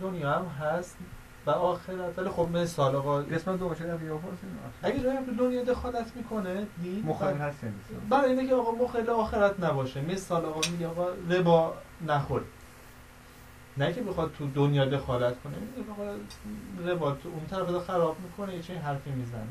دنیا 0.00 0.32
هم 0.32 0.44
هست 0.46 0.96
و 1.46 1.50
آخرت. 1.50 2.18
ولی 2.18 2.28
خب 2.28 2.48
مثال 2.52 2.96
آقا 2.96 3.18
قسمت 3.22 3.58
دو 3.58 3.74
چه 3.74 3.98
اگه 4.82 5.00
جایی 5.00 5.18
تو 5.26 5.34
دنیا 5.34 5.64
دخالت 5.64 6.16
می‌کنه 6.16 6.66
دین 6.82 7.02
مخالف 7.06 7.40
هست. 7.40 7.64
برای 8.10 8.38
اینکه 8.38 8.54
آقا 8.54 8.84
مخل 8.84 9.10
آخرت 9.10 9.60
نباشه. 9.60 10.00
مثال 10.00 10.44
آقا 10.44 10.60
میگه 10.70 10.86
آقا 10.86 11.08
ربا 11.30 11.74
نخور. 12.06 12.42
نه 13.76 13.92
که 13.92 14.02
بخواد 14.02 14.32
تو 14.38 14.50
دنیا 14.54 14.84
دخالت 14.84 15.34
کنه 15.44 15.56
ربا 16.92 17.12
تو 17.12 17.28
اون 17.28 17.46
طرف 17.50 17.86
خراب 17.86 18.16
می‌کنه 18.20 18.54
یه 18.54 18.62
چه 18.62 18.78
حرفی 18.78 19.10
می‌زنه. 19.10 19.42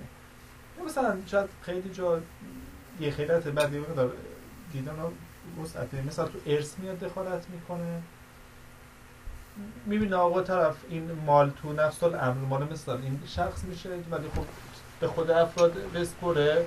مثلا 0.86 1.18
شاید 1.26 1.50
خیلی 1.62 1.90
جا 1.90 2.22
یه 3.00 3.12
خیلیت 3.12 3.48
بعدی 3.48 3.82
داره 3.96 4.12
دیدن 4.72 4.96
وسعته. 5.64 6.02
مثلا 6.02 6.26
تو 6.26 6.40
ارث 6.46 6.80
میاد 6.80 7.00
دخالت 7.00 7.50
می‌کنه. 7.50 8.02
می‌بینه 9.86 10.16
آقا 10.16 10.42
طرف 10.42 10.76
این 10.90 11.12
مال 11.26 11.52
تو 11.62 11.74
نفس 11.74 12.04
الامر 12.04 12.46
مال 12.46 12.74
مثلا 12.74 12.96
این 12.96 13.20
شخص 13.28 13.64
میشه 13.64 13.90
ولی 13.90 14.28
خب 14.36 14.46
به 15.00 15.08
خود 15.08 15.32
افراد 15.32 15.92
بسپره. 15.92 16.66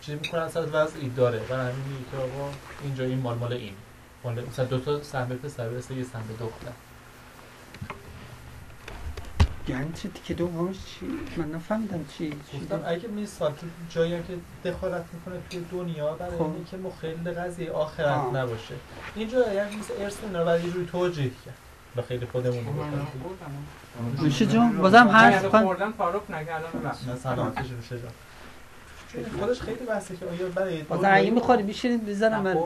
چی 0.00 0.14
می‌کنن 0.14 0.48
سر 0.48 0.66
وضعی 0.72 1.08
داره. 1.08 1.40
و 1.50 1.54
همین 1.54 2.04
که 2.10 2.16
آقا 2.16 2.50
اینجا 2.82 3.04
این 3.04 3.18
مال 3.18 3.38
مال 3.38 3.52
این. 3.52 3.74
مال 4.24 4.44
مثلا 4.44 4.64
دو 4.64 4.78
تا 4.78 5.02
سهم 5.02 5.28
پسر 5.28 5.72
یه 5.72 5.80
سهم 5.80 6.24
دختر. 6.40 6.72
یعنی 9.68 9.92
چی 9.92 10.10
که 10.24 10.34
دومش 10.34 10.76
چی؟ 10.76 11.06
من 11.36 11.50
نفهمیدم 11.50 12.04
چی 12.18 12.30
گفتم 12.30 12.82
اگه 12.86 13.08
مثال 13.08 13.52
تو 13.52 13.66
جایی 13.90 14.12
که 14.12 14.70
دخالت 14.70 15.04
می‌کنه 15.12 15.40
توی 15.50 15.64
دنیا 15.72 16.12
برای 16.14 16.38
خب. 16.38 16.42
اینکه 16.42 16.76
مخل 16.76 17.32
قضیه 17.32 17.70
آخرت 17.70 18.06
آه. 18.06 18.34
نباشه. 18.34 18.74
اینجا 19.14 19.52
یعنی 19.52 19.76
مثل 19.76 19.94
ارث 19.98 20.16
اینا 20.22 20.44
ولی 20.44 20.70
روی 20.70 20.86
توجیه 20.86 21.30
کرد. 21.44 21.54
و 21.96 22.02
خیلی 22.02 22.26
خودمون 22.26 22.64
رو 22.66 22.72
میشه 24.22 24.46
جون 24.46 24.78
بازم 24.78 25.08
هست 25.08 25.48
خوردن 25.48 25.92
تعارف 25.92 26.30
نکردم 26.30 26.88
نه 27.06 27.16
سلامتش 27.16 27.70
میشه 27.70 27.98
جان 27.98 28.12
خودش 29.40 29.60
خیلی 29.60 29.84
بحثه 29.84 30.16
که 30.16 30.26
آیا 30.26 30.48
برای 30.54 30.82
بازم 30.82 31.08
اگه 31.12 31.30
می‌خوری 31.30 31.62
بشینید 31.62 32.06
بزنم 32.06 32.42
من 32.42 32.56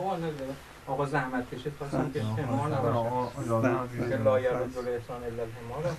آقا 0.87 1.05
زحمت 1.05 1.55
کشید 1.55 1.73
خواستم 1.77 2.11
که 2.11 2.21
حمار 2.21 2.69
نباشه 2.69 4.09
که 4.09 4.17
لا 4.17 4.39
یرد 4.39 4.77
احسان 4.87 5.23
الا 5.23 5.43
الحمار 5.43 5.95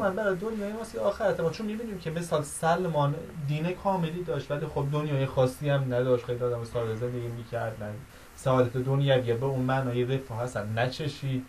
من 0.00 0.16
برای 0.16 0.36
دنیای 0.36 0.72
واسه 0.72 1.00
آخرت 1.00 1.40
ما 1.40 1.50
چون 1.50 1.66
می‌بینیم 1.66 1.98
که 1.98 2.10
مثال 2.10 2.42
سلمان 2.42 3.14
دین 3.48 3.72
کاملی 3.72 4.24
داشت 4.24 4.50
ولی 4.50 4.66
خب 4.66 4.86
دنیای 4.92 5.26
خاصی 5.26 5.68
هم 5.68 5.94
نداشت 5.94 6.24
خیلی 6.24 6.44
آدم 6.44 6.64
ساده 6.64 6.94
زندگی 6.94 7.28
می‌کرد 7.28 7.82
نه 7.82 7.92
سعادت 8.36 8.76
دنیویه 8.76 9.34
به 9.34 9.46
اون 9.46 9.62
معنای 9.62 10.04
رفاه 10.04 10.42
هستن 10.42 10.78
نچشید 10.78 11.46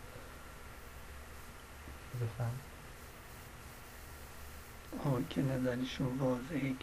بفهم 2.16 2.52
آه 5.06 5.20
که 5.30 5.42
نظرشون 5.42 6.18
واضحه 6.20 6.74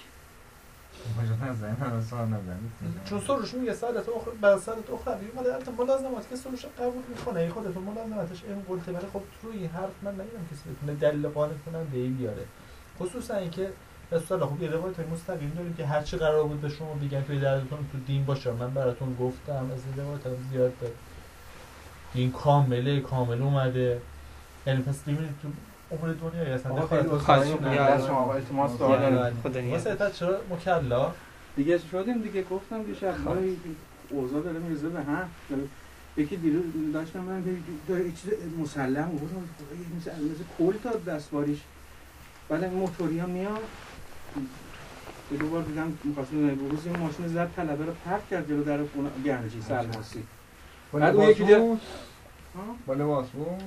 چون 3.05 3.21
سروش 3.21 3.55
میگه 3.55 3.75
سادت 3.75 4.09
اخر 4.09 4.31
بعد 4.41 4.59
سادت 4.59 4.91
اخروی 4.91 5.27
مال 5.35 5.47
البته 5.47 5.71
ملازمات 5.71 6.29
که 6.29 6.37
سروش 6.37 6.65
قبول 6.65 7.03
می‌کنه. 7.09 7.41
ای 7.41 7.49
خودتون 7.49 7.83
ملازماتش 7.83 8.45
این 8.45 8.63
قلته 8.69 8.93
ولی 8.93 9.07
خب 9.13 9.23
روی 9.43 9.57
این 9.57 9.69
حرف 9.69 9.91
من 10.03 10.11
نمی‌دونم 10.11 10.47
کسی 10.53 10.71
بتونه 10.71 10.95
دلیل 10.99 11.29
قانع 11.29 11.53
کننده 11.67 12.07
بیاره. 12.07 12.45
خصوصا 13.01 13.37
اینکه 13.37 13.73
رسول 14.13 14.41
خب 14.41 14.63
یه 14.63 14.71
روایت 14.71 15.01
مستقیم 15.01 15.53
داریم 15.57 15.75
که 15.75 15.87
هر 15.87 16.03
چی 16.03 16.17
قرار 16.17 16.45
بود 16.45 16.61
به 16.61 16.69
شما 16.69 16.95
بگن 16.95 17.23
توی 17.23 17.41
دردتون 17.41 17.79
تو 17.93 17.99
دین 18.07 18.25
باشه. 18.25 18.53
من 18.53 18.75
براتون 18.75 19.17
گفتم 19.21 19.71
از 19.75 19.81
این 19.87 20.05
روایت 20.05 20.21
زیاد 20.51 20.79
داره 20.81 20.95
این 22.15 22.33
کامله 22.33 23.01
کامل 23.01 23.43
اومده. 23.43 24.01
یعنی 24.67 24.83
پس 24.83 25.03
ببینید 25.03 25.35
تو 25.43 25.49
امور 25.91 26.13
دنیا 26.13 26.55
اصلا 26.55 26.87
خیلی 26.87 27.09
شما 28.07 28.35
التماس 28.35 28.79
دارم 28.79 29.33
واسه 29.71 30.11
چرا 30.15 30.37
مکلا؟ 30.51 31.13
دیگه 31.57 31.79
شدیم 31.93 32.23
دیگه 32.23 32.43
گفتم 32.43 32.83
دیگه 32.83 33.15
اوضاع 34.11 34.43
داره 34.43 34.59
میرزه 34.59 34.89
به 34.89 35.03
هم. 35.03 35.29
یکی 36.17 36.37
دیروز 36.37 36.65
داشتم 36.95 37.21
من 37.21 37.45
داره 37.89 38.05
یه 38.05 38.13
چیز 38.13 38.31
مسلم 38.63 39.09
بود. 39.09 39.31
مثل 40.33 40.45
کل 40.59 40.73
تا 40.85 41.13
دستواریش 41.13 41.59
بعد 42.49 42.65
موتوری 42.65 43.19
ها 43.19 43.27
میاد. 43.27 43.63
یه 45.33 45.39
دوبار 45.39 45.63
دیدم 45.63 45.99
می‌خواستم 46.05 46.55
بروز 46.55 46.87
این 46.87 46.97
ماشین 46.97 47.29
زد 47.29 47.51
طلبه 47.57 47.85
رو 47.85 47.93
پرد 48.05 48.23
کرد 48.31 48.49
جلو 48.49 48.65
در 48.65 48.79
خونه 48.95 49.09
گرنجی 49.25 49.63
سلماسی 49.63 50.23
بعد 50.93 51.17
اون 51.17 51.31
یکی 51.31 51.43
دیگه 51.43 51.77
با 52.87 52.95
لباس 52.95 53.27
بود 53.29 53.63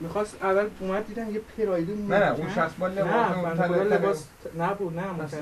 می‌خواست 0.00 0.42
اول 0.42 0.66
اومد 0.80 1.06
دیدم 1.06 1.34
یه 1.34 1.40
پرایدی 1.58 1.94
نه 1.94 2.18
نه 2.18 2.32
اون 2.32 2.48
شخص 2.54 2.74
با 2.78 2.86
لباس 2.86 3.58
نه 3.58 3.66
لباس 3.66 4.28
نبود 4.58 4.98
نه 4.98 5.22
مثلا 5.22 5.40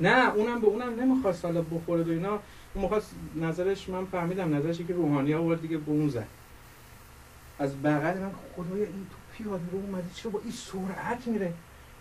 نه 0.00 0.34
اونم 0.34 0.60
به 0.60 0.66
اونم 0.66 1.00
نمی‌خواست 1.00 1.44
حالا 1.44 1.62
بخوره 1.62 2.02
و 2.02 2.08
اینا. 2.08 2.38
اون 2.74 2.84
می‌خواست 2.84 3.14
نظرش 3.36 3.88
من 3.88 4.04
فهمیدم 4.04 4.56
نظرش 4.56 4.78
که 4.78 4.94
روحانی 4.94 5.34
آورد 5.34 5.60
دیگه 5.60 5.76
به 5.78 5.90
اون 5.90 6.08
زد. 6.08 6.26
از 7.58 7.82
بغل 7.82 8.18
من 8.18 8.30
خدای 8.56 8.80
این 8.80 9.06
تو 9.10 9.16
پیاده 9.36 9.64
رو 9.72 9.78
اومده 9.78 10.04
چرا 10.14 10.30
با 10.30 10.40
این 10.44 10.52
سرعت 10.52 11.26
میره؟ 11.26 11.52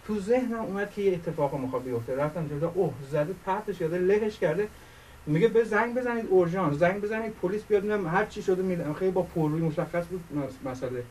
تو 0.08 0.20
ذهنم 0.20 0.60
اومد 0.60 0.92
که 0.92 1.02
یه 1.02 1.14
اتفاق 1.14 1.56
می‌خواد 1.56 1.84
بیفته. 1.84 2.16
رفتم 2.16 2.48
جلو 2.48 2.72
اوه 2.74 2.94
زده 3.12 3.36
پرتش 3.46 3.80
کرده 3.80 3.98
لهش 3.98 4.40
کرده. 4.40 4.68
میگه 5.26 5.48
به 5.48 5.64
زنگ 5.64 5.96
بزنید 5.96 6.26
اورژانس 6.30 6.78
زنگ 6.78 7.02
بزنید 7.02 7.34
پلیس 7.42 7.64
بیاد 7.64 7.84
میگم 7.84 8.08
هر 8.08 8.26
چی 8.26 8.42
شده 8.42 8.62
میدم 8.64 8.94
خیلی 8.94 9.12
با 9.12 9.22
پرروی 9.22 9.62
مشخص 9.62 10.06
بود 10.08 10.24
مسئله. 10.66 11.04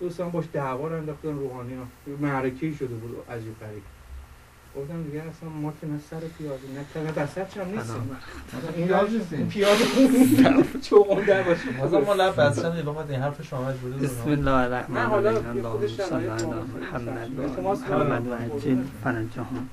دوستان 0.00 0.30
باش 0.30 0.44
دعوا 0.52 0.88
رو 0.88 0.96
انداختن 0.96 1.28
روحانی 1.28 1.74
ها. 1.74 1.82
معرکه‌ای 2.20 2.74
شده 2.74 2.94
بود 2.94 3.16
عجیب 3.30 3.60
غریب. 3.60 3.82
گفتم 4.76 5.02
دیگه 5.02 5.22
اصلا 5.22 5.48
ما 5.48 5.72
که 5.80 5.86
نه 5.86 5.98
سر 6.10 6.20
پیاده. 6.38 6.62
نه 6.96 7.02
نه 7.04 7.12
دست 7.12 7.38
هم 7.38 7.66
نیستیم 7.70 8.16
این 8.76 9.48
پیاده 9.52 9.84
چون 10.88 11.24
در 11.26 11.42
باشه. 11.42 11.84
مثلا 11.84 12.00
ما 12.00 12.14
لب 12.14 12.30
دیگه 12.30 13.10
این 13.10 13.20
حرف 13.20 13.42
شما 13.42 13.68
مجبوری 13.68 13.94
بسم 13.94 14.30
الله 14.30 14.50
الرحمن 14.50 14.96
الرحیم. 14.96 15.46
اللهم 15.66 15.86
صل 15.86 16.14
علی 16.14 16.44
محمد 16.46 17.78
محمد 17.90 18.26
و 18.28 18.34
عجل 18.34 18.76
فرجهم 19.04 19.68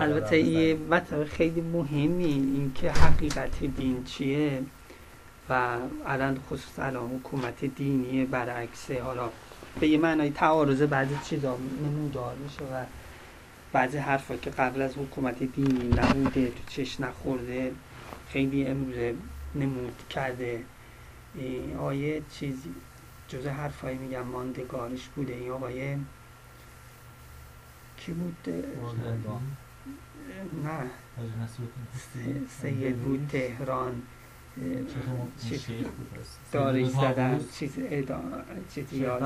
البته 0.00 0.38
یه 0.38 0.76
مطلب 0.90 1.24
خیلی 1.24 1.60
مهمی 1.60 2.24
این 2.24 2.72
که 2.74 2.90
حقیقت 2.90 3.64
دین 3.64 4.04
چیه 4.04 4.62
و 5.50 5.76
الان 6.06 6.40
خصوص 6.50 6.78
الان 6.78 7.10
حکومت 7.10 7.64
دینی 7.64 8.24
برعکس 8.24 8.90
حالا 8.90 9.30
به 9.80 9.88
یه 9.88 9.98
معنای 9.98 10.30
تعارض 10.30 10.82
بعضی 10.82 11.18
چیزا 11.24 11.58
نمودار 11.84 12.34
میشه 12.34 12.62
و 12.62 12.84
بعضی 13.72 13.98
حرفا 13.98 14.36
که 14.36 14.50
قبل 14.50 14.82
از 14.82 14.98
حکومت 14.98 15.42
دینی 15.42 15.88
نبوده 15.88 16.46
تو 16.46 16.60
چش 16.68 17.00
نخورده 17.00 17.72
خیلی 18.28 18.66
امروز 18.66 19.14
نمود 19.54 20.02
کرده. 20.10 20.64
آیه 21.80 22.22
چیزی 22.32 22.74
جز 23.28 23.46
حرفایی 23.46 23.98
میگم 23.98 24.22
ماندگارش 24.22 25.08
بوده. 25.16 25.32
این 25.32 25.50
آقای 25.50 25.96
کی 28.06 28.12
بود؟ 28.12 28.36
نه. 30.64 30.90
سید 32.62 32.96
بود 32.96 33.28
تهران. 33.32 34.02
دارش 36.52 36.86
زدن. 36.86 37.40
چیز 37.58 37.78
چیزی 38.74 38.96
یاد. 38.96 39.22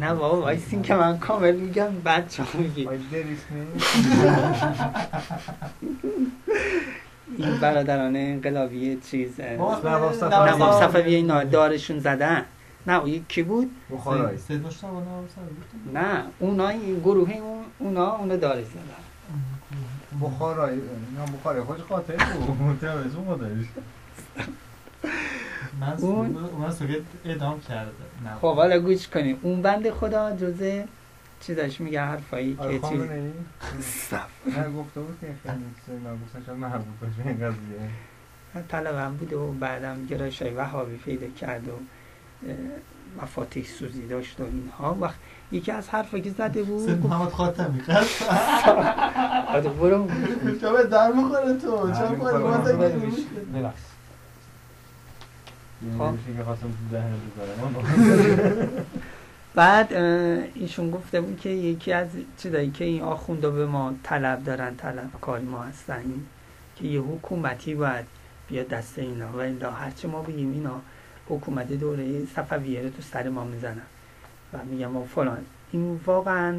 نه 0.00 0.14
بابا 0.14 0.40
وایسین 0.40 0.82
که 0.82 0.94
من 0.94 1.18
کامل 1.18 1.56
میگم 1.56 1.90
بعد 2.04 2.28
چه 2.28 2.42
میگی 2.58 2.88
این 7.38 7.60
برادران 7.60 8.16
انقلابی 8.16 8.96
چیز 8.96 9.40
نواب 9.40 10.80
صفوی 10.80 11.14
اینا 11.14 11.44
دارشون 11.44 11.98
زدن. 11.98 12.44
نه 12.86 12.92
او 12.98 13.08
کی 13.28 13.42
بود؟ 13.42 13.70
بخارای 13.90 14.36
نه 15.92 16.24
اونا 16.38 16.68
این 16.68 17.00
گروه 17.00 17.30
اون 17.32 17.64
اونا 17.78 18.16
اونا 18.16 18.36
داره 18.36 18.64
زدن 18.64 18.82
بخارای 20.22 20.76
نه 21.16 21.38
بخارای 21.38 21.62
خوش 21.62 21.80
خاطر 21.80 22.16
بود. 22.16 22.84
از 22.84 23.14
اون 23.14 23.26
مدارش 23.28 23.66
اون 26.00 26.36
اون 26.36 26.70
سوگت 26.70 27.02
ادام 27.24 27.60
کرده. 27.60 27.90
خب 28.40 28.54
حالا 28.54 28.78
گوش 28.78 29.08
کنیم. 29.08 29.38
اون 29.42 29.62
بند 29.62 29.90
خدا 29.90 30.36
جزه 30.36 30.88
چی 31.40 31.54
داشت 31.54 31.80
میگه 31.80 32.00
حرفایی 32.00 32.56
که 32.56 32.78
چی 32.88 32.96
نه 32.96 34.70
گفته 34.76 35.00
بود 35.00 35.18
که 35.20 35.26
خیلی 35.42 36.00
من 36.04 36.14
گفتم 36.14 36.42
شاید 36.46 36.58
مربوط 36.58 36.86
باشه 37.00 37.28
این 37.28 37.36
قضیه. 37.36 37.90
طلبم 38.68 39.14
بود 39.14 39.32
و 39.32 39.52
بعدم 39.52 40.06
گرایش 40.06 40.42
های 40.42 40.50
وحابی 40.50 40.96
پیدا 40.96 41.26
کرد 41.26 41.68
و 41.68 41.72
مفاتیح 43.22 43.64
سوزی 43.64 44.06
داشت 44.06 44.40
و 44.40 44.44
اینها. 44.44 44.96
وقت 45.00 45.14
یکی 45.52 45.72
از 45.72 45.88
حرفا 45.88 46.18
که 46.18 46.30
زده 46.30 46.62
بود 46.62 46.86
سید 46.86 47.06
محمد 47.06 47.28
خاتمی. 47.28 47.82
آده 49.48 49.68
برو. 49.68 50.08
جا 50.62 50.82
در 50.82 51.12
مخوره 51.12 51.56
تو 51.56 51.92
چرا 51.92 52.12
یعنی 55.82 55.98
خب. 55.98 56.04
نمیشه 56.04 56.36
که 56.36 56.44
خواستم 56.44 56.66
تو 56.66 56.96
ذهن 56.96 57.12
بذارم 57.36 57.74
بعد 59.54 59.92
ایشون 60.54 60.90
گفته 60.90 61.20
بود 61.20 61.40
که 61.40 61.48
یکی 61.48 61.92
از 61.92 62.08
چیزایی 62.38 62.70
که 62.70 62.84
این 62.84 63.02
آخوندا 63.02 63.50
به 63.50 63.66
ما 63.66 63.94
طلب 64.02 64.44
دارن 64.44 64.76
طلبکار 64.76 65.40
ما 65.40 65.62
هستن 65.62 66.02
که 66.76 66.86
یه 66.86 67.00
حکومتی 67.00 67.74
باید 67.74 68.06
بیاد 68.48 68.68
دست 68.68 68.98
اینا 68.98 69.32
و 69.32 69.36
الا 69.36 69.70
هرچی 69.70 70.08
ما 70.08 70.22
بگیم 70.22 70.52
اینا. 70.52 70.80
حکومت 71.28 71.72
دوره 71.72 72.24
صفویه 72.26 72.82
رو 72.82 72.90
تو 72.90 73.02
سر 73.02 73.28
ما 73.28 73.44
می‌زنن 73.44 73.82
و 74.52 74.58
میگم 74.64 74.86
ما 74.90 75.04
فلان. 75.04 75.38
این 75.72 76.00
واقعا 76.06 76.54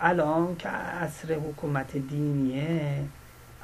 الان 0.00 0.56
که 0.56 0.68
عصر 0.68 1.34
حکومت 1.34 1.96
دینیه 1.96 3.04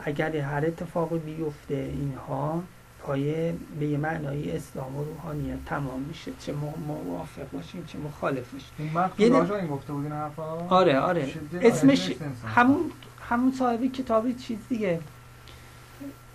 اگر 0.04 0.36
هر 0.36 0.66
اتفاقی 0.66 1.18
بیفته 1.18 1.74
اینها 1.74 2.62
پایه 3.02 3.54
به 3.80 3.86
یه 3.86 3.98
معنای 3.98 4.56
اسلام 4.56 4.96
و 4.96 5.04
روحانیت 5.04 5.64
تمام 5.66 6.00
میشه. 6.00 6.32
چه 6.38 6.52
ما 6.52 6.74
موافق 6.86 7.50
باشیم 7.52 7.84
چه 7.86 7.98
تو 9.16 9.32
ده- 9.32 9.38
راجع 9.38 9.54
این 9.54 9.66
گفته 9.66 9.92
بود 9.92 10.04
این 10.04 10.12
حرفا؟ 10.12 10.42
آره 10.68 10.98
آره. 10.98 11.32
اسمش 11.62 12.08
انسان. 12.10 12.50
همون 12.50 12.90
همون 13.28 13.52
صاحب 13.52 13.84
کتاب 13.86 14.32
چیز 14.32 14.58
دیگه. 14.68 15.00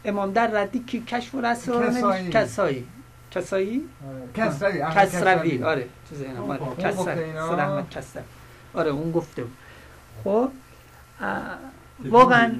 امام 0.07 0.31
در 0.31 0.47
ردی 0.47 0.79
که 0.79 1.01
کشف 1.01 1.35
و 1.35 1.41
کسایی. 1.41 2.29
کسایی. 2.29 2.87
کسایی؟ 3.31 3.81
آره. 4.09 4.27
کسروی 4.33 4.81
کسروی. 4.95 5.63
آره. 5.63 5.87
تو 6.09 6.15
ذهنم 6.15 6.43
اون 6.43 6.57
آره. 6.57 6.75
کسروی 6.83 7.23
اینا؟ 7.23 7.49
سید 7.49 7.59
احمد 7.59 7.89
کسروی 7.89 8.25
آره 8.73 8.89
اون 8.89 9.11
گفته 9.11 9.43
بود. 9.43 9.57
خب 10.23 10.49
واقعا 12.05 12.51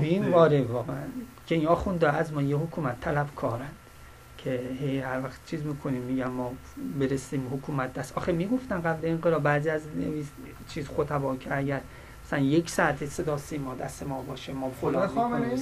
این 0.00 0.28
واره 0.28 0.62
واقعا. 0.62 0.96
که 1.46 1.54
این 1.54 1.66
آخونده 1.66 2.12
از 2.12 2.32
ما 2.32 2.42
یه 2.42 2.56
حکومت 2.56 3.00
طلب 3.00 3.26
کارن. 3.36 3.70
که 4.38 4.60
هی 4.80 4.98
هر 4.98 5.20
وقت 5.20 5.46
چیز 5.46 5.62
می‌کنیم 5.62 6.02
میگم 6.02 6.30
ما 6.30 6.52
برسیم 7.00 7.48
حکومت 7.52 7.94
دست. 7.94 8.18
آخه 8.18 8.32
می‌گفتن 8.32 8.80
قبل 8.80 9.08
انقلاب 9.08 9.42
بعضی 9.42 9.70
از 9.70 9.82
نویس 9.96 10.26
چیز 10.68 10.88
خطبا 10.88 11.36
که 11.36 11.56
اگر 11.56 11.80
مثلا 12.26 12.38
یک 12.38 12.70
ساعت 12.70 13.06
صدا 13.06 13.36
سیما 13.38 13.74
دست 13.74 14.02
ما 14.02 14.22
باشه 14.22 14.52
ما 14.52 14.70
فلان؟ 14.70 15.08
می‌کنیم،. 15.08 15.58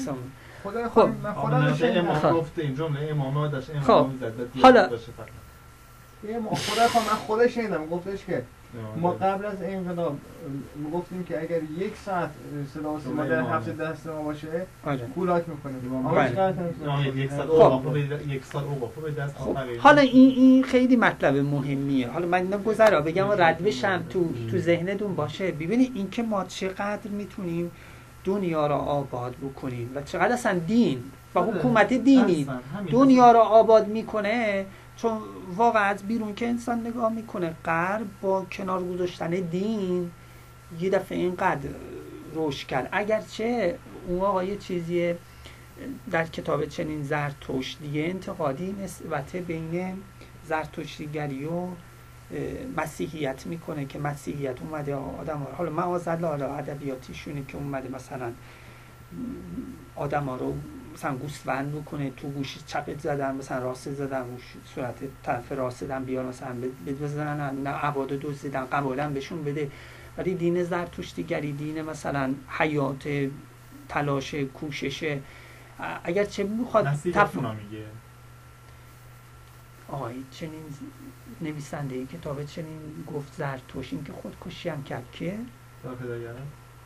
خدا 0.65 0.89
خب. 0.89 1.09
من 1.23 1.35
خدا 1.35 1.75
شنیدم. 1.75 2.15
خب. 2.15 2.27
امام 2.27 2.41
گفته 2.41 2.63
این 2.63 2.75
جمله 2.75 3.09
امام 3.11 3.35
ها 3.35 3.47
داشت 3.49 3.79
خب. 3.81 3.91
امام 3.91 4.11
می‌زد 4.11 4.37
بعد 4.37 4.49
حالا- 4.63 4.89
ما- 6.43 6.55
خدا 6.55 6.89
خود 6.89 7.03
من 7.03 7.19
خدا 7.27 7.49
شنیدم 7.49 7.87
گفتش 7.87 8.25
که 8.25 8.43
ما 9.01 9.09
امام 9.11 9.17
قبل 9.17 9.47
از 9.47 9.63
انقلاب 9.63 10.17
گفتیم 10.95 11.25
که 11.25 11.41
اگر 11.43 11.61
یک 11.79 11.97
ساعت 11.97 12.31
سیما 12.75 12.93
و 12.95 13.01
سیما 13.01 13.25
در 13.25 13.39
امام. 13.39 13.53
هفته 13.53 13.73
دست 13.73 14.07
ما 14.07 14.23
باشه 14.23 14.67
آره 14.87 14.99
کولاک 15.15 15.45
امام. 15.87 16.15
بله. 16.15 16.55
امام 16.85 17.19
یک 17.19 17.31
سال 17.31 17.47
خب. 17.47 17.51
اوقافو 18.69 19.01
به 19.01 19.11
دست 19.11 19.37
خب. 19.39 19.57
حالا 19.79 20.03
این 20.03 20.31
این 20.31 20.63
خیلی 20.65 20.97
مطلب 20.97 21.37
مهمیه 21.37 22.09
حالا 22.09 22.27
من 22.27 22.39
اینا 22.43 22.59
گذرا 22.59 23.01
بگم 23.01 23.29
و 23.29 23.33
رد 23.33 23.63
بشم 23.65 24.03
تو 24.11 24.29
تو 24.51 24.59
ذهنتون 24.59 25.15
باشه 25.15 25.53
ببینید 25.53 25.93
اینکه 25.95 26.23
ما 26.23 26.45
چقدر 26.45 27.11
می‌تونیم 27.11 27.71
دنیا 28.25 28.67
را 28.67 28.77
آباد 28.77 29.37
بکنیم 29.37 29.91
و 29.95 30.03
چقدر 30.03 30.33
اصلا 30.33 30.59
دین 30.59 31.03
و 31.35 31.39
آره. 31.39 31.51
حکومت 31.51 31.93
دینی. 31.93 32.47
دنیا 32.91 33.33
را 33.33 33.43
آباد 33.43 33.89
می‌کنه 33.89 34.67
چون 34.97 35.19
واقعا 35.57 35.83
از 35.83 36.03
بیرون 36.03 36.35
که 36.35 36.49
انسان 36.49 36.87
نگاه 36.87 37.13
می‌کنه 37.13 37.55
غرب 37.65 38.07
با 38.23 38.45
کنار 38.53 38.85
گذاشتن 38.85 39.31
دین 39.31 40.11
یه 40.81 40.91
دفعه 40.91 41.19
اینقدر 41.19 41.69
روش 42.35 42.65
کرد 42.65 42.89
اگرچه 42.93 43.79
اون 44.09 44.21
آقای 44.21 44.57
چیزی 44.57 45.15
در 46.11 46.25
کتاب 46.25 46.65
چنین 46.65 47.03
زرتشتیه 47.03 48.05
انتقادی 48.05 48.77
نسبت 48.83 49.37
بین 49.37 50.03
زرتشتیگری 50.45 51.45
و 51.45 51.67
مسیحیت 52.77 53.47
می‌کنه 53.47 53.85
که 53.85 53.99
مسیحیت 53.99 54.63
اومده 54.63 54.95
آدم 54.95 55.39
ها 55.39 55.53
حالا 55.53 55.71
معاذالله 55.71 56.29
حالا 56.29 56.55
ادبیاتیشونه 56.55 57.45
که 57.49 57.57
اومده 57.57 57.89
مثلا 57.89 58.33
آدم 59.97 60.25
ها 60.25 60.37
رو 60.37 60.55
مثلا 60.95 61.15
گوسفند 61.17 61.73
بکنه 61.73 62.11
تو 62.11 62.29
گوش 62.29 62.59
چپت 62.67 62.99
زدن 63.01 63.35
مثلا 63.35 63.59
راست 63.65 63.93
زدن 63.93 64.25
صورت 64.75 64.95
طرف 65.23 65.53
راست 65.53 65.85
زدن 65.85 66.05
بیان 66.05 66.27
مثلا 66.27 66.55
بزنن 66.87 67.63
نه 67.63 67.71
عباد 67.71 68.09
دزدیدن 68.09 68.67
قبولن 68.67 69.15
بهشون 69.15 69.45
بده. 69.45 69.71
ولی 70.19 70.35
دین 70.35 70.65
زرتشتیگری 70.65 71.53
دین 71.53 71.83
مثلا 71.83 72.35
حیات 72.49 73.09
تلاش 73.89 74.35
کوشش 74.35 75.19
اگر 76.05 76.25
چه 76.25 76.45
می‌خواد 76.45 76.87
اونا 77.37 77.53
میگه. 77.53 77.85
آقای 79.91 80.15
چنین 80.31 80.63
نویسنده 81.41 82.07
کتاب 82.07 82.45
چنین 82.45 83.05
گفت 83.15 83.35
زرتوش 83.37 83.93
این 83.93 84.05
که 84.05 84.13
خودکشی 84.13 84.69
هم 84.69 84.83
کرد 84.83 85.05
که 85.13 85.35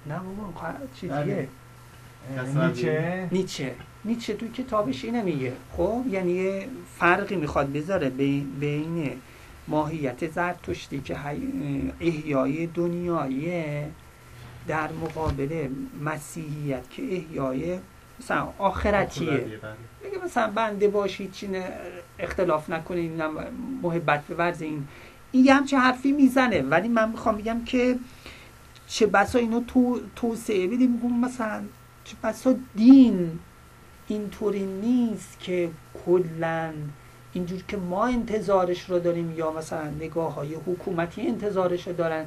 نه 0.07 0.19
بابا 0.19 0.53
چیزیه 0.95 1.17
بله. 1.17 1.49
نیچه 2.67 3.29
نیچه 3.33 3.75
نیچه 4.05 4.35
تو 4.35 4.49
کتابش 4.49 5.05
اینه 5.05 5.23
میگه 5.23 5.53
خب 5.73 6.05
یعنی 6.11 6.33
یه 6.33 6.69
فرقی 6.99 7.37
می‌خواد 7.37 7.73
بذاره 7.73 8.11
بین, 8.61 9.21
ماهیت 9.69 10.31
زرتشتی 10.31 11.01
که 11.01 11.15
حی- 11.15 11.93
احیای 12.01 12.67
دنیاییه 12.67 13.91
در 14.67 14.93
مقابل 14.93 15.69
مسیحیت 16.05 16.91
که 16.91 17.03
احیای 17.03 17.79
مثلا 18.21 18.49
آخرتیه 18.59 19.61
میگه 20.05 20.25
مثلا 20.25 20.51
بنده 20.51 20.89
باشید 20.89 21.33
چی 21.33 21.47
نه- 21.49 21.73
اختلاف 22.19 22.71
اینم 22.91 23.31
محبت 23.83 24.25
بورزین 24.25 24.87
این. 25.33 25.45
یه 25.45 25.55
همچه 25.55 25.79
حرفی 25.79 26.13
می‌زنه. 26.13 26.63
ولی 26.63 26.89
من 26.89 27.11
می‌خوام 27.11 27.37
بگم 27.37 27.65
که 27.65 27.99
چه 28.87 29.07
بسا 29.07 29.39
اینو 29.39 29.61
تو 29.61 30.01
توسعه 30.17 30.67
بدیم. 30.67 30.91
میگم 30.91 31.21
مثلا 31.21 31.63
چه 32.05 32.17
بسا 32.23 32.55
دین 32.77 33.39
اینطوری 34.09 34.67
نیست 34.67 35.41
که 35.41 35.71
کلا 36.07 36.73
اینجور 37.33 37.63
که 37.69 37.77
ما 37.77 38.07
انتظارش 38.07 38.91
رو 38.91 38.99
داریم 38.99 39.35
یا 39.37 39.53
مثلا 39.53 39.91
نگاه 39.91 40.35
های 40.35 40.55
حکومتی 40.55 41.27
انتظارش 41.27 41.87
رو 41.89 41.93
دارن 41.93 42.27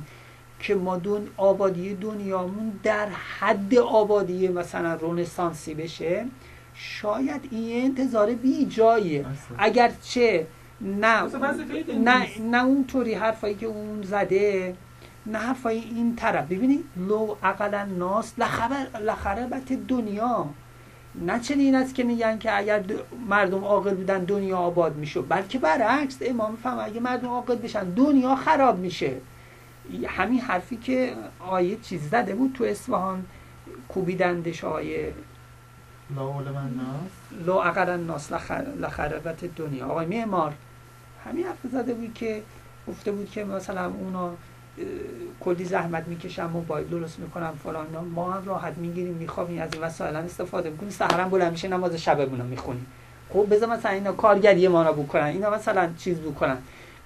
که 0.60 0.76
ما 0.76 0.98
دون 0.98 1.28
آبادی 1.38 1.96
دنیامون 1.96 2.80
در 2.84 3.08
حد 3.40 3.76
آبادی 3.76 4.48
مثلا 4.48 4.94
رونسانسی 4.96 5.74
بشه. 5.74 6.26
شاید 6.80 7.48
این 7.52 7.86
انتظار 7.86 8.36
بی 8.36 8.66
جاییه 8.66 9.26
اگرچه 9.58 10.48
نه 10.82 11.24
نه. 12.04 12.28
نه 12.52 12.66
اونطوری 12.66 13.14
حرفایی 13.14 13.56
که 13.56 13.66
اون 13.66 14.02
زده 14.02 14.76
نه 15.26 15.38
حرفای 15.38 15.76
این 15.78 16.16
طرف. 16.16 16.46
ببینید 16.46 16.86
لو 16.98 17.36
اقلا 17.44 17.86
ناس 17.86 18.34
لخبر 18.38 18.88
لخربت 19.02 19.74
دنیا. 19.74 20.46
نه 21.16 21.40
چنین 21.40 21.76
است 21.76 21.96
که 21.96 22.04
میگن 22.04 22.38
که 22.38 22.58
اگر 22.58 22.84
مردم 23.30 23.64
عاقل 23.64 23.96
بودن 23.96 24.24
دنیا 24.24 24.58
آباد 24.58 24.96
میشه 24.96 25.22
بلکه 25.22 25.60
برعکس 25.60 26.18
امام 26.22 26.56
فهم 26.56 26.80
اگه 26.80 27.00
مردم 27.00 27.28
عاقل 27.28 27.56
بشن 27.56 27.84
دنیا 27.84 28.36
خراب 28.36 28.80
میشه. 28.80 29.14
همین 30.08 30.40
حرفی 30.40 30.78
که 30.78 31.14
آیه 31.40 31.78
چیز 31.82 32.10
زده 32.10 32.36
بود 32.36 32.54
تو 32.54 32.64
اصفهان 32.64 33.26
کوبیدندش 33.90 34.64
آیه 34.64 35.14
لا 36.16 36.22
اول 36.22 36.52
من 36.52 36.70
ناس 36.74 37.46
لو 37.46 37.54
اقل 37.54 37.90
الناس 37.90 38.32
لخر- 38.32 38.76
لخربت 38.82 39.46
دنیا 39.46 39.86
آقای 39.86 40.06
معمار 40.06 40.54
همین 41.26 41.46
حرف 41.46 41.58
زده 41.72 41.94
بود 41.94 42.14
که 42.14 42.42
گفته 42.88 43.12
بود 43.12 43.32
که 43.32 43.44
مثلا 43.44 43.86
اونا 43.86 44.32
کلی 45.40 45.66
زحمت 45.66 46.08
می‌کشن 46.08 46.46
موبایل 46.46 46.88
درست 46.88 47.20
می‌کنن 47.20 47.52
فلان. 47.64 47.88
ما 48.16 48.32
هم 48.34 48.46
راحت 48.46 48.78
می‌گیریم 48.78 49.14
میخوابیم 49.14 49.62
از 49.62 49.74
این 49.74 49.84
وسایل 49.84 50.16
استفاده 50.16 50.70
می‌کنیم. 50.70 50.90
سحرم 50.90 51.30
بلند 51.30 51.52
میشه 51.52 51.68
نماز 51.68 51.96
شبمون 51.96 52.40
رو 52.40 52.48
می‌خونیم. 52.48 52.86
خب 53.30 53.48
بذار 53.56 53.70
مثلا 53.70 53.92
اینا 53.92 54.12
کارگری 54.12 54.68
ما 54.68 54.84
رو 54.84 55.04
بکنن 55.04 55.24
اینا 55.24 55.50
مثلا 55.50 55.90
چیز 55.98 56.20
بکنن. 56.20 56.58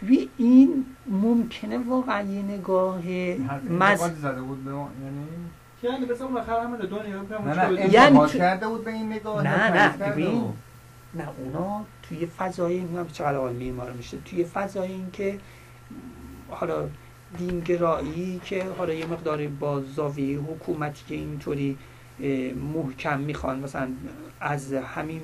ببین 0.03 0.29
این 0.37 0.85
ممکنه 1.07 1.77
واقعا 1.77 2.21
یه 2.21 2.41
نگاه 2.41 3.01
مز... 3.69 3.99
زده 3.99 4.41
بود 4.41 4.63
به 4.65 4.71
یعنی؟ 4.71 5.27
یعنی 5.83 6.05
بس 6.05 6.21
اون 6.21 6.37
آخر 6.37 6.59
همه 6.59 6.77
دنیا 6.77 7.23
یعنی 7.91 8.27
کرده 8.27 8.67
بود 8.67 8.83
به 8.85 8.91
این 8.91 9.13
نگاه 9.13 9.43
نه، 9.43 9.71
نه، 9.71 9.97
ببین. 10.11 10.53
نه 11.13 11.27
اونا 11.37 11.85
توی 12.03 12.25
فضای 12.25 12.79
نمی‌دونم 12.79 13.07
چقدر 13.07 13.35
آقای 13.37 13.53
معمار 13.53 13.91
میشه. 13.91 14.17
توی 14.25 14.43
فضای 14.43 14.91
این 14.91 15.09
که 15.13 15.37
حالا 16.49 16.89
دینگرایی 17.37 18.41
که 18.45 18.63
حالا 18.77 18.93
یه 18.93 19.05
مقداری 19.05 19.47
با 19.47 19.81
زاویه 19.81 20.39
حکومتی 20.39 21.03
که 21.07 21.15
اینطوری 21.15 21.77
محکم 22.73 23.19
می‌خوان 23.19 23.59
مثلا 23.59 23.87
از 24.39 24.73
همین 24.73 25.21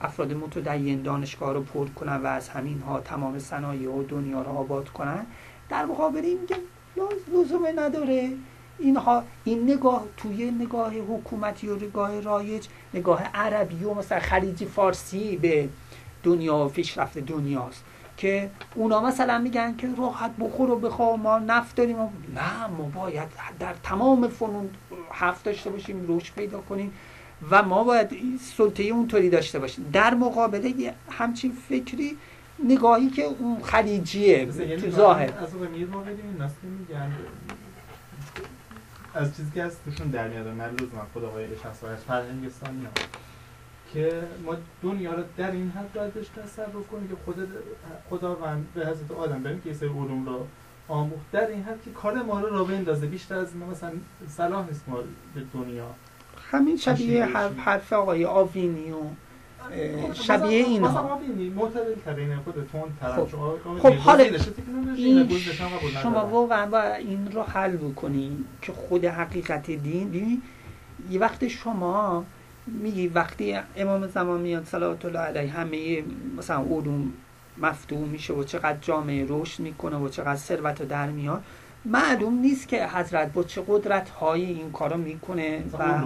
افراد 0.00 0.32
متدین 0.32 1.02
دانشگاه 1.02 1.52
رو 1.52 1.62
پر 1.62 1.86
کنن 1.88 2.16
و 2.16 2.26
از 2.26 2.48
همین 2.48 2.80
ها 2.80 3.00
تمام 3.00 3.38
صنایع 3.38 3.90
و 3.90 4.02
دنیا 4.02 4.42
رو 4.42 4.50
آباد 4.50 4.88
کنن 4.88 5.26
در 5.68 5.84
مقابل 5.84 6.20
این 6.24 6.40
میگه 6.40 6.56
لاز- 6.96 7.34
لزومه 7.44 7.72
نداره. 7.72 8.30
اینها 8.78 9.22
این 9.44 9.70
نگاه 9.70 10.04
توی 10.16 10.50
نگاه 10.50 10.94
حکومتی 10.94 11.68
و 11.68 11.76
نگاه 11.76 12.20
رایج 12.20 12.66
نگاه 12.94 13.22
عربی 13.34 13.84
و 13.84 13.94
مثلا 13.94 14.20
خلیجی 14.20 14.66
فارسی 14.66 15.36
به 15.36 15.68
دنیا 16.22 16.56
و 16.56 16.68
پیشرفت 16.68 17.18
دنیاست 17.18 17.84
که 18.16 18.50
اونا 18.74 19.00
مثلا 19.00 19.38
میگن 19.38 19.76
که 19.76 19.88
راحت 19.96 20.30
بخور 20.40 20.70
و 20.70 20.78
بخواه 20.78 21.16
ما 21.16 21.38
نفت 21.38 21.76
داریم 21.76 21.98
و 21.98 22.08
نه 22.34 22.66
ما 22.66 22.84
باید 22.84 23.28
در 23.58 23.74
تمام 23.82 24.28
فنون 24.28 24.70
حرف 25.10 25.42
داشته 25.42 25.70
باشیم 25.70 26.06
روش 26.06 26.32
پیدا 26.32 26.60
کنیم 26.60 26.92
و 27.50 27.62
ما 27.62 27.84
باید 27.84 28.10
سلطه 28.56 28.82
اونطوری 28.82 29.30
داشته 29.30 29.58
باشیم. 29.58 29.90
در 29.92 30.14
مقابله 30.14 30.80
یه 30.80 30.94
همچین 31.10 31.52
فکری 31.68 32.16
نگاهی 32.64 33.10
که 33.10 33.22
اون 33.22 33.62
خلیجیه 33.62 34.46
تو 34.80 34.90
ظاهر. 34.90 35.32
از 35.38 35.54
ما 35.54 36.04
میگن. 36.78 37.12
از 39.14 39.36
چیزی 39.36 39.50
که 39.54 39.62
از 39.62 39.76
توشون 39.84 40.06
در 40.08 40.28
میاد. 40.28 40.46
من 40.46 40.70
لزوما 40.70 41.30
قایلش 41.32 41.60
هست 41.60 41.84
و 41.84 41.86
از 41.86 42.04
فرهنگستانی 42.04 42.84
ها 42.84 42.90
که 43.92 44.22
ما 44.44 44.56
دنیا 44.82 45.14
رو 45.14 45.22
در 45.36 45.50
این 45.50 45.70
حد 45.70 45.92
باید 45.92 46.14
بهش 46.14 46.26
تصرف 46.28 46.86
کنیم 46.90 47.08
که 47.08 47.14
خود 47.24 47.48
خداوند 48.10 48.66
به 48.74 48.86
حضرت 48.86 49.10
آدم 49.10 49.42
بریم 49.42 49.60
که 49.60 49.68
یه 49.68 49.74
سری 49.74 49.88
علوم 49.88 50.26
رو 50.26 50.46
آموخت. 50.88 51.30
در 51.32 51.46
این 51.46 51.62
حد 51.62 51.82
که 51.84 51.90
کار 51.90 52.22
ما 52.22 52.40
رو 52.40 52.48
را 52.48 52.64
بندازه. 52.64 53.06
بیشتر 53.06 53.34
از 53.34 53.56
ما 53.56 53.66
مثلا 53.66 53.92
صلاح 54.28 54.66
نیست 54.66 54.84
ما 54.88 54.96
به 55.34 55.42
دنیا. 55.54 55.94
همین 56.52 56.76
شبیه 56.76 57.24
حرف. 57.24 57.58
حرف 57.58 57.92
آقای 57.92 58.24
آوینی 58.24 58.90
و 58.90 58.96
اه، 58.96 59.10
شبیه 60.12 60.80
معتدل 60.80 61.94
ترین 62.04 62.36
خود 62.36 62.68
تون 62.72 63.14
خب. 63.16 63.28
خب، 63.78 63.94
حالا 63.94 64.24
این 64.96 65.28
شما 66.02 66.26
واقعا 66.26 66.66
با 66.66 66.82
این 66.82 67.32
رو 67.32 67.42
حل 67.42 67.76
بکنی 67.76 68.44
که 68.62 68.72
خود 68.72 69.04
حقیقت 69.04 69.70
دین 69.70 70.08
ببین، 70.08 70.42
یه 71.10 71.20
وقت 71.20 71.48
شما 71.48 72.24
میگی 72.66 73.08
وقتی 73.08 73.58
امام 73.76 74.06
زمان 74.06 74.40
میاد 74.40 74.64
صلوات 74.64 75.04
الله 75.04 75.18
علیه 75.18 75.52
همه 75.52 76.02
مثلا 76.38 76.60
علوم 76.60 77.12
مفتوح 77.58 77.98
میشه 77.98 78.34
و 78.34 78.44
چقدر 78.44 78.78
جامعه 78.80 79.26
رشد 79.28 79.60
می‌کنه 79.60 79.96
و 79.96 80.08
چقدر 80.08 80.36
ثروت 80.36 80.80
رو 80.80 80.86
در 80.86 81.10
میاد 81.10 81.44
معلوم 81.84 82.38
نیست 82.38 82.68
که 82.68 82.86
حضرت 82.86 83.32
با 83.32 83.42
چه 83.42 83.62
قدرت 83.68 84.08
های 84.08 84.44
این 84.44 84.72
کارو 84.72 84.96
می‌کنه 84.96 85.64
و 85.72 86.02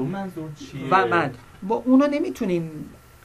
و 0.91 1.07
من 1.07 1.31
با 1.63 1.75
اونا 1.77 2.07
نمی‌تونیم 2.07 2.71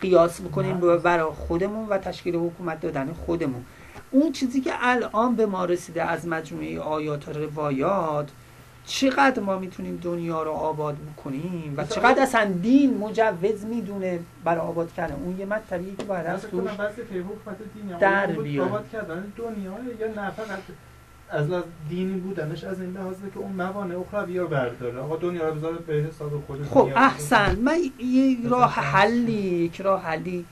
قیاس 0.02 0.42
بکنیم. 0.42 0.80
برای 0.80 1.32
خودمون 1.32 1.90
و 1.90 1.98
تشکیل 1.98 2.36
حکومت 2.36 2.82
دادن 2.82 3.14
خودمون 3.26 3.66
اون 4.12 4.32
چیزی 4.32 4.62
که 4.62 4.72
الان 4.82 5.36
به 5.36 5.46
ما 5.46 5.66
رسیده 5.66 6.04
از 6.04 6.28
مجموعه 6.28 6.80
آیات 6.80 7.28
و 7.28 7.32
روایات 7.32 8.30
چقدر 8.86 9.40
ما 9.40 9.60
می‌تونیم 9.60 10.00
دنیا 10.04 10.44
رو 10.44 10.52
آباد 10.52 10.96
بکنیم 10.96 11.74
و 11.78 11.86
چقدر 11.86 12.24
اصلا 12.24 12.46
دین 12.62 12.98
مجوز 12.98 13.66
می‌دونه 13.66 14.20
برای 14.44 14.60
آباد 14.62 14.94
کردن 14.94 15.16
اون 15.16 15.40
یه 15.40 15.46
مطلبیه 15.46 15.96
که 15.96 16.04
باید 16.04 16.26
از 16.26 16.42
توش 16.42 16.72
در 18.00 18.26
در 18.26 18.28
بیاد. 18.28 18.68
آباد 18.68 18.90
کردن 18.90 19.34
دنیا 19.38 19.74
یا 20.00 20.08
نه 20.08 20.32
فقط 20.32 20.60
از 21.32 21.50
لحاظ 21.50 21.64
دینی 21.90 22.20
بودنش 22.20 22.64
از 22.64 22.82
این 22.82 22.94
لحاظه 22.94 23.30
که 23.34 23.38
اون 23.38 23.52
موانع 23.52 24.00
اخروی 24.00 24.40
رو 24.40 24.48
برداره. 24.48 25.00
آقا 25.00 25.16
دنیا 25.16 25.50
رو 25.50 25.56
بذاره 25.56 25.78
به 25.78 25.94
حساب 25.94 26.44
خود 26.48 26.66
خب. 26.66 26.90
احسن. 26.96 27.60
من 27.60 27.78
یه 28.00 28.50
راه 28.50 28.74
حلی 28.74 29.32
یک 29.32 29.82
راه 29.82 30.04
حلی 30.04 30.46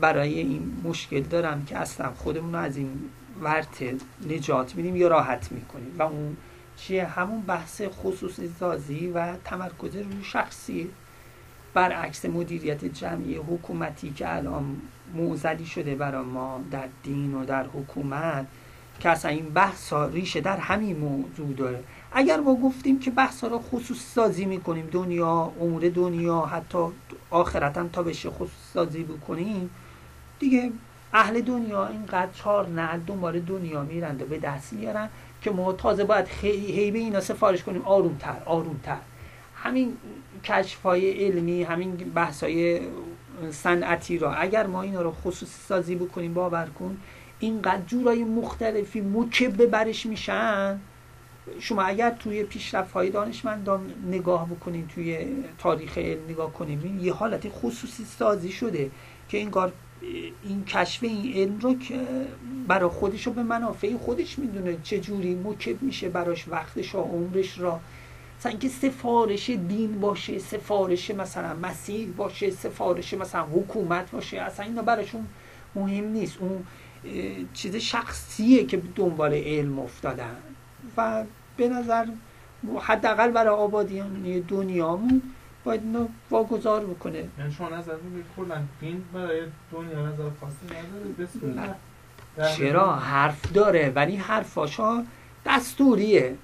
برای 0.00 0.38
این 0.38 0.72
مشکل 0.84 1.20
دارم 1.20 1.64
که 1.64 1.78
اصلا 1.78 2.10
خودمون 2.10 2.52
رو 2.52 2.58
از 2.58 2.76
این 2.76 2.90
ورت 3.42 3.84
نجات 4.30 4.76
میدیم 4.76 4.96
یا 4.96 5.08
راحت 5.08 5.52
می‌کنیم. 5.52 5.94
و 5.98 6.02
اون 6.02 6.36
چیه؟ 6.76 7.04
همون 7.04 7.40
بحث 7.40 7.82
خصوصی 7.82 8.48
سازی 8.48 9.06
و 9.06 9.36
تمرکز 9.36 9.96
روی 9.96 10.24
شخصی. 10.24 10.90
برعکس 11.74 12.24
مدیریت 12.24 12.84
جمعی 12.84 13.36
حکومتی 13.36 14.10
که 14.10 14.36
الان 14.36 14.76
موزلی 15.14 15.66
شده 15.66 15.94
برای 15.94 16.24
ما 16.24 16.60
در 16.70 16.88
دین 17.02 17.34
و 17.34 17.44
در 17.44 17.66
حکومت 17.66 18.46
که 19.02 19.08
اصلا 19.08 19.30
این 19.30 19.48
بحث 19.48 19.92
ها 19.92 20.06
ریشه 20.06 20.40
در 20.40 20.56
همین 20.56 20.96
موضوع 20.96 21.54
داره. 21.56 21.84
اگر 22.12 22.40
ما 22.40 22.54
گفتیم 22.54 22.98
که 22.98 23.10
بحث 23.10 23.40
ها 23.40 23.48
رو 23.48 23.58
خصوص 23.58 24.14
سازی 24.14 24.44
می‌کنیم 24.44 24.88
دنیا 24.92 25.52
امور 25.60 25.88
دنیا 25.88 26.40
حتی 26.40 26.78
آخرت 27.30 27.78
هم 27.78 27.88
تا 27.88 28.02
بشه 28.02 28.30
خصوص 28.30 28.72
سازی 28.74 29.02
بکنیم 29.02 29.70
دیگه 30.38 30.70
اهل 31.12 31.40
دنیا 31.40 31.86
اینقدر 31.86 32.32
چهار 32.32 32.68
نه 32.68 32.98
دنبال 33.06 33.40
دنیا 33.40 33.82
میرند 33.82 34.22
و 34.22 34.26
به 34.26 34.38
دست 34.38 34.72
میارن 34.72 35.08
که 35.40 35.50
ما 35.50 35.72
تازه 35.72 36.04
باید 36.04 36.26
خیلی 36.26 36.66
هی 36.66 36.90
به 36.90 36.98
اینا 36.98 37.20
سفارش 37.20 37.62
کنیم. 37.62 37.82
آرومتر 37.82 38.36
آرومتر. 38.46 38.98
همین 39.54 39.96
کشف 40.44 40.82
های 40.82 41.24
علمی 41.24 41.62
همین 41.62 41.96
بحث 41.96 42.42
های 42.42 42.80
صنعتی 43.50 44.18
را 44.18 44.34
اگر 44.34 44.66
ما 44.66 44.82
اینا 44.82 45.02
رو 45.02 45.10
خصوصی 45.10 45.60
سازی 45.68 45.94
بکنیم 45.94 46.34
باور 46.34 46.66
کن 46.78 46.96
اینقدر 47.42 47.82
جورای 47.86 48.24
مختلفی 48.24 49.00
مکبه 49.00 49.66
برش 49.66 50.06
میشن؟ 50.06 50.80
شما 51.60 51.82
اگر 51.82 52.10
توی 52.10 52.42
پیشرفت 52.42 52.92
های 52.92 53.10
دانشمندان 53.10 53.92
نگاه 54.06 54.48
بکنین 54.48 54.88
توی 54.88 55.26
تاریخ 55.58 55.98
نگاه 55.98 56.52
کنیم 56.52 57.00
یه 57.02 57.12
حالت 57.12 57.48
خصوصی 57.48 58.04
سازی 58.04 58.52
شده 58.52 58.90
که 59.28 59.40
انگار 59.40 59.72
این 60.42 60.64
کشف 60.64 61.02
این 61.02 61.34
علم 61.34 61.58
رو 61.58 61.78
که 61.78 62.00
برای 62.68 62.90
خودش 62.90 63.26
رو 63.26 63.32
به 63.32 63.42
منافع 63.42 63.96
خودش 63.96 64.38
می‌دونه 64.38 64.76
چه 64.82 65.00
جوری 65.00 65.34
مکب 65.34 65.82
میشه 65.82 66.08
براش 66.08 66.48
وقتش 66.48 66.94
و 66.94 66.98
عمرش 66.98 67.58
را. 67.58 67.80
مثلا 68.38 68.50
اینکه 68.50 68.68
سفارش 68.68 69.50
دین 69.50 70.00
باشه 70.00 70.38
سفارش 70.38 71.10
مثلا 71.10 71.54
مسیح 71.54 72.08
باشه 72.16 72.50
سفارش 72.50 73.14
مثلا 73.14 73.42
حکومت 73.42 74.10
باشه 74.10 74.40
اصلا 74.40 74.66
اینا 74.66 74.82
براشون 74.82 75.26
مهم 75.74 76.04
نیست. 76.04 76.36
اون 76.40 76.64
چیز 77.54 77.76
شخصیه 77.76 78.66
که 78.66 78.82
دنبال 78.96 79.34
علم 79.34 79.78
افتادن. 79.78 80.36
و 80.96 81.24
به 81.56 81.68
نظر 81.68 82.06
حداقل 82.80 83.30
برای 83.30 83.54
آبادیان 83.54 84.42
دنیامون 84.48 85.22
باید 85.64 85.80
اینو 85.82 86.08
واگذار 86.30 86.84
بکنه. 86.86 87.28
یعنی 87.38 87.52
شما 87.52 87.68
نظر 87.68 87.92
کلا 88.36 88.62
دین 88.80 89.04
برای 89.14 89.42
دنیا 89.72 90.06
نظر 90.06 90.30
خاصی 90.40 90.66
نداره؟ 91.46 91.74
چرا؟ 92.56 92.92
حرف 92.92 93.52
داره 93.52 93.92
ولی 93.94 94.16
حرفاشا 94.16 95.04
دستوریه. 95.46 96.36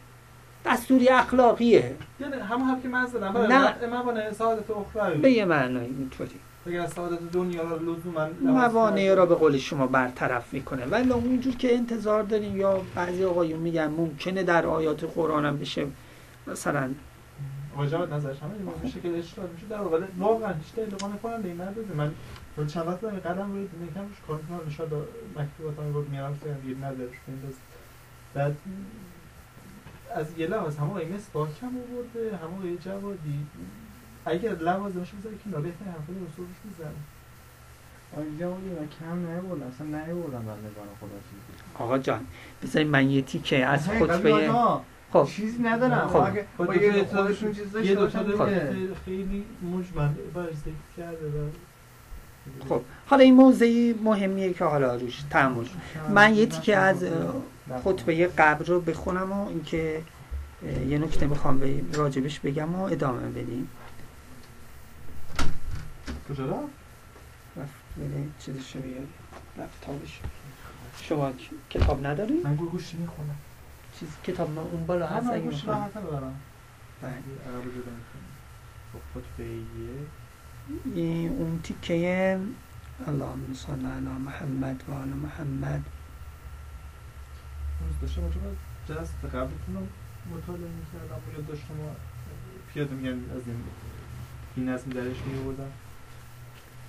دستوری 0.66 1.08
اخلاقیه. 1.08 1.96
یعنی 2.20 2.34
همون 2.34 2.68
هم 2.68 2.82
که 2.82 2.88
من 2.88 3.06
زدم. 3.06 3.32
برای 3.32 3.48
نه. 3.48 3.86
موانع 3.86 4.32
سعادت 4.32 4.70
اخروی. 4.70 5.18
به 5.18 5.30
یه 5.30 5.44
معنای 5.44 5.86
اینطوری. 5.86 6.40
اگر 6.68 6.86
سعادت 6.86 7.30
دنیا 7.32 7.62
رو 7.62 7.94
لزوما 7.94 8.28
موانع 8.42 9.14
را 9.14 9.26
به 9.26 9.34
قول 9.34 9.58
شما 9.58 9.86
برطرف 9.86 10.54
می‌کنه. 10.54 10.86
ولی 10.86 11.10
اونجور 11.10 11.54
که 11.54 11.74
انتظار 11.74 12.22
داریم 12.22 12.56
یا 12.56 12.80
بعضی 12.94 13.24
آقایون 13.24 13.60
میگن 13.60 13.86
ممکنه 13.86 14.42
در 14.42 14.66
آیات 14.66 15.04
قرآن 15.04 15.44
هم 15.44 15.58
بشه. 15.58 15.86
مثلا 16.46 16.90
واجبات 17.76 18.12
نظرش 18.12 18.38
همه 18.38 18.52
این 18.52 18.68
میشه 18.82 19.00
که 19.00 19.08
اشتباه 19.08 19.46
میشه. 19.54 19.66
در 19.66 19.80
واقع 19.80 20.00
واقعا 20.18 20.52
هیچ 20.52 20.74
دلیل 20.76 20.90
کننده 21.22 21.48
این 21.48 21.60
نداره. 21.60 21.94
من 21.96 22.10
رو 22.56 22.66
چند 22.66 22.86
وقت 22.86 23.00
دارم 23.00 23.16
قدم 23.16 23.52
روی 23.52 23.66
دین 23.66 23.88
یکم 23.88 24.00
روش 24.00 24.18
کار 24.28 24.38
کنم 24.38 24.58
ان 24.58 25.44
مکتوبات 25.44 25.86
هم 25.86 25.94
رو 25.94 26.04
میارم 26.10 26.38
یه 26.68 26.74
نظرش 26.76 27.18
بنداز 27.28 27.54
بعد 28.34 28.56
از 30.14 30.38
یه 30.38 30.46
لحاظ 30.46 30.76
همه 30.76 30.90
آقای 30.90 31.06
مصباح 31.06 31.48
کم 31.60 31.66
آورده. 31.66 32.36
همه 32.36 32.56
آقای 32.58 32.76
جوادی 32.76 33.46
اگر 34.28 34.54
لوازمش 34.54 35.08
بذاره 35.20 35.36
که 35.44 35.50
نابهترین 35.50 35.88
حرفای 35.88 36.14
رسولش 36.32 36.56
می‌زنه 36.64 36.90
آنجا 38.16 38.50
بودی 38.50 38.68
و 38.68 38.86
کم 39.00 39.18
نیبردن 39.18 39.66
اصلا 39.66 39.86
نیبردن 39.86 40.38
بندگان 40.38 40.88
خدا 41.00 41.18
چیزی. 41.30 41.62
آقا 41.78 41.98
جان 41.98 42.20
بذارید 42.62 42.88
من 42.88 43.10
یه 43.10 43.22
تیکه 43.22 43.66
از 43.66 43.88
خطبه 43.88 44.50
خب. 45.12 45.24
چیزی 45.24 45.62
ندارم. 45.62 46.08
خب. 46.08 46.16
اگه 46.16 46.44
با 46.56 46.66
دو 46.66 46.82
یه 46.82 47.04
تا- 47.04 47.22
خودشون 47.22 47.52
چیز 47.52 47.74
یه 47.84 47.94
دو 47.94 48.06
تا. 48.06 48.24
خیلی 49.04 49.44
مجمل. 49.62 50.08
بررسی 50.34 50.72
کرده 50.96 51.32
خب. 52.68 52.80
حالا 53.06 53.22
این 53.22 53.34
موضوعی 53.34 53.94
مهمیه 54.04 54.52
که 54.52 54.64
حالا 54.64 54.94
روش 54.96 55.22
تحمل 55.30 55.64
من 56.14 56.34
یه 56.34 56.46
تیکه 56.46 56.76
از 56.76 57.04
خطبه 57.84 58.26
قبل 58.26 58.64
رو 58.64 58.80
بخونم 58.80 59.32
و 59.32 59.48
اینکه 59.48 60.02
یه 60.88 60.98
نکته 60.98 61.26
می‌خوام 61.26 61.58
به 61.58 61.80
راجبش 61.92 62.40
بگم 62.40 62.74
و 62.74 62.82
ادامه 62.82 63.28
بدیم. 63.28 63.68
کجا 66.28 66.46
رفت؟ 66.46 66.72
رفت 67.56 67.74
بده 68.00 68.28
چیزشو 68.38 68.78
بیاری 68.78 69.08
لپتاپش 69.58 70.20
شما 71.02 71.32
کتاب 71.70 72.06
نداری؟ 72.06 72.40
من 72.44 72.56
گوشی 72.56 72.96
می‌خونم 72.96 73.36
چیز 74.00 74.08
کتاب 74.24 74.50
ما 74.50 74.62
اون 74.62 74.86
بالا 74.86 75.06
هست 75.06 75.26
من 75.26 75.34
اگه 75.34 75.42
گوشی 75.42 75.66
راحت 75.66 75.94
دارم 75.94 76.40
بله. 77.02 77.12
می‌کنم. 77.12 78.00
خب 79.14 79.42
این 80.94 81.28
اون 81.28 81.60
تیکه 81.62 82.40
اللهم 83.06 83.54
صل 83.54 83.86
علی 83.86 84.06
محمد 84.06 84.82
و 84.88 84.92
آل 84.92 85.08
محمد 85.08 85.84
روز 87.80 88.00
داشتم 88.00 88.22
به 88.22 88.94
جست 88.94 89.14
قبلتون 89.24 89.74
رو 89.74 89.86
مطالعه 90.36 90.70
می‌کردم 90.70 91.22
و 91.28 91.32
یاد 91.32 91.46
داشتم 91.46 91.74
پیاده 92.72 92.94
میگن 92.94 93.08
از 93.08 93.42
این 93.46 93.64
این 94.56 94.68
نظم 94.68 94.90
درش 94.90 95.16
میوردم 95.26 95.72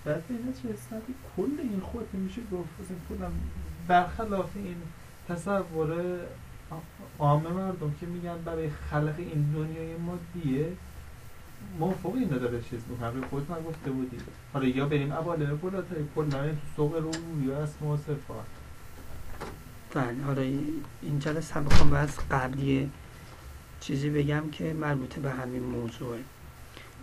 بعد 0.05 0.27
به 0.27 0.33
چه 0.33 0.73
اسنادی 0.73 1.13
کل 1.37 1.59
این 1.59 1.79
خود 1.79 2.13
میشه 2.13 2.41
گفت 2.51 2.69
کلا 3.09 3.31
برخلاف 3.87 4.49
این 4.55 4.75
تصور 5.27 6.19
عام 7.19 7.41
مردم 7.41 7.95
که 7.99 8.05
میگن 8.05 8.37
برای 8.45 8.69
خلق 8.69 9.13
این 9.17 9.51
دنیای 9.53 9.95
مادیه 9.97 10.67
موافق 11.79 12.13
این 12.13 12.27
داره 12.27 12.61
چیز 12.61 12.79
می‌کنم 12.89 13.21
خود 13.29 13.51
من 13.51 13.63
گفته 13.63 13.91
بودی. 13.91 14.17
حالا 14.53 14.67
یا 14.67 14.85
بریم 14.85 15.13
عوالم 15.13 15.57
بالاتر 15.57 15.95
کلا 16.15 16.47
تو 16.47 16.55
سوق 16.75 16.95
رو 16.95 17.11
یا 17.47 17.57
اسم 17.57 17.85
و 17.85 17.97
صفات 17.97 18.45
بله 19.93 20.23
حالا 20.23 20.41
این 20.41 21.19
جلسه 21.19 21.53
هم 21.53 21.65
بخوام 21.65 21.93
از 21.93 22.17
قبلی 22.31 22.91
چیزی 23.79 24.09
بگم 24.09 24.49
که 24.51 24.73
مربوط 24.73 25.19
به 25.19 25.31
همین 25.31 25.63
موضوعه. 25.63 26.19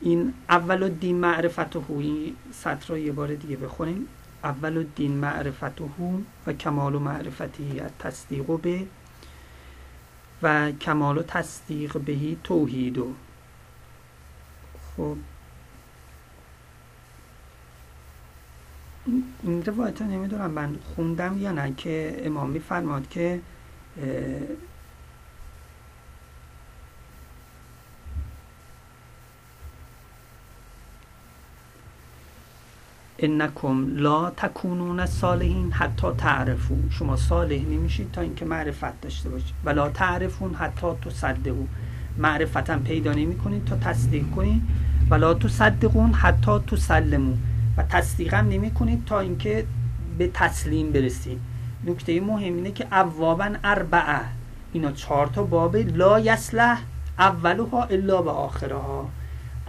این 0.00 0.35
اول 0.49 0.83
الدین 0.83 1.17
معرفت 1.17 1.76
هو 1.76 1.99
این 1.99 2.37
سطر 2.53 2.88
رو 2.88 2.99
یه 2.99 3.12
بار 3.12 3.35
دیگه 3.35 3.57
بخونیم. 3.57 4.07
اول 4.45 4.76
الدین 4.76 5.12
معرفت 5.12 5.81
هو 5.81 6.19
و 6.47 6.53
کمال 6.53 6.95
و 6.95 6.99
معرفتی 6.99 7.81
تصدیق 7.99 8.61
به 8.61 8.87
و 10.43 10.73
کمال 10.73 11.19
و 11.19 11.23
تصدیق 11.23 11.99
بهی 11.99 12.38
توحید. 12.45 13.03
خب. 14.97 15.17
این 19.43 19.65
روایت 19.65 20.03
نمی‌دونم 20.03 20.50
من 20.50 20.76
خوندم 20.95 21.38
یا 21.38 21.53
نه 21.53 21.75
که 21.76 22.23
امام 22.25 22.50
میفرماد 22.50 23.09
که 23.09 23.41
انکم 33.18 33.96
لا 33.96 34.30
تکونون 34.30 35.06
صالحین 35.06 35.73
حتی 35.73 36.06
تعرفو. 36.18 36.75
شما 36.90 37.16
صالح 37.16 37.58
نمیشید 37.70 38.12
تا 38.12 38.20
اینکه 38.20 38.44
معرفت 38.44 39.00
داشته 39.00 39.28
باشید 39.28 39.54
و 39.64 39.70
لا 39.70 39.88
تعرفون 39.88 40.54
حتی 40.54 40.87
تصدقو. 41.04 41.66
معرفتا 42.18 42.78
پیدا 42.78 43.12
نمی 43.12 43.37
کنید 43.37 43.64
تا 43.64 43.76
تصدیق 43.76 44.30
کنید 44.37 44.62
و 45.11 45.14
لا 45.14 45.35
تصدقون 45.35 46.12
حتی 46.12 46.58
تسلمون 46.58 47.38
و 47.76 47.82
تصدیقم 47.82 48.49
نمی 48.49 48.70
کنید 48.70 49.04
تا 49.04 49.20
اینکه 49.20 49.64
به 50.18 50.30
تسلیم 50.35 50.92
برسید 50.92 51.40
نکته 51.87 52.20
مهم 52.20 52.54
اینه 52.54 52.73
که 52.73 52.87
اوابا 52.92 53.49
اربعه. 53.64 54.20
اینا 54.73 54.92
چهار 54.92 55.26
تا 55.26 55.42
باب 55.42 55.76
لا 55.76 56.20
یصلح 56.20 56.82
اولها 57.18 57.85
الا 57.85 58.23
به 58.23 58.30
آخرها. 58.30 59.08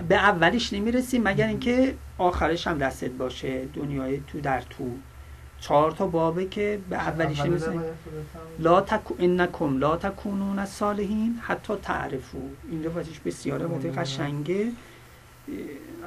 به 0.09 0.15
اولش 0.15 0.73
نمی‌رسی 0.73 1.19
مگر 1.19 1.47
اینکه 1.47 1.93
آخرش 2.17 2.67
هم 2.67 2.77
دستت 2.77 3.12
باشه. 3.12 3.65
دنیای 3.65 4.21
تو 4.27 4.41
در 4.41 4.62
تو. 4.62 4.91
چهار 5.59 5.91
تا 5.91 6.07
بابه 6.07 6.45
که 6.45 6.79
به 6.89 6.95
اولیش 6.95 7.39
نمی‌رسی 7.39 7.79
لا 8.59 8.81
تکو 8.81 9.15
انکم 9.19 9.77
لا 9.77 9.97
تکونون 9.97 10.65
صالحین 10.65 11.39
حتی 11.41 11.74
تعرفو. 11.83 12.38
این 12.71 12.83
روایتش 12.83 13.19
بسیار 13.19 13.62
روایت 13.62 13.97
قشنگه. 13.97 14.71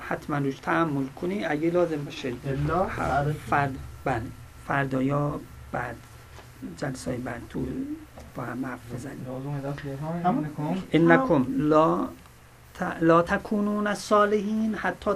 حتما 0.09 0.39
روش 0.39 0.59
تحمل 0.59 1.07
کنی. 1.07 1.45
اگه 1.45 1.71
لازم 1.71 2.05
باشه. 2.05 2.33
فرد 3.51 3.79
بله. 4.05 4.23
فردا 4.67 5.03
یا 5.03 5.41
بعد 5.73 5.97
جلسه 6.77 7.17
بعد 7.17 7.43
تو 7.49 7.67
با 8.35 8.43
هم 8.43 8.67
حرف 8.67 8.95
بزنیم. 8.95 9.27
انکم. 10.93 11.47
لا 11.49 12.09
لا 13.01 13.23
تکونون 13.23 13.87
از 13.87 13.99
صالحین 13.99 14.75
حتی 14.75 15.11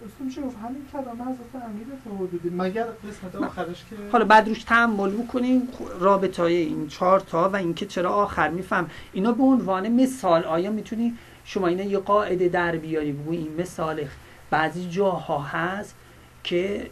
تعرفو 0.00 0.24
میشه 0.24 0.40
همین 0.40 0.86
کلام 0.92 1.22
حضرت 1.22 1.64
امیر 1.64 1.86
حدودی 2.18 2.50
مگر 2.50 2.84
قسمت 2.84 3.34
آخرش 3.34 3.84
که 3.90 3.96
حالا 4.12 4.24
بعد 4.24 4.48
روش 4.48 4.64
تحمل 4.64 5.10
بکنیم 5.10 5.68
رابطه 6.00 6.42
های 6.42 6.56
این 6.56 6.88
چهار 6.88 7.20
تا 7.20 7.48
و 7.48 7.56
اینکه 7.56 7.86
چرا 7.86 8.10
آخر 8.10 8.48
میفهم. 8.48 8.90
اینا 9.12 9.32
به 9.32 9.42
عنوان 9.42 9.88
مثال 9.88 10.44
آیا 10.44 10.70
می‌تونی 10.70 11.14
شما 11.44 11.66
اینا 11.66 11.82
یه 11.82 11.98
قاعده 11.98 12.48
در 12.48 12.76
بیاری؟ 12.76 13.12
بگو 13.12 13.30
این 13.30 13.54
مثال 13.58 14.04
بعضی 14.50 14.88
جاها 14.88 15.38
هست 15.38 15.94
که 16.44 16.90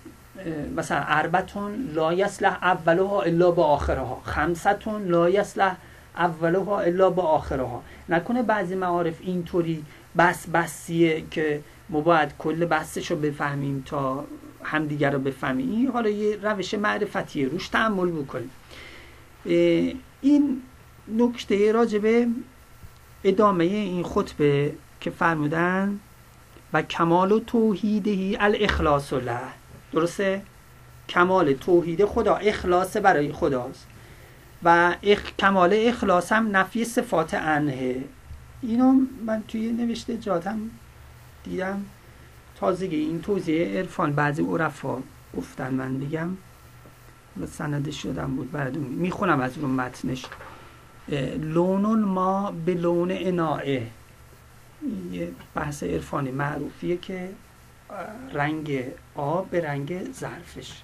مثلا 0.76 1.02
اربتون 1.06 1.90
لا 1.94 2.12
یصلح 2.12 2.58
اولها 2.62 3.22
الا 3.22 3.50
با 3.50 3.64
آخرها. 3.64 4.20
خمستون 4.24 5.04
لا 5.08 5.30
یصلح 5.30 5.76
اولها 6.16 6.80
الا 6.80 7.10
با 7.10 7.22
آخرها. 7.22 7.82
نکنه 8.08 8.42
بعضی 8.42 8.74
معارف 8.74 9.14
اینطوری 9.20 9.84
بس 10.18 10.46
بسیه 10.46 11.24
که 11.30 11.60
ما 11.88 12.00
باید 12.00 12.36
کل 12.38 12.64
بحثش 12.64 13.10
رو 13.10 13.16
بفهمیم 13.16 13.82
تا 13.86 14.24
همدیگر 14.62 15.10
رو 15.10 15.18
بفهمیم 15.18 15.92
حالا 15.92 16.10
یه 16.10 16.36
روش 16.42 16.74
معرفتیه 16.74 17.48
روش 17.48 17.68
تعمل 17.68 18.10
بکنیم. 18.10 18.50
این 20.20 20.62
نکته 21.08 21.72
راجبه 21.72 22.28
ادامه 23.24 23.64
این 23.64 24.02
خطبه 24.02 24.74
که 25.00 25.10
فرمودن 25.10 26.00
و 26.72 26.82
کمال 26.82 27.32
و 27.32 27.40
توحیدهی 27.40 28.36
الاخلاص 28.36 29.12
له 29.12 29.40
درسته؟ 29.92 30.42
کمال 31.08 31.52
توحید 31.52 32.04
خدا 32.04 32.34
اخلاص 32.36 32.96
برای 32.96 33.32
خداست. 33.32 33.86
و 34.62 34.94
اخ... 35.02 35.32
کمال 35.38 35.74
اخلاص 35.76 36.32
هم 36.32 36.56
نفی 36.56 36.84
صفات 36.84 37.34
انه 37.34 38.04
اینو 38.62 38.92
من 39.26 39.42
توی 39.48 39.72
نوشته 39.72 40.16
جاتم 40.16 40.70
دیدم. 41.44 41.84
تازگی 42.56 42.96
این 42.96 43.22
توضیح 43.22 43.66
عرفان 43.66 44.12
بعضی 44.12 44.42
عرفا 44.42 45.02
گفتن 45.36 45.74
من 45.74 45.98
بگم 46.00 46.28
سندش 47.46 48.02
شدم 48.02 48.36
بود 48.36 48.52
براتون. 48.52 48.82
می‌خونم 48.82 49.40
از 49.40 49.58
اون 49.58 49.70
متنش. 49.70 50.26
لون 51.40 52.00
ما 52.00 52.50
به 52.66 52.74
لون 52.74 53.08
انائه 53.14 53.86
یه 55.12 55.32
بحث 55.54 55.82
عرفانی 55.82 56.30
معروفیه 56.30 56.96
که 56.96 57.30
رنگ 58.32 58.84
آب 59.14 59.50
به 59.50 59.60
رنگ 59.60 60.12
ظرفش. 60.12 60.82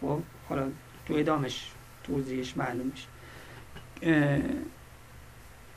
خب 0.00 0.20
حالا 0.48 0.66
تو 1.06 1.14
ادامش 1.14 1.70
توضیحش 2.04 2.56
معلوم 2.56 2.92
میشه. 2.92 3.06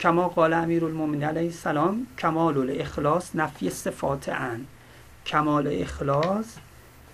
کما 0.00 0.28
قال 0.28 0.52
امیر 0.52 0.84
المومنین 0.84 1.24
علیه 1.24 1.46
السلام 1.46 2.06
کمال 2.18 2.58
الاخلاص 2.58 3.36
نفی 3.36 3.70
صفات 3.70 4.28
ان. 4.28 4.66
کمال 5.26 5.82
اخلاص 5.82 6.56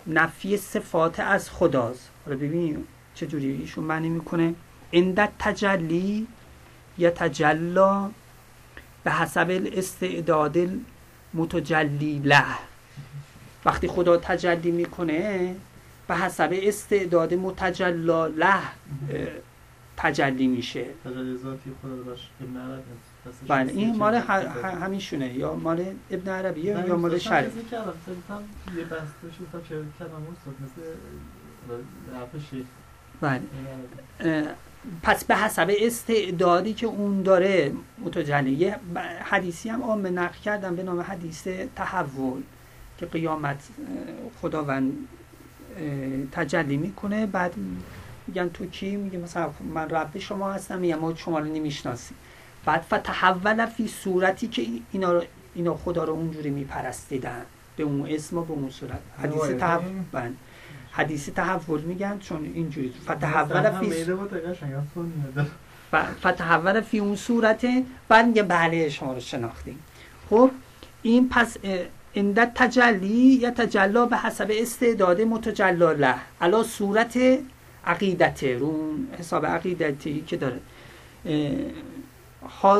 نفی 0.07 0.57
صفات 0.57 1.21
از 1.21 1.51
خداست. 1.51 2.11
حالا 2.25 2.37
ببینیم 2.37 2.85
چجوری 3.15 3.51
ایشون 3.51 3.85
معنی 3.85 4.09
می‌کنه. 4.09 4.55
اندت 4.93 5.31
تجلی 5.39 6.27
یتجلا 6.99 8.11
به 9.05 9.11
حسب 9.11 9.47
الاستعداد 9.51 10.59
متجلی 11.35 12.19
له. 12.25 12.45
وقتی 13.65 13.89
خدا 13.89 14.17
تجلی 14.17 14.71
می‌کنه 14.71 15.55
به 16.09 16.17
حسب 16.17 16.51
استعداد 16.53 17.35
متجلا 17.35 18.27
له 18.27 18.63
تجلی 20.03 20.47
میشه. 20.47 20.87
بله 23.49 23.73
این 23.73 23.97
مال 23.97 24.15
همیشونه 24.81 25.35
یا 25.35 25.55
مال 25.55 25.85
ابن 26.11 26.33
عربی 26.33 26.61
یا 26.61 26.97
مال 26.97 27.19
شریف 27.19 27.53
بله. 33.21 33.41
پس 35.03 35.25
به 35.25 35.37
حسب 35.37 35.71
استعدادی 35.81 36.73
که 36.75 36.87
اون 36.87 37.23
داره 37.23 37.73
متجلی 37.99 38.51
یه 38.51 38.77
حدیثی 39.25 39.69
هم 39.69 39.83
عام 39.83 40.07
نقل 40.19 40.39
کردم 40.39 40.77
به 40.77 40.83
نام 40.83 41.01
حدیث 41.01 41.49
تحول 41.77 42.43
که 42.99 43.07
قیامت 43.07 43.69
خداوند 44.43 44.93
تجلی 46.33 46.77
می‌کنه. 46.77 47.27
بعد 47.27 47.55
میگن 48.31 48.49
تو 48.49 48.67
کی؟ 48.67 48.97
میگه 48.97 49.19
مثلا 49.19 49.51
من 49.75 49.91
رب 49.91 50.19
شما 50.19 50.53
هستم 50.53 50.79
میگم 50.79 50.99
ما 50.99 51.15
شما 51.15 51.39
رو 51.39 51.45
نمی‌شناسیم. 51.45 52.17
بعد 52.65 52.81
فتحول 52.81 53.67
فی 53.67 53.89
صورتی 53.89 54.49
که 54.49 54.67
اینا 54.93 55.13
رو 55.13 55.23
اینا 55.55 55.75
خدا 55.75 56.05
رو 56.05 56.13
اونجوری 56.13 56.51
میپرستیدن. 56.51 57.43
به 57.77 57.83
اون 57.83 58.07
اسم 58.09 58.39
و 58.39 58.45
به 58.45 58.53
اون 58.53 58.71
صورت. 58.71 58.99
حدیث 59.23 59.59
تحول 59.59 60.33
حدیث 60.93 61.29
تحول 61.29 61.81
میگن 61.81 62.19
چون 62.19 62.45
اینجوری. 62.55 62.95
فتحول 63.05 63.71
فی 63.71 64.05
فتحول 66.21 66.81
فی 66.81 66.99
اون 66.99 67.17
صورت 67.17 67.67
بعد 68.09 68.27
میگه 68.27 68.43
بله 68.43 68.89
شما 68.89 69.13
رو 69.13 69.21
شناختیم. 69.21 69.79
خب 70.31 70.51
این 71.03 71.29
پس 71.29 71.57
اندت 72.15 72.53
تجلی 72.55 73.39
یا 73.43 73.51
تجلا 73.51 74.07
به 74.07 74.17
حسب 74.17 74.51
استعداد 74.51 75.21
متجلا 75.21 75.93
له 75.93 76.15
علا 76.41 76.63
صورت 76.63 77.19
عقیدت 77.87 78.45
رو 78.45 78.95
حساب 79.19 79.47
عقیدتی 79.47 80.25
که 80.27 80.37
داره. 80.37 80.61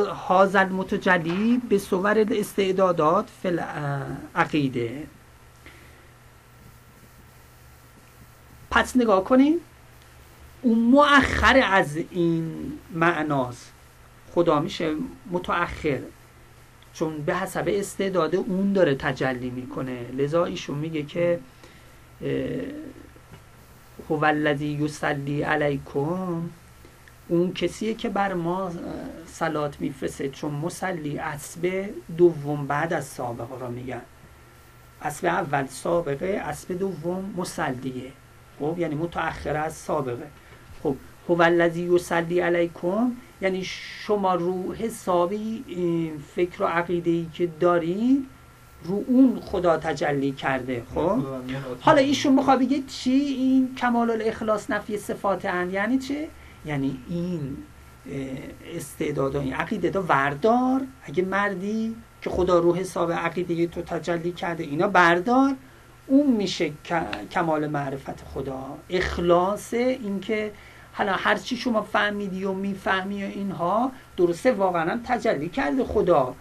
حاضر 0.09 0.65
متجلی 0.65 1.61
به 1.69 1.77
صور 1.77 2.25
استعدادات 2.31 3.29
فل 3.43 3.59
عقیده 4.35 5.07
پس 8.71 8.97
نگاه 8.97 9.23
کنیم 9.23 9.57
اون 10.61 10.79
مؤخر 10.79 11.61
از 11.71 11.97
این 12.11 12.73
معناست. 12.93 13.71
خدا 14.31 14.59
میشه 14.59 14.95
متأخر. 15.31 15.99
چون 16.93 17.17
به 17.21 17.35
حسب 17.35 17.63
استعداد 17.67 18.35
اون 18.35 18.73
داره 18.73 18.95
تجلی 18.95 19.49
می‌کنه. 19.49 20.11
لذا 20.17 20.45
ایشون 20.45 20.77
میگه 20.77 21.03
که 21.03 21.39
هو 24.09 24.25
الذی 24.25 24.67
یصلی 24.67 25.41
علیکم. 25.41 26.49
اون 27.27 27.53
کسیه 27.53 27.93
که 27.93 28.09
بر 28.09 28.33
ما 28.33 28.71
سلات 29.25 29.81
میفرسه 29.81 30.29
چون 30.29 30.51
مسلی 30.51 31.19
اسب 31.19 31.89
دوم 32.17 32.67
بعد 32.67 32.93
از 32.93 33.05
سابقه 33.05 33.59
را 33.59 33.69
میگن. 33.69 34.01
اسب 35.01 35.25
اول 35.25 35.65
سابقه 35.65 36.41
اسب 36.45 36.79
دوم 36.79 37.33
مسلیه 37.37 38.11
خب 38.59 38.75
یعنی 38.77 38.95
متأخر 38.95 39.57
از 39.57 39.73
سابقه. 39.73 40.27
خب 40.83 40.95
هو 41.29 41.41
الذی 41.41 41.81
یصلی 41.81 42.39
علیکم. 42.39 43.11
یعنی 43.41 43.63
شما 43.63 44.35
رو 44.35 44.73
حسابی 44.73 45.63
فکر 46.35 46.63
و 46.63 46.65
عقیده 46.65 47.25
که 47.33 47.47
دارید 47.47 48.27
رو 48.83 49.03
اون 49.07 49.39
خدا 49.39 49.77
تجلی 49.77 50.31
کرده 50.31 50.83
خب؟ 50.95 51.17
حالا 51.81 51.97
ایشون 51.97 52.33
می‌خواد 52.33 52.59
بگه 52.59 52.81
چی؟ 52.87 53.11
این 53.11 53.75
کمال 53.75 54.11
الاخلاص 54.11 54.69
نفی 54.69 54.97
صفات 54.97 55.45
هن 55.45 55.69
یعنی 55.69 55.97
چه 55.97 56.27
یعنی 56.65 56.99
این 57.09 57.57
استعداد 58.75 59.35
این 59.35 59.53
عقیده 59.53 59.89
دا 59.89 60.03
وردار 60.09 60.81
اگه 61.03 61.23
مردی 61.23 61.95
که 62.21 62.29
خدا 62.29 62.59
رو 62.59 62.75
حساب 62.75 63.11
عقیده 63.11 63.67
تو 63.67 63.81
تجلی 63.81 64.31
کرده 64.31 64.63
اینا 64.63 64.87
بردار. 64.87 65.55
اون 66.07 66.31
میشه 66.31 66.71
کمال 67.31 67.67
معرفت 67.67 68.23
خدا. 68.33 68.77
اخلاص 68.89 69.73
اینکه 69.73 70.51
حالا 70.93 71.13
هرچی 71.13 71.57
شما 71.57 71.81
فهمیدی 71.81 72.43
و 72.43 72.53
می‌فهمی 72.53 73.23
و 73.23 73.27
اینها 73.27 73.91
درسته 74.17 74.51
واقعا 74.51 74.99
تجلی 75.05 75.49
کرده 75.49 75.83
خدا. 75.83 76.35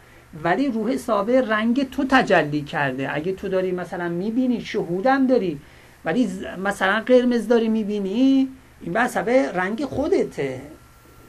ولی 0.45 0.69
روح 0.69 0.91
حساب 0.91 1.31
رنگ 1.31 1.91
تو 1.91 2.05
تجلی 2.09 2.63
کرده. 2.63 3.15
اگه 3.15 3.33
تو 3.33 3.49
داری 3.49 3.73
مثلا 3.73 4.09
می‌بینی 4.09 4.61
شهودم 4.61 5.27
داری. 5.27 5.61
ولی 6.05 6.31
مثلا 6.65 7.01
قرمز 7.01 7.49
داری 7.49 7.69
می‌بینی 7.69 8.49
این 8.81 8.93
به 8.93 9.53
رنگ 9.53 9.85
خودته. 9.85 10.63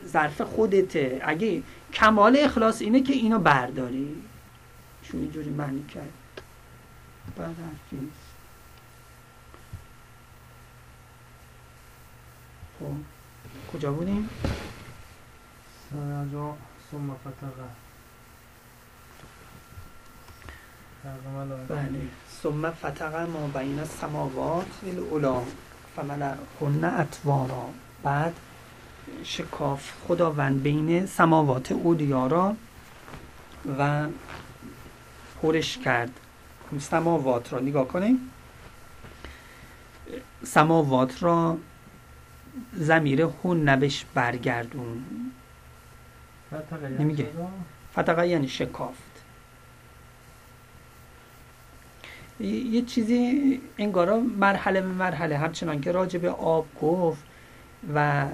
ظرف 0.07 0.41
خودته. 0.41 1.21
اگه 1.23 1.63
کمال 1.93 2.37
اخلاص 2.39 2.81
اینه 2.81 3.01
که 3.01 3.13
اینو 3.13 3.39
برداری. 3.39 4.15
شو 5.03 5.17
اینجوری 5.17 5.49
معنی 5.49 5.85
کرد. 5.93 6.13
بعد 7.37 7.55
خب. 12.79 12.85
کجا 13.73 13.91
بودیم؟ 13.91 14.29
ثم 16.91 17.15
فتقه 17.15 17.90
بله. 21.69 22.01
ثم 22.43 22.71
فتق 22.71 23.15
ما 23.15 23.47
بین 23.59 23.79
السماوات 23.79 24.67
الاولا 24.87 25.41
فملأهن 25.95 26.83
اطوارا. 26.83 27.69
بعد 28.03 28.33
شکاف 29.23 29.93
خداوند 30.07 30.63
بین 30.63 31.05
سماوات 31.05 31.71
اولیا 31.71 32.27
را 32.27 32.55
و 33.79 34.07
پرش 35.41 35.77
کرد. 35.77 36.09
سماوات 36.79 37.53
را 37.53 37.59
نگاه 37.59 37.87
کنیم. 37.87 38.31
سماوات 40.43 41.23
را 41.23 41.57
زمیر 42.73 43.21
هون 43.21 43.69
نبش 43.69 44.05
برگردون. 44.13 45.05
نمیگه. 46.99 47.29
فتقه 47.93 48.27
یعنی 48.27 48.47
شکافت 48.47 49.10
یه 52.43 52.81
چیزی 52.81 53.61
انگارا 53.77 54.19
مرحله 54.19 54.81
به 54.81 54.87
مرحله. 54.87 55.37
همچنان 55.37 55.81
که 55.81 55.91
راجع 55.91 56.19
به 56.19 56.29
آب 56.29 56.65
گفت 56.81 57.23
و 57.95 58.25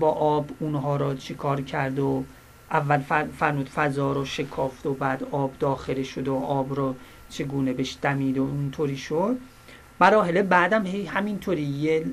با 0.00 0.10
آب 0.10 0.50
اونها 0.58 0.96
را 0.96 1.14
چیکار 1.14 1.60
کرد 1.60 1.98
و 1.98 2.24
اول 2.70 2.98
فرمود 3.38 3.68
فضا 3.68 4.12
رو 4.12 4.24
شکافت 4.24 4.86
و 4.86 4.94
بعد 4.94 5.24
آب 5.30 5.58
داخل 5.58 6.02
شد 6.02 6.28
و 6.28 6.34
آب 6.34 6.74
رو 6.74 6.94
چگونه 7.30 7.72
بهش 7.72 7.96
دمید 8.02 8.38
و 8.38 8.42
اونطوری 8.42 8.96
شد. 8.96 9.36
مراحل 10.00 10.42
بعدم 10.42 10.86
هی 10.86 11.06
همینطوری. 11.06 11.62
یه 11.62 12.04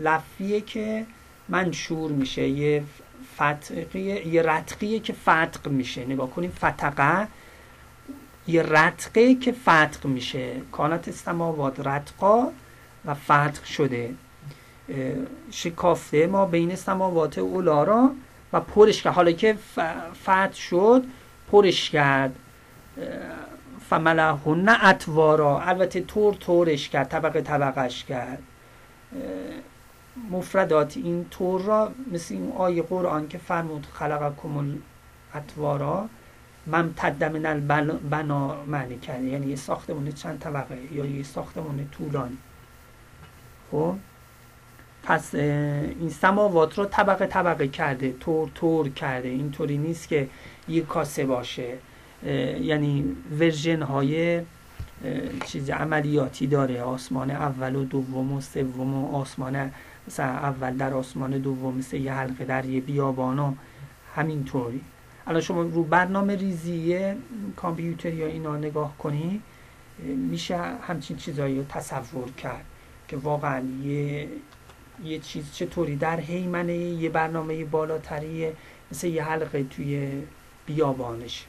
لفیه 0.00 0.60
که 0.60 1.06
منشور 1.48 2.10
میشه 2.10 2.48
یه 2.48 2.82
فتقیه 3.36 4.26
یه 4.28 4.42
رتقیه 4.42 5.00
که 5.00 5.12
فتق 5.12 5.68
میشه. 5.68 6.04
نگاه 6.04 6.30
کنیم 6.30 6.50
فتقه 6.50 7.28
یه 8.46 8.62
رتقه 8.62 9.34
که 9.34 9.52
فتق 9.52 10.06
میشه. 10.06 10.60
کانت 10.72 11.08
استماوات 11.08 11.86
رتقا 11.86 12.48
و 13.04 13.14
فتق 13.14 13.64
شده. 13.64 14.14
شکافته 15.50 16.26
ما 16.26 16.46
بین 16.46 16.74
سماوات 16.74 17.38
اولا 17.38 18.10
و 18.52 18.60
پرش 18.60 19.02
کرد. 19.02 19.14
حالا 19.14 19.32
که 19.32 19.56
فتح 20.22 20.52
شد 20.52 21.04
پرش 21.52 21.90
کرد. 21.90 22.36
فملهن 23.90 24.68
اتوارا 24.68 25.60
البته 25.60 26.00
طور 26.00 26.34
طورش 26.34 26.88
کرد 26.88 27.08
طبقه 27.08 27.40
طبقش 27.40 28.04
کرد. 28.04 28.42
مفردات 30.30 30.96
این 30.96 31.26
طور 31.30 31.60
را 31.62 31.92
مثل 32.12 32.34
این 32.34 32.52
آیه 32.52 32.82
قرآن 32.82 33.28
که 33.28 33.38
فرمود 33.38 33.86
خلقکم 33.92 34.78
اتوارا 35.34 36.08
من 36.66 36.94
البنا 37.46 38.64
معنی 38.64 38.98
کرده 38.98 39.24
یعنی 39.24 39.46
یه 39.46 39.56
ساختمون 39.56 40.12
چند 40.12 40.38
طبقه 40.38 40.78
یا 40.92 41.04
یه 41.04 41.22
ساختمون 41.22 41.88
طولانی. 41.92 42.38
خب؟ 43.70 43.94
پس 45.02 45.34
این 45.34 46.10
سماوات 46.10 46.78
رو 46.78 46.84
طبقه 46.84 47.26
طبقه 47.26 47.68
کرده. 47.68 48.12
تور 48.20 48.50
تور 48.54 48.88
کرده. 48.88 49.28
اینطوری 49.28 49.78
نیست 49.78 50.08
که 50.08 50.28
یه 50.68 50.82
کاسه 50.82 51.26
باشه. 51.26 51.74
یعنی 52.60 53.16
ورژن 53.38 53.82
های 53.82 54.42
چیز 55.46 55.70
عملیاتی 55.70 56.46
داره. 56.46 56.82
آسمان 56.82 57.30
اول 57.30 57.76
و 57.76 57.84
دوم 57.84 58.32
و 58.32 58.40
سوم 58.40 58.94
و 58.94 59.16
آسمان 59.16 59.70
مثلا 60.06 60.26
اول 60.26 60.76
در 60.76 60.94
آسمان 60.94 61.30
دوم 61.30 61.76
مثل 61.76 61.96
یه 61.96 62.12
حلقه 62.12 62.44
در 62.44 62.64
یه 62.64 62.80
بیابان 62.80 63.58
همینطوری. 64.16 64.80
الان 65.26 65.40
شما 65.40 65.62
رو 65.62 65.84
برنامه 65.84 66.36
ریزی 66.36 67.14
کامپیوتر 67.56 68.14
یا 68.14 68.26
اینا 68.26 68.56
نگاه 68.56 68.98
کنی 68.98 69.42
میشه 69.98 70.56
همچین 70.58 71.16
چیزایی 71.16 71.58
رو 71.58 71.64
تصور 71.64 72.30
کرد 72.30 72.64
که 73.08 73.16
واقعا 73.16 73.62
یه 73.82 74.28
یه 75.04 75.18
چیز 75.18 75.52
چطوری 75.52 75.96
در 75.96 76.20
حیمنه 76.20 76.76
یه 76.76 77.08
برنامه 77.08 77.64
بالاتریه 77.64 78.52
مثل 78.92 79.06
یه 79.06 79.24
حلقه 79.24 79.64
توی 79.64 80.22
بیابانش. 80.66 81.46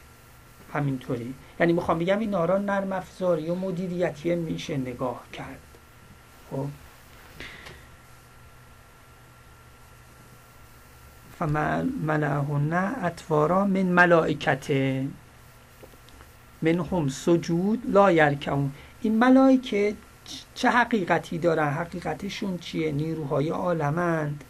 همینطوری. 0.73 1.33
یعنی 1.59 1.73
می‌خوام 1.73 1.99
بگم 1.99 2.19
این 2.19 2.35
آرا 2.35 2.57
نرم 2.57 2.93
افزاری 2.93 3.49
و 3.49 3.55
مدیریتی 3.55 4.35
میشه 4.35 4.77
نگاه 4.77 5.23
کرد. 5.33 5.59
خب؟ 6.51 6.65
فملعهن 11.47 12.73
اطوارا 13.03 13.65
من 13.65 13.83
ملائکت 13.83 14.71
من 16.61 16.79
هم 16.91 17.07
سجود 17.07 17.83
لا 17.87 18.11
یرکون 18.11 18.71
این 19.01 19.19
ملائکه 19.19 19.95
چه 20.55 20.69
حقیقتی 20.69 21.37
دارن؟ 21.37 21.69
حقیقتشون 21.69 22.57
چیه؟ 22.57 22.91
نیروهای 22.91 23.49
عالمند. 23.49 24.43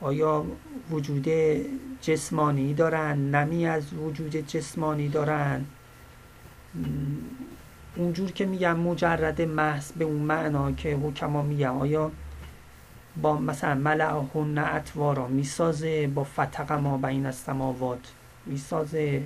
آیا 0.00 0.44
وجود 0.90 1.28
جسمانی 2.00 2.74
دارن؟ 2.74 3.18
نمی 3.34 3.66
از 3.66 3.94
وجود 3.94 4.36
جسمانی 4.36 5.08
دارن؟ 5.08 5.64
اونجور 7.96 8.32
که 8.32 8.46
میگم 8.46 8.78
مجرد 8.78 9.42
محض 9.42 9.92
به 9.92 10.04
اون 10.04 10.22
معنا 10.22 10.72
که 10.72 10.96
حکما 10.96 11.42
میگم 11.42 11.78
آیا 11.78 12.10
با 13.22 13.36
مثلا 13.36 13.74
ملعهن 13.74 14.58
اطوارا 14.58 15.28
می‌سازه 15.28 16.06
با 16.06 16.24
فتق 16.24 16.72
ما 16.72 16.98
بین 16.98 17.26
السماوات 17.26 18.12
می‌سازه. 18.46 19.24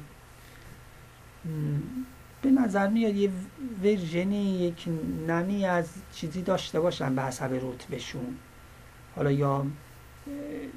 به 2.43 2.51
نظر 2.51 2.89
میاد 2.89 3.15
یه 3.15 3.31
ورژنی 3.83 4.59
یک 4.59 4.89
نمی 5.29 5.65
از 5.65 5.89
چیزی 6.13 6.43
داشته 6.43 6.81
باشن 6.81 7.15
به 7.15 7.23
حسب 7.23 7.53
رتبهشون. 7.53 8.37
حالا 9.17 9.33
یا 9.33 9.67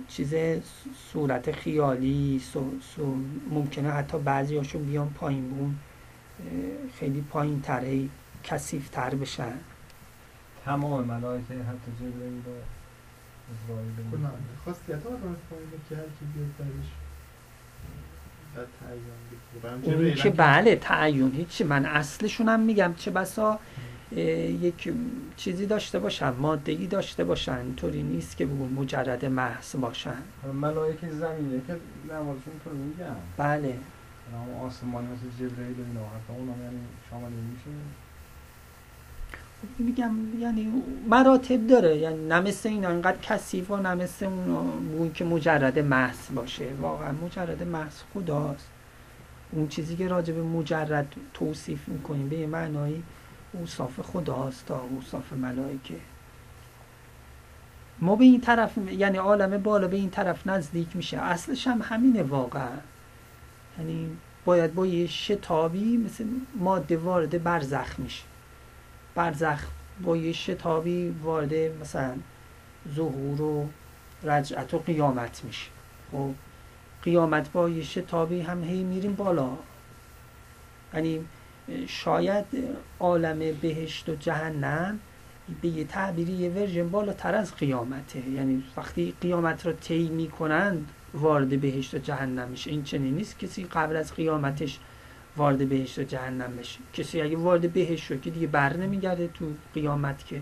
چیز 0.08 0.36
صورت 1.12 1.52
خیالی 1.52 2.40
سو 2.40 2.72
سو 2.96 3.16
ممکنه 3.50 3.90
حتی 3.90 4.20
بعضی 4.20 4.58
هاشون 4.58 4.86
بیان 4.86 5.10
پایین 5.10 5.50
بون. 5.50 5.76
خیلی 7.00 7.22
پایین 7.22 7.62
تر 7.62 7.84
کسیف 8.44 8.90
تر 8.90 9.16
بشن. 9.16 9.60
تمام 10.66 11.04
ملائکه 11.04 11.54
حتی 11.54 11.92
جبرئیل 12.00 12.42
کنم 14.12 14.32
خاصیت 14.66 15.04
ها 15.04 15.10
پایینه 15.50 15.72
که 15.90 15.96
هر 15.96 16.02
کی 16.02 16.26
بیاد 16.36 16.58
درش. 16.58 16.90
بگیره. 19.82 19.98
اون 19.98 20.14
که 20.14 20.30
بله 20.30 20.76
تعین 20.76 21.32
هیچی. 21.32 21.64
من 21.64 21.86
اصلشون 21.86 22.50
هم 22.50 22.60
میگم 22.60 22.94
چه 22.98 23.12
بسا 23.12 23.60
یک 24.12 24.94
چیزی 25.38 25.66
داشته 25.66 26.00
باشن 26.00 26.30
مادهی 26.30 26.88
داشته 26.88 27.24
باشن. 27.24 27.58
اینطوری 27.58 28.04
نیست 28.04 28.38
که 28.38 28.46
بگو 28.46 28.68
مجرد 28.68 29.26
محض 29.26 29.76
باشن. 29.76 30.18
ملائکه 30.54 31.10
زمینه 31.10 31.62
که 31.68 31.78
نمازشون 32.10 32.54
تو 32.64 32.70
میگم 32.70 33.16
بله. 33.38 33.78
آسمانی 34.62 35.08
مثل 35.08 35.30
جبرئیل 35.40 35.80
و 35.80 35.84
اینا 35.88 36.02
حتی 36.02 36.34
اونا 36.38 36.64
یعنی 36.64 36.80
شامل 37.10 37.32
میشه. 37.32 37.70
میگم 39.80 40.12
یعنی 40.40 40.84
مراتب 41.10 41.68
داره. 41.68 41.98
یعنی 41.98 42.28
نه 42.28 42.40
مثل 42.40 42.70
اینا 42.70 42.90
انقدر 42.90 43.18
کثیف 43.22 43.72
و 43.72 43.78
مثل 43.78 44.26
اون 44.26 44.50
اون 44.98 45.14
که 45.14 45.26
مجرد 45.26 45.80
محض 45.80 46.32
باشه. 46.36 46.68
واقعا 46.82 47.12
مجرد 47.12 47.64
محض 47.64 47.94
خداست. 48.14 48.68
اون 49.52 49.68
چیزی 49.68 49.96
که 49.96 50.08
راجع 50.08 50.34
به 50.34 50.44
مجرد 50.44 51.16
توصیف 51.34 51.88
می‌کنیم 51.88 52.30
به 52.30 52.38
یه 52.38 52.48
معنایی 52.48 53.04
اوصاف 53.54 54.00
خداست 54.00 54.66
تا 54.66 54.82
اوصاف 54.82 55.34
ملائکه. 55.34 55.96
ما 58.00 58.16
به 58.16 58.24
این 58.24 58.42
طرف 58.42 58.78
یعنی 58.92 59.18
عالم 59.18 59.58
بالا 59.58 59.88
به 59.88 59.98
این 59.98 60.10
طرف 60.10 60.48
نزدیک 60.48 60.96
میشه. 60.96 61.18
اصلش 61.18 61.68
هم 61.68 61.82
همینه 61.84 62.24
واقعا. 62.24 62.78
یعنی 63.80 64.10
باید 64.46 64.74
با 64.74 64.86
یه 64.86 65.08
شتابی 65.08 65.98
مثل 65.98 66.26
ماده 66.56 66.98
وارد 66.98 67.44
برزخ 67.44 68.00
میشه. 68.00 68.24
برزخ 69.22 69.64
با 70.04 70.18
یه 70.18 70.32
شتابی 70.32 71.16
وارد 71.24 71.54
مثلا 71.54 72.14
ظهور 72.96 73.42
و 73.42 73.70
رجعت 74.24 74.74
و 74.74 74.80
قیامت 74.80 75.42
میشه. 75.44 75.68
خب 76.12 76.32
قیامت 77.04 77.52
با 77.52 77.70
یه 77.70 77.84
شتابی 77.84 78.42
هم 78.42 78.64
هی 78.64 78.84
میریم 78.84 79.16
بالا. 79.16 79.50
یعنی 80.94 81.26
شاید 81.88 82.46
عالم 83.00 83.40
بهشت 83.62 84.10
و 84.10 84.16
جهنم 84.16 85.00
به 85.62 85.68
یه 85.68 85.84
تعبیری 85.84 86.32
یه 86.32 86.50
ورژن 86.50 86.90
بالاتر 86.90 87.36
از 87.36 87.56
قیامته. 87.56 88.30
یعنی 88.30 88.64
وقتی 88.78 89.14
قیامت 89.22 89.66
رو 89.66 89.74
طی 89.74 90.10
می‌کنند 90.10 90.90
وارد 91.14 91.62
بهشت 91.62 91.94
و 91.94 91.98
جهنم 91.98 92.48
میشه. 92.48 92.72
این 92.72 92.84
چنین 92.84 93.14
نیست. 93.14 93.40
کسی 93.40 93.64
قبل 93.64 93.96
از 93.96 94.14
قیامتش 94.14 94.80
وارد 95.38 95.70
بهشت 95.70 96.00
و 96.00 96.04
جهنم 96.04 96.58
بشه. 96.60 96.80
کسی 96.94 97.22
اگه 97.22 97.38
وارد 97.38 97.74
بهشت 97.74 98.04
شد 98.04 98.22
که 98.22 98.30
دیگه 98.30 98.48
بر 98.48 98.78
نمیگرده 98.78 99.30
تو 99.34 99.46
قیامت 99.74 100.26
که. 100.26 100.42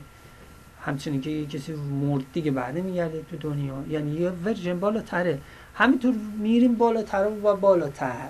همچنین 0.82 1.22
که 1.22 1.46
کسی 1.46 1.74
مرد 1.74 2.24
دیگه 2.34 2.52
بر 2.52 2.72
نمیگرده 2.72 3.24
تو 3.32 3.38
دنیا. 3.38 3.84
یعنی 3.90 4.12
یه 4.12 4.30
ورژن 4.30 4.80
بالاتره. 4.80 5.40
همینطور 5.76 6.16
میریم 6.40 6.76
بالاتر 6.76 7.28
و 7.44 7.56
بالاتر. 7.56 8.30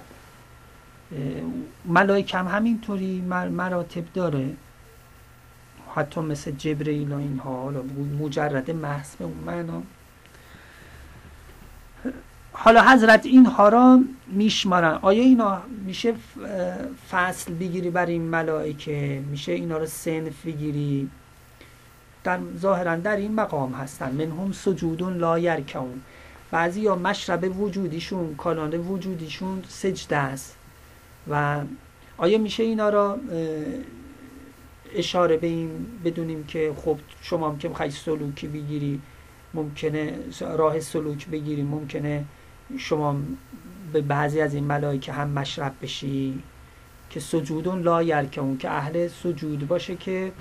ملائکه 1.85 2.37
هم 2.37 2.47
همینطوری 2.47 3.21
مر- 3.21 3.47
مراتب 3.49 4.03
داره. 4.13 4.49
حتی 5.95 6.21
مثل 6.21 6.51
جبرئیل 6.51 7.11
و 7.11 7.17
اینها 7.17 7.61
حالا 7.63 7.81
مجرد 8.19 8.71
محض 8.71 9.15
به 9.15 9.25
اون 9.25 9.37
معنا. 9.45 9.83
حالا 12.61 12.81
حضرت 12.81 13.25
اینها 13.25 13.69
را 13.69 13.99
میشمارن. 14.27 14.99
آیا 15.01 15.23
اینا 15.23 15.61
میشه 15.85 16.13
فصل 17.11 17.53
بگیری 17.53 17.89
برای 17.89 18.13
این 18.13 18.21
ملائکه؟ 18.21 19.23
میشه 19.29 19.51
اینا 19.51 19.77
رو 19.77 19.85
سنف 19.85 20.45
بگیری؟ 20.45 21.09
در 22.23 22.39
ظاهرا 22.57 22.95
در 22.95 23.15
این 23.15 23.35
مقام 23.35 23.73
هستن. 23.73 24.11
منهم 24.11 24.51
سجودون 24.51 25.17
لا 25.17 25.39
یرکعون. 25.39 26.01
بعضی 26.51 26.81
یا 26.81 26.95
مشرب 26.95 27.61
وجودیشون 27.61 28.35
کالان 28.35 28.73
وجودیشون 28.73 29.63
سجده 29.67 30.17
است. 30.17 30.57
و 31.29 31.61
آیا 32.17 32.37
میشه 32.37 32.63
اینا 32.63 32.89
را 32.89 33.17
اشاره 34.95 35.37
به 35.37 35.47
این 35.47 35.69
بدونیم 36.05 36.43
که 36.43 36.73
خب 36.77 36.97
شما 37.21 37.49
هم 37.49 37.57
که 37.57 37.69
می‌خوای 37.69 37.91
سلوکی 37.91 38.47
بگیری 38.47 39.01
ممکنه 39.53 40.13
راه 40.41 40.79
سلوک 40.79 41.27
بگیری 41.27 41.63
ممکنه 41.63 42.25
شما 42.77 43.15
به 43.93 44.01
بعضی 44.01 44.41
از 44.41 44.53
این 44.53 44.63
ملائکه 44.63 45.11
هم 45.11 45.29
مشرب 45.29 45.73
بشی 45.81 46.43
که 47.09 47.19
سجودون 47.19 47.81
لا 47.81 48.03
یرکعون 48.03 48.57
که 48.57 48.69
اهل 48.69 49.07
سجود 49.07 49.67
باشه 49.67 49.95
که 49.95 50.31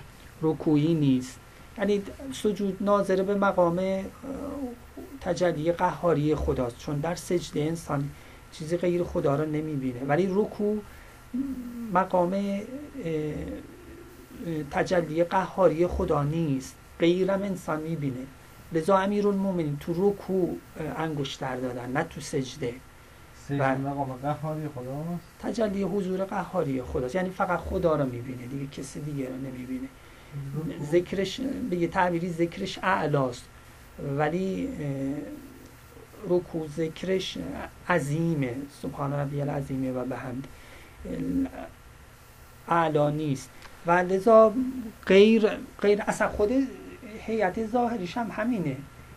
رکوعی 0.42 0.94
نیست. 0.94 1.40
یعنی 1.78 2.02
سجود 2.32 2.76
ناظر 2.80 3.22
به 3.22 3.34
مقام 3.34 4.04
تجلی 5.20 5.72
قهاری 5.72 6.34
خداست. 6.34 6.78
چون 6.78 6.98
در 6.98 7.14
سجده 7.14 7.60
انسان 7.60 8.10
چیزی 8.52 8.76
غیر 8.76 9.04
خدا 9.04 9.36
را 9.36 9.44
نمی‌بینه. 9.44 10.00
ولی 10.08 10.26
رکوع 10.26 10.78
مقام 11.94 12.60
تجلی 14.70 15.24
قهاری 15.24 15.86
خدا 15.86 16.22
نیست. 16.22 16.76
غیرم 16.98 17.42
انسان 17.42 17.80
می‌بینه. 17.80 18.26
لذا 18.72 18.98
امیرالمومنین 18.98 19.76
تو 19.80 20.10
رکوع 20.10 20.56
اه، 20.80 21.00
انگشتر 21.00 21.56
دادن 21.56 21.92
نه 21.92 22.02
تو 22.04 22.20
سجده. 22.20 22.74
بله. 23.50 23.74
مقام 23.76 24.12
قهاری 24.12 24.68
خداست 24.68 25.20
تجلی 25.42 25.82
حضور 25.82 26.24
قهاری 26.24 26.82
خداست. 26.82 27.14
یعنی 27.14 27.30
فقط 27.30 27.58
خدا 27.58 27.96
رو 27.96 28.04
می‌بینه 28.04 28.46
دیگه 28.46 28.66
کسی 28.66 29.00
دیگه 29.00 29.28
رو 29.28 29.36
نمی‌بینه. 29.36 29.88
ذکرش 30.90 31.40
به 31.70 31.76
یه 31.76 31.88
تعبیری 31.88 32.30
ذکرش 32.30 32.78
اعلاست. 32.82 33.44
ولی 34.18 34.68
اه، 34.68 36.36
رکوع 36.36 36.66
ذکرش 36.66 37.38
عظیمه. 37.88 38.56
سبحان 38.82 39.12
ربی 39.12 39.40
العظیمه 39.40 39.92
و 39.92 40.04
به 40.04 40.16
حمد 40.16 40.46
اعلا 42.68 43.10
نیست. 43.10 43.50
و 43.86 43.90
لذا 43.90 44.52
غیر 45.06 45.48
غیر 45.80 46.02
اصلا 46.06 46.28
خود 46.28 46.50
هیئت 47.26 47.66
ظاهریش 47.66 48.16
هم 48.16 48.30
همینه. 48.30 48.76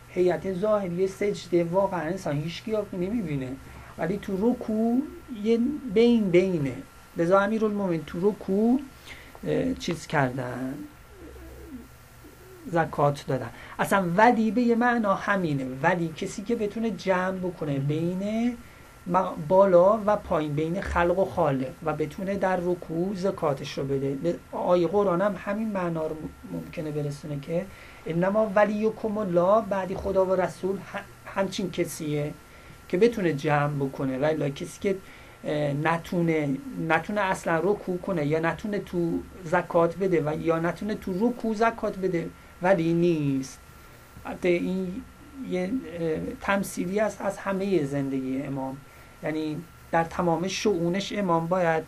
هیئت 0.09 0.53
ظاهری 0.53 1.07
سجده 1.07 1.63
واقعا 1.63 1.99
انسان 2.01 2.41
هیچ 2.41 2.63
نمی‌بینه. 2.93 3.51
ولی 3.97 4.17
تو 4.17 4.51
رکوع 4.51 5.01
یه 5.43 5.59
بین 5.93 6.29
بینه. 6.29 6.75
لذا 7.17 7.39
امیرالمومنین 7.39 8.03
تو 8.07 8.29
رکوع 8.29 8.79
اه، 9.47 9.73
چیز 9.73 10.07
کردن 10.07 10.73
زکات 12.67 13.25
دادن. 13.27 13.49
اصلا 13.79 14.05
ولی 14.17 14.51
به 14.51 14.61
یه 14.61 14.75
معنا 14.75 15.15
همینه. 15.15 15.65
ولی 15.83 16.07
کسی 16.17 16.41
که 16.43 16.55
بتونه 16.55 16.91
جمع 16.91 17.37
بکنه 17.37 17.79
بین 17.79 18.49
م- 18.49 18.57
بالا 19.47 19.99
و 20.05 20.15
پایین 20.15 20.53
بین 20.53 20.81
خلق 20.81 21.19
و 21.19 21.25
خالق 21.25 21.73
و 21.83 21.93
بتونه 21.93 22.35
در 22.35 22.55
رکوع 22.55 23.15
زکاتش 23.15 23.77
رو 23.77 23.83
بده. 23.83 24.35
آیه 24.51 24.87
قرآن 24.87 25.21
هم 25.21 25.35
همین 25.45 25.71
معنا 25.71 26.07
رو 26.07 26.15
ممکنه 26.51 26.91
برسونه 26.91 27.39
که 27.39 27.65
انما 28.05 28.51
ولیکم 28.55 29.17
الله 29.17 29.61
بعدی 29.69 29.95
خدا 29.95 30.25
و 30.25 30.35
رسول 30.35 30.77
همچین 31.25 31.71
کسیه 31.71 32.33
که 32.89 32.97
بتونه 32.97 33.33
جمع 33.33 33.85
بکنه. 33.85 34.17
ولی 34.17 34.51
کسی 34.51 34.79
که 34.81 34.95
نتونه 35.83 36.57
نتونه 36.87 37.21
اصلا 37.21 37.59
رکوع 37.63 37.97
کنه 37.97 38.25
یا 38.25 38.39
نتونه 38.39 38.79
تو 38.79 39.19
زکات 39.43 39.97
بده 39.97 40.21
و 40.25 40.41
یا 40.41 40.59
نتونه 40.59 40.95
تو 40.95 41.27
رکوع 41.27 41.55
زکات 41.55 41.97
بده 41.97 42.29
ولی 42.61 42.93
نیست. 42.93 43.59
البته 44.25 44.49
این 44.49 45.01
یه 45.49 45.71
تمثیلی 46.41 46.99
است 46.99 47.21
از 47.21 47.37
همه 47.37 47.85
زندگی 47.85 48.41
امام. 48.41 48.77
یعنی 49.23 49.57
در 49.91 50.03
تمام 50.03 50.47
شعونش 50.47 51.13
امام 51.15 51.47
باید 51.47 51.83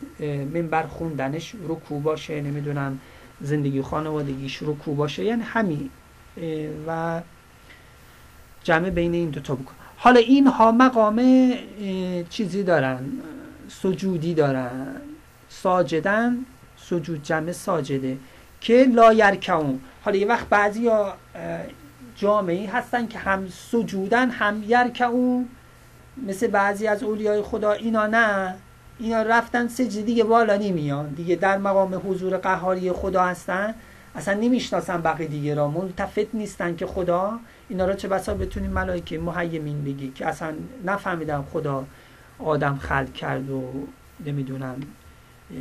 منبر 0.53 0.83
خوندنش 0.83 1.55
رکوع 1.67 2.01
باشه 2.01 2.41
نمی‌دونم 2.41 2.99
زندگی 3.41 3.81
خانوادگیش 3.81 4.63
رکوع 4.63 4.95
باشه 4.95 5.23
یعنی 5.23 5.41
همین. 5.41 5.89
و 6.87 7.21
جمع 8.63 8.89
بین 8.89 9.13
این 9.13 9.29
دوتا 9.29 9.55
بکن. 9.55 9.73
حالا 9.97 10.19
اینها 10.19 10.71
مقام 10.71 11.51
چیزی 12.29 12.63
دارن 12.63 13.05
سجودی 13.67 14.33
دارن. 14.33 14.95
ساجدن 15.49 16.37
سجود 16.77 17.23
جمع 17.23 17.51
ساجده 17.51 18.17
که 18.61 18.87
لا 18.93 19.13
یرکعون. 19.13 19.79
حالا 20.03 20.17
یه 20.17 20.27
وقت 20.27 20.49
بعضی 20.49 20.89
جامعه 22.15 22.69
هستن 22.69 23.07
که 23.07 23.19
هم 23.19 23.47
سجودن 23.47 24.29
هم 24.29 24.63
یرکعون. 24.67 25.49
مثل 26.17 26.47
بعضی 26.47 26.87
از 26.87 27.03
اولیای 27.03 27.41
خدا 27.41 27.71
اینا 27.71 28.07
نه. 28.07 28.55
اینا 28.99 29.21
رفتن 29.21 29.67
سجده 29.67 30.01
دیگه 30.01 30.23
بالا 30.23 30.57
نمیان. 30.57 31.07
دیگه 31.07 31.35
در 31.35 31.57
مقام 31.57 32.01
حضور 32.07 32.37
قهاری 32.37 32.91
خدا 32.91 33.23
هستن. 33.23 33.75
اصلا 34.15 34.33
نمی‌شناسن 34.33 35.01
بقیه 35.01 35.27
دیگه 35.27 35.55
را. 35.55 35.67
ملتفت 35.67 36.35
نیستن 36.35 36.75
که 36.75 36.85
خدا 36.85 37.39
اینا 37.69 37.85
را 37.85 37.93
چه 37.93 38.07
بسا 38.07 38.33
بتونیم 38.33 38.71
ملائکه 38.71 39.17
محیمین 39.17 39.83
بگی 39.83 40.11
که 40.11 40.27
اصلا 40.27 40.53
نفهمیدم 40.85 41.45
خدا 41.53 41.85
آدم 42.39 42.75
خلق 42.75 43.13
کرد 43.13 43.49
و 43.49 43.63
نمی‌دونم 44.25 44.75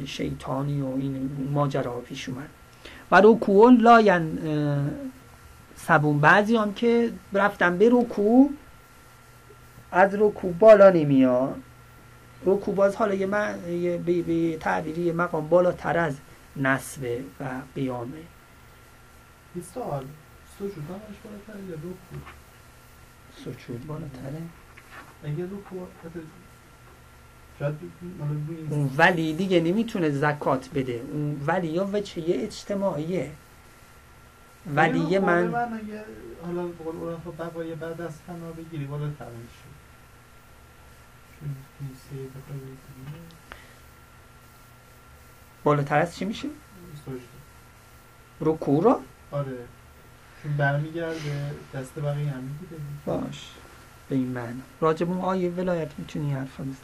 شیطانی 0.06 0.80
و 0.80 0.86
این 0.86 1.30
ماجرا 1.52 1.92
پیش 1.92 2.28
اومد. 2.28 2.48
و 3.10 3.20
رکوع 3.24 3.72
لاین 3.72 4.38
سبون. 5.76 6.18
بعضی 6.18 6.56
هم 6.56 6.74
که 6.74 7.10
رفتن 7.32 7.78
به 7.78 7.88
رکوع 7.92 8.50
از 9.92 10.14
رکوع 10.14 10.52
بالا 10.52 10.90
نمیاد. 10.90 11.56
رکوع 12.44 12.74
باز 12.74 12.96
حالا 12.96 13.14
یه, 13.14 13.26
من، 13.26 13.72
یه 13.72 13.98
به, 13.98 14.22
به 14.22 14.56
تعبیری 14.56 15.02
یه 15.02 15.12
مقام 15.12 15.48
بالاتر 15.48 15.98
از 15.98 16.16
نصبه 16.56 17.24
و 17.40 17.44
قیامه. 17.74 18.18
سوال. 19.74 20.04
سجود 20.58 20.72
همش 20.74 21.16
بالاتر 21.24 21.64
یا 21.68 21.74
رکوع؟ 21.74 22.20
سجود 23.44 23.86
بالاتره. 23.86 24.42
اگه 25.24 25.44
این 25.44 25.78
اون 28.70 28.90
ولی 28.96 29.32
دیگه 29.32 29.60
نمی‌تونه 29.60 30.10
زکات 30.10 30.68
بده. 30.74 31.02
اون 31.12 31.40
ولی 31.46 31.68
یا 31.68 31.88
وچه 31.92 32.24
اجتماعیه. 32.28 33.30
ولی 34.74 34.98
رکوع 34.98 35.18
من 35.18 35.46
من 35.46 35.74
اگه 35.74 36.04
حالا 36.46 36.66
به 36.66 36.84
قول 36.84 36.96
اون 36.96 37.12
بعد 37.74 38.00
از 38.00 38.12
فنا 38.26 38.52
بگیری 38.52 38.84
بالاتر 38.84 39.08
میشه 39.08 39.14
چون 39.14 39.22
این 39.22 39.22
سه 39.22 39.22
بخوای 39.22 39.62
بگیری 41.12 41.26
بالاتر 45.64 45.98
از 45.98 46.16
چی 46.16 46.24
میشه؟ 46.24 46.48
رکوع؟ 48.40 49.00
آره. 49.30 49.56
چون 50.42 50.56
برمیگرده 50.56 51.50
دست 51.74 51.98
بقیه 51.98 52.30
هم 52.30 52.42
می‌گیره 52.42 52.80
باش. 53.06 53.50
به 54.08 54.16
این 54.16 54.28
معنی 54.28 54.62
راجب 54.80 55.10
اون 55.10 55.20
آیه 55.20 55.50
ولایت 55.50 55.88
می‌تونی 55.98 56.32
حرف 56.32 56.60
بزنی. 56.60 56.74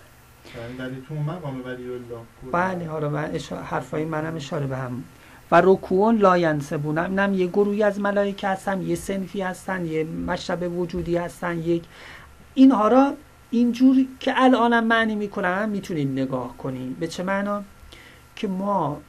یعنی 0.56 0.78
ولی 0.78 1.04
تو 1.08 1.14
مقام 1.14 1.64
ولی 1.64 1.90
الله 1.90 2.20
بله 2.52 2.88
حالا 2.88 3.08
من 3.08 3.30
اشا... 3.34 3.62
حرفای 3.62 4.04
منم 4.04 4.36
اشاره 4.36 4.66
به 4.66 4.76
هم 4.76 5.04
و 5.50 5.60
رکوع 5.64 6.12
لا 6.12 6.38
ینسبون. 6.38 6.98
اینم 6.98 7.34
یه 7.34 7.46
گروهی 7.46 7.82
از 7.82 8.00
ملائکه 8.00 8.48
هستن 8.48 8.82
یه 8.82 8.94
سنفی 8.94 9.42
هستن 9.42 9.84
یه 9.84 10.04
مشرب 10.04 10.78
وجودی 10.78 11.16
هستن 11.16 11.58
یک 11.58 11.84
اینها 12.54 12.88
را 12.88 13.14
اینجور 13.50 13.96
که 14.20 14.32
الانم 14.36 14.84
معنی 14.84 15.14
می‌کنم 15.14 15.68
می‌تونید 15.68 16.08
نگاه 16.08 16.56
کنید 16.56 16.98
به 16.98 17.06
چه 17.06 17.22
معنا؟ 17.22 17.64
که 18.36 18.48
ما 18.48 19.00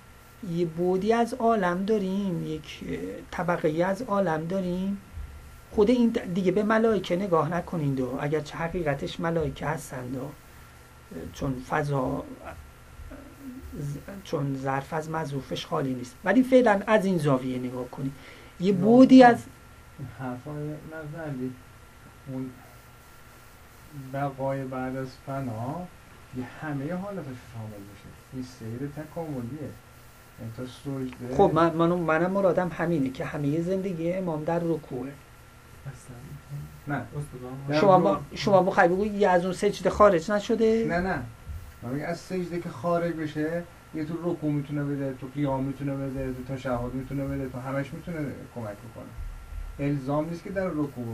یه 0.52 0.66
بودی 0.66 1.14
از 1.14 1.34
عالم 1.34 1.86
داریم 1.86 2.48
یک 2.48 2.84
طبقه 3.32 3.84
از 3.84 4.02
عالم 4.02 4.46
داریم. 4.46 4.98
خود 5.72 5.90
این 5.90 6.18
دیگه 6.34 6.52
به 6.52 6.64
ملائکه 6.64 7.16
نگاه 7.16 7.54
نکنید 7.54 8.00
و 8.00 8.18
اگر 8.22 8.40
چه 8.40 8.58
حقیقتش 8.58 9.20
ملائکه 9.20 9.66
هستند 9.66 10.16
و 10.16 10.30
چون 11.34 11.64
فضا 11.70 12.24
چون 14.24 14.56
ظرف 14.56 14.94
از 14.94 15.10
مظروفش 15.10 15.66
خالی 15.66 15.94
نیست. 15.94 16.16
ولی 16.26 16.44
فعلا 16.44 16.82
از 16.88 17.06
این 17.06 17.18
زاویه 17.18 17.60
نگاه 17.60 17.90
کنید 17.90 18.12
یه 18.60 18.72
بودی 18.72 19.24
از 19.24 19.44
حرفای 20.20 20.54
اون 22.34 22.50
بقای 24.14 24.64
بعد 24.64 24.96
از 24.96 25.08
فنا 25.26 25.88
یه 26.38 26.44
همه 26.62 26.94
حالتش 26.94 27.26
شامل 27.54 27.82
میشه. 27.92 28.10
این 28.34 28.44
سیر 28.44 28.90
تکاملیه. 28.90 29.70
یعنی 30.40 30.70
سجده 30.70 31.36
خب 31.36 31.52
من 31.54 31.74
منم 31.76 32.00
منم 32.00 32.32
مرادم 32.32 32.72
همینه 32.78 33.10
که 33.10 33.26
همه 33.26 33.62
زندگی 33.62 34.14
امام 34.14 34.44
در 34.44 34.60
رکوعه. 34.60 35.12
نه. 36.88 37.02
شما 37.80 38.00
با 38.00 38.20
شما 38.36 38.64
بخوای 38.64 38.88
بگو 38.88 39.06
یه 39.06 39.30
از 39.30 39.46
اون 39.46 39.54
سجده 39.54 39.90
خارج 39.90 40.32
نشده؟ 40.32 40.86
نه 40.90 41.00
نه. 41.00 41.24
من 41.84 42.02
از 42.02 42.20
سجده 42.20 42.60
که 42.60 42.70
خارج 42.70 43.14
بشه 43.14 43.64
یه 43.96 44.06
تو 44.06 44.32
رکوع 44.32 44.52
می‌تونه 44.52 44.84
بده 44.84 45.14
تو 45.22 45.28
قیام 45.36 45.64
می‌تونه 45.64 45.96
بده 45.96 46.34
تو 46.34 46.56
تشهد 46.56 46.94
می‌تونه 46.94 47.26
بده 47.26 47.50
تو 47.50 47.60
همش 47.60 47.94
می‌تونه 47.94 48.18
کمک 48.56 48.66
بکنه. 48.66 49.10
الزام 49.80 50.30
نیست 50.30 50.44
که 50.44 50.50
در 50.50 50.68
رکوع 50.68 51.06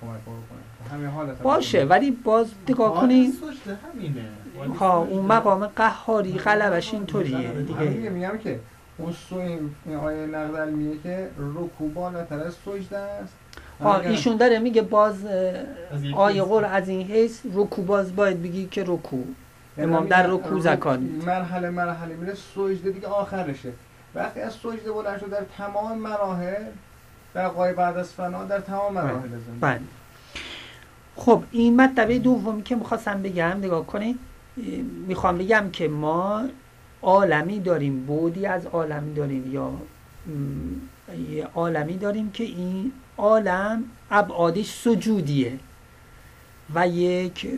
کمک 0.00 0.20
رو 0.26 0.32
بکنه. 0.32 0.90
همه 0.92 1.06
حالت 1.08 1.38
باشه 1.42 1.84
ولی 1.84 2.10
باز 2.10 2.46
نگاه 2.68 3.00
کنید 3.00 3.32
سجده 3.34 3.78
همینه. 3.92 4.24
ولی 4.60 4.72
ها 4.72 5.04
سجده- 5.04 5.12
اون 5.16 5.26
مقام 5.26 5.66
قهاری 5.66 6.32
غلبش 6.32 6.94
اینطوریه. 6.94 7.48
دیگه. 7.52 8.10
میگم 8.10 8.38
که 8.38 8.60
اون 8.98 9.12
سو 9.12 9.36
این 9.36 9.96
آیه 9.96 10.26
نقد 10.26 10.56
علمیه 10.56 10.98
که 11.02 11.28
رکوع 11.38 11.90
بالاتر 11.94 12.38
از 12.38 12.54
سجده 12.54 12.98
است. 12.98 13.34
ها 13.80 14.00
ایشون 14.00 14.36
داره 14.36 14.58
میگه 14.58 14.82
باز 14.82 15.26
آیه. 16.14 16.42
قول 16.42 16.64
از 16.64 16.88
این 16.88 17.06
حیث 17.06 17.40
رکوع 17.54 17.84
باز 17.84 18.16
باید 18.16 18.42
بگی 18.42 18.66
که 18.66 18.82
رکوع. 18.86 19.24
یعنی 19.78 19.92
امام 19.92 20.06
در 20.06 20.26
رکوع 20.26 20.60
زکات. 20.60 21.00
مرحله 21.26 21.70
مرحله 21.70 22.14
میره 22.14 22.34
سجده 22.34 22.90
دیگه 22.90 23.06
آخرشه. 23.06 23.72
وقتی 24.14 24.40
از 24.40 24.52
سجده 24.52 24.92
بلند 24.92 25.20
شد 25.20 25.30
در 25.30 25.42
تمام 25.58 25.98
مراحل 25.98 26.62
بقای 27.36 27.72
بعد 27.72 27.96
از 27.96 28.12
فنا 28.12 28.44
در 28.44 28.60
تمام 28.60 28.94
مراحل 28.94 29.28
زندگی. 29.28 29.60
بله. 29.60 29.80
خب 31.16 31.42
این 31.52 31.80
مطلبه 31.80 32.18
دومی 32.18 32.62
که 32.62 32.76
می‌خواستم 32.76 33.22
بگم 33.22 33.44
نگاه 33.44 33.86
کنید 33.86 34.18
می‌خوام 35.06 35.38
بگم 35.38 35.70
که 35.72 35.88
ما 35.88 36.44
عالمی 37.02 37.60
داریم. 37.60 38.06
بودی 38.06 38.46
از 38.46 38.66
عالمی 38.66 39.14
داریم 39.14 39.52
یا 39.52 39.72
عالمی 41.54 41.96
داریم 41.96 42.30
که 42.30 42.44
این 42.44 42.92
عالم 43.18 43.84
ابعادش 44.10 44.70
سجودیه 44.70 45.58
و 46.74 46.88
یک 46.88 47.48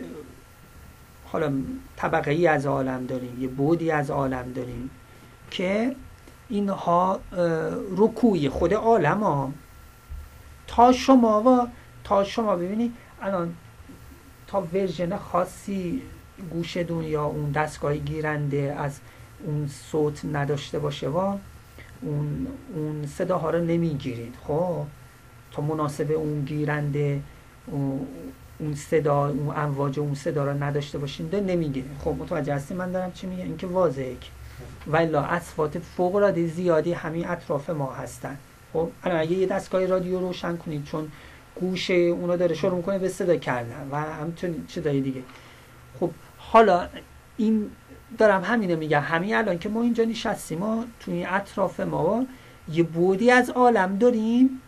حالا 1.24 1.52
طبقه 1.96 2.30
ای 2.30 2.46
از 2.46 2.66
عالم 2.66 3.06
داریم 3.06 3.42
یه 3.42 3.48
بودی 3.48 3.90
از 3.90 4.10
عالم 4.10 4.52
داریم 4.52 4.90
که 5.50 5.96
اینها 6.48 7.20
اه، 7.32 7.40
رکوعی. 7.96 8.48
خود 8.48 8.74
عالم 8.74 9.20
ها 9.20 9.52
تا 10.68 10.92
شما 10.92 11.42
و 11.42 11.68
تا 12.04 12.24
شما 12.24 12.56
ببینید 12.56 12.92
الان 13.22 13.54
تا 14.46 14.60
ورژن 14.60 15.16
خاصی 15.16 16.02
گوشتون 16.50 17.04
یا 17.04 17.24
اون 17.24 17.50
دستگاه 17.50 17.96
گیرنده 17.96 18.76
از 18.78 19.00
اون 19.44 19.68
صوت 19.68 20.24
نداشته 20.32 20.78
باشه 20.78 21.08
و 21.08 21.36
اون, 22.02 22.46
اون 22.74 23.06
صداها 23.06 23.50
رو 23.50 23.64
نمی‌گیرید. 23.64 24.34
خب؟ 24.46 24.84
تا 25.52 25.62
مناسب 25.62 26.10
اون 26.10 26.44
گیرنده 26.44 27.20
اون 28.60 28.74
صدا 28.74 29.28
اون 29.28 29.56
امواج 29.56 29.98
اون 30.00 30.14
صدا 30.14 30.44
رو 30.44 30.62
نداشته 30.62 30.98
باشین 30.98 31.26
ده 31.26 31.40
نمی‌گیره 31.40 31.86
خب 32.04 32.10
متوجه 32.18 32.54
هستی 32.54 32.74
من 32.74 32.92
دارم 32.92 33.12
چی 33.12 33.26
میگم؟ 33.26 33.42
اینکه 33.42 33.66
واضحه 33.66 34.16
که. 34.20 34.30
و 34.86 34.96
الا 34.96 35.22
اصوات 35.22 35.78
فوق 35.78 36.14
العاده 36.14 36.46
زیادی 36.46 36.92
همین 36.92 37.28
اطراف 37.28 37.70
ما 37.70 37.92
هستن. 37.92 38.38
خب 38.72 38.90
الان 39.04 39.20
اگه 39.20 39.32
یه 39.32 39.46
دستگاه 39.46 39.86
رادیو 39.86 40.20
روشن 40.20 40.56
کنید 40.56 40.84
چون 40.84 41.12
گوش 41.54 41.90
اونو 41.90 42.36
داره 42.36 42.54
شروع 42.54 42.76
می‌کنه 42.76 42.98
به 42.98 43.08
صدا 43.08 43.36
کردن 43.36 43.88
و 43.90 43.96
همچنین 43.96 44.66
چیزای 44.66 45.00
دیگه 45.00 45.22
خب 46.00 46.10
حالا 46.38 46.88
این 47.36 47.70
دارم 48.18 48.44
همینو 48.44 48.76
میگم 48.76 49.00
همین 49.00 49.34
الان 49.34 49.58
که 49.58 49.68
ما 49.68 49.82
اینجا 49.82 50.04
نشستیم 50.04 50.58
ما 50.58 50.84
توی 51.00 51.24
اطراف 51.24 51.80
ما 51.80 52.26
یه 52.72 52.82
بودی 52.82 53.30
از 53.30 53.50
عالم 53.50 53.98
داریم 53.98 54.60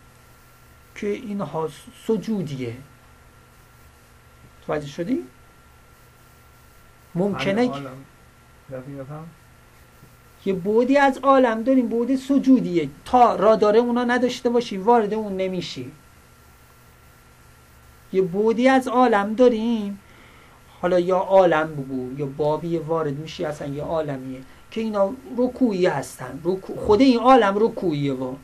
که 0.95 1.07
اینها 1.07 1.69
سجودیه 2.07 2.75
توجه 4.67 4.87
شدی؟ 4.87 5.23
ممکنه. 7.15 7.71
دقیقاً. 8.71 9.23
یه 10.45 10.53
بودی 10.53 10.97
از 10.97 11.17
عالم 11.17 11.63
داریم 11.63 11.87
بود 11.87 12.15
سجودیه. 12.15 12.89
تا 13.05 13.35
رادار 13.35 13.77
اونا 13.77 14.03
نداشته 14.03 14.49
باشی 14.49 14.77
وارد 14.77 15.13
اون 15.13 15.37
نمیشی. 15.37 15.91
یه 18.13 18.21
بودی 18.21 18.67
از 18.67 18.87
عالم 18.87 19.33
داریم 19.33 19.99
حالا 20.81 20.99
یا 20.99 21.17
عالم 21.17 21.75
بگو 21.75 22.19
یا 22.19 22.25
بابی 22.25 22.77
وارد 22.77 23.19
میشی 23.19 23.45
اصلا 23.45 23.67
یه 23.67 23.83
عالمیه. 23.83 24.41
که 24.71 24.81
اینا 24.81 25.13
رکوعی 25.37 25.85
هستن. 25.85 26.39
رکوع 26.43 26.77
خود 26.77 27.01
این 27.01 27.19
عالم 27.19 27.55
رکوعیه 27.59 28.13
و 28.13 28.35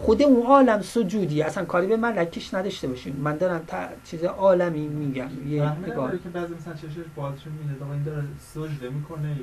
خود 0.00 0.22
اون 0.22 0.46
عالم 0.46 0.82
سجودی. 0.82 1.42
اصلا 1.42 1.64
کاری 1.64 1.86
به 1.86 1.96
ملکش 1.96 2.54
نداشته 2.54 2.88
باشیم 2.88 3.16
من 3.16 3.36
دارم 3.36 3.62
تا 3.66 3.76
چیز 4.04 4.24
عالمی 4.24 4.88
میگم. 4.88 5.28
یه 5.48 5.78
نگاه 5.86 6.12
که 6.12 6.28
بعضی 6.28 6.54
مثلا 6.54 6.74
چشش 6.74 7.04
بازش 7.16 7.40
میده. 7.46 7.84
آقا 7.84 7.92
این 7.92 8.02
داره 8.02 8.22
سجده 8.54 8.90
می‌کنه 8.90 9.36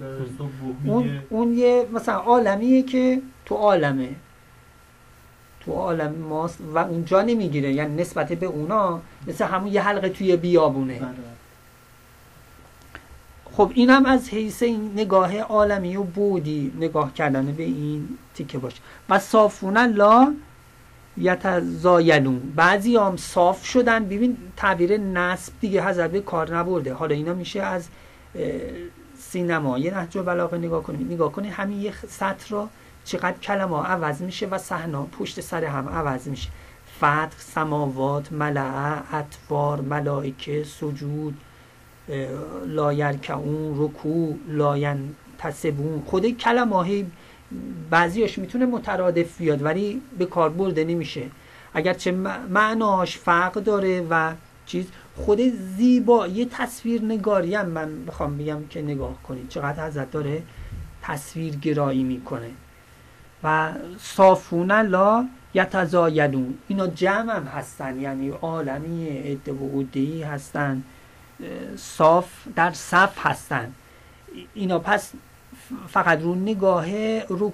داره 0.00 0.24
صبح 0.38 0.48
اون, 0.84 1.18
اون 1.30 1.54
یه 1.54 1.86
مثلا 1.92 2.14
عالمیه 2.14 2.82
که 2.82 3.22
تو 3.46 3.54
عالمه. 3.54 4.08
تو 5.60 5.72
عالم 5.72 6.14
ماست 6.14 6.58
و 6.74 6.78
اونجا 6.78 7.22
نمی‌گیره. 7.22 7.72
یعنی 7.72 8.02
نسبت 8.02 8.32
به 8.32 8.46
اونا 8.46 9.00
مثل 9.26 9.44
همون 9.44 9.72
یه 9.72 9.82
حلقه 9.82 10.08
توی 10.08 10.36
بیابونه. 10.36 10.98
بله. 10.98 11.33
خب 13.56 13.72
اینم 13.74 14.06
از 14.06 14.28
حیث 14.28 14.62
این 14.62 14.92
نگاه 14.96 15.38
عالمی 15.38 15.96
و 15.96 16.02
بودی 16.02 16.72
نگاه 16.76 17.14
کردن 17.14 17.52
به 17.52 17.62
این 17.62 18.08
تیکه 18.34 18.58
باشه 18.58 18.80
و 19.08 19.18
صافون 19.18 19.78
لا 19.78 20.34
یتزایلون. 21.16 22.52
بعضی 22.56 22.96
هم 22.96 23.16
صاف 23.16 23.64
شدن. 23.64 24.04
ببین 24.04 24.36
تعبیر 24.56 24.96
نسب 24.96 25.52
دیگه 25.60 25.88
حضرت 25.88 26.16
کار 26.16 26.56
نبرده. 26.56 26.94
حالا 26.94 27.14
اینا 27.14 27.34
میشه 27.34 27.62
از 27.62 27.88
سینما. 29.18 29.78
یه 29.78 29.98
نهج 29.98 30.18
بلاغه 30.18 30.58
نگاه 30.58 30.82
کنید 30.82 31.12
نگاه 31.12 31.32
کنید 31.32 31.52
همین 31.52 31.80
یه 31.80 31.92
سطر 32.08 32.56
رو 32.56 32.68
چقدر 33.04 33.38
کلمه 33.38 33.82
عوض 33.86 34.22
میشه 34.22 34.46
و 34.46 34.58
صحنا 34.58 35.02
پشت 35.02 35.40
سر 35.40 35.64
هم 35.64 35.88
عوض 35.88 36.28
میشه. 36.28 36.48
فتح 36.96 37.38
سماوات 37.38 38.32
ملعه 38.32 39.14
اطوار 39.14 39.80
ملائکه 39.80 40.64
سجود. 40.64 41.36
لایرکعون 42.66 43.74
رکوع 43.78 44.36
لاین 44.48 45.14
تسبون 45.38 46.02
خود 46.06 46.28
کلمه 46.28 46.76
های 46.76 47.04
بعضیاش 47.90 48.38
می‌تونه 48.38 48.66
مترادف 48.66 49.38
بیاد 49.38 49.62
ولی 49.62 50.02
به 50.18 50.26
کار 50.26 50.50
برده 50.50 50.84
نمیشه. 50.84 51.22
اگرچه 51.74 52.10
معناش 52.50 53.18
فرق 53.18 53.52
داره 53.52 54.06
و 54.10 54.32
چیز 54.66 54.86
خود 55.16 55.40
زیبا 55.76 56.26
یه 56.26 56.44
تصویر 56.44 57.02
نگاری 57.04 57.54
هم 57.54 57.66
من 57.66 58.04
بخوام 58.04 58.38
بگم 58.38 58.66
که 58.70 58.82
نگاه 58.82 59.22
کنید. 59.22 59.48
چقدر 59.48 59.86
حضرت 59.86 60.10
داره 60.10 60.42
تصویر 61.02 61.56
گرایی 61.56 62.02
می‌کنه. 62.02 62.50
و 63.44 63.72
صافون 63.98 64.72
لا 64.72 65.24
یتزایلون. 65.54 66.54
اینا 66.68 66.86
جمع 66.86 67.36
هم 67.36 67.44
هستن 67.44 68.00
یعنی 68.00 68.30
عالمی 68.30 69.08
عده 69.08 69.52
و 69.52 69.80
عدهی 69.80 70.22
هستن. 70.22 70.82
صاف 71.76 72.26
در 72.56 72.72
صف 72.72 73.26
هستن. 73.26 73.72
اینا 74.54 74.78
پس 74.78 75.12
فقط 75.88 76.22
رو 76.22 76.34
نگاه 76.34 77.18
رو 77.20 77.52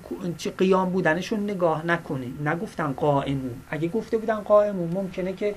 قیام 0.59 0.91
بودنشون 0.91 1.51
نگاه 1.51 1.87
نکنید 1.87 2.49
نگفتن 2.49 2.93
قائمون. 2.93 3.61
اگه 3.71 3.89
گفته 3.89 4.19
بودن 4.19 4.41
قائمون 4.41 4.91
ممکنه 4.91 5.33
که 5.33 5.55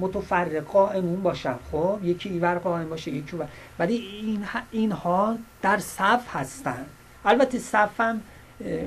متفرق 0.00 0.64
قائمون 0.64 1.22
باشن. 1.22 1.54
خب 1.72 1.98
یکی 2.02 2.28
ایور 2.28 2.58
قائم 2.58 2.88
باشه 2.88 3.10
یکی 3.10 3.36
ایور 3.36 3.48
ولی 3.78 3.94
این 3.94 4.44
اینها 4.70 5.38
در 5.62 5.78
صف 5.78 6.22
هستن. 6.32 6.86
البته 7.24 7.58
صف 7.58 8.00
هم 8.00 8.20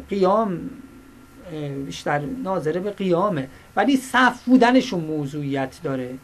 قیام 0.09 0.69
بیشتر 1.85 2.19
ناظره 2.19 2.79
به 2.79 2.91
قیامه. 2.91 3.47
ولی 3.75 3.97
صف 3.97 4.43
بودنشون 4.43 4.99
موضوعیت 4.99 5.79
داره. 5.83 6.15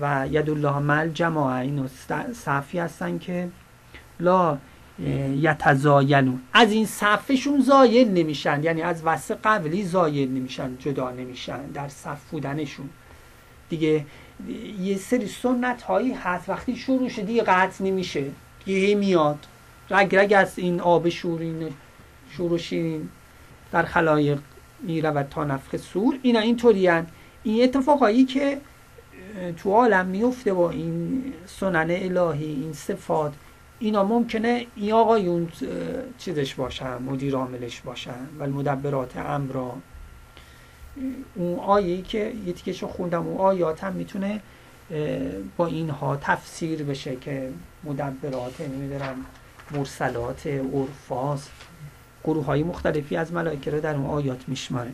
و 0.00 0.04
الله 0.04 0.78
مل 0.78 1.08
جماعه 1.08 1.60
اینو 1.60 1.86
صفی 2.32 2.78
هستن 2.78 3.18
که 3.18 3.48
لا 4.20 4.58
یتزایلون 5.36 6.40
از 6.52 6.72
این 6.72 6.86
صفشون 6.86 7.60
زایل 7.60 8.08
نمیشن 8.08 8.62
یعنی 8.62 8.82
از 8.82 9.02
وسط 9.04 9.36
قبلی 9.44 9.84
زایل 9.84 10.30
نمیشن 10.30 10.76
جدا 10.78 11.10
نمیشن 11.10 11.66
در 11.66 11.88
صف 11.88 12.30
بودنشون. 12.30 12.88
دیگه 13.68 14.06
یه 14.80 14.96
سری 14.96 15.26
سنت 15.26 15.82
هایی 15.82 16.12
هست 16.12 16.48
وقتی 16.48 16.76
شروع 16.76 17.08
شد 17.08 17.26
دیگه 17.26 17.42
قطع 17.42 17.84
نمیشه 17.84 18.24
دیگه 18.64 18.94
میاد. 18.94 19.46
رگ 19.90 20.16
رگ 20.16 20.34
از 20.36 20.58
این 20.58 20.80
آب 20.80 21.08
شورین 21.08 21.74
شور 22.30 22.58
شیرین 22.58 23.08
در 23.72 23.82
خلایق 23.82 24.38
می‌رود 24.82 25.26
تا 25.30 25.44
نفخ 25.44 25.76
سور. 25.76 26.18
اینا 26.22 26.40
اینطوری 26.40 26.88
این 27.42 27.64
اتفاقایی 27.64 28.24
که 28.24 28.60
تو 29.56 29.72
عالم 29.72 30.06
میفته 30.06 30.52
با 30.52 30.70
این 30.70 31.24
سنن 31.46 31.90
الهی 31.90 32.44
این 32.44 32.72
صفات. 32.72 33.32
اینا 33.78 34.04
ممکنه 34.04 34.66
این 34.76 34.92
آقایون 34.92 35.48
چیزش 36.18 36.54
باشن 36.54 37.02
مدیر 37.02 37.34
عاملش 37.34 37.80
باشن 37.80 38.28
و 38.38 38.46
مدبرات 38.46 39.16
امرا 39.16 39.74
اون 41.34 41.58
آیه 41.58 42.02
که 42.02 42.32
یه 42.46 42.52
تیکشو 42.52 42.88
خوندم 42.88 43.26
اون 43.26 43.36
آیات 43.36 43.84
هم 43.84 43.92
می‌تونه 43.92 44.40
با 45.56 45.66
اینها 45.66 46.16
تفسیر 46.16 46.82
بشه 46.82 47.16
که 47.16 47.50
مدبرات 47.84 48.60
نمی‌دونم 48.60 49.14
مرسلات 49.70 50.46
عرفاس 50.46 51.48
گروه 52.24 52.44
های 52.44 52.62
مختلفی 52.62 53.16
از 53.16 53.32
ملائکه 53.32 53.70
رو 53.70 53.80
در 53.80 53.94
اون 53.94 54.06
آیات 54.06 54.48
میشماره. 54.48 54.90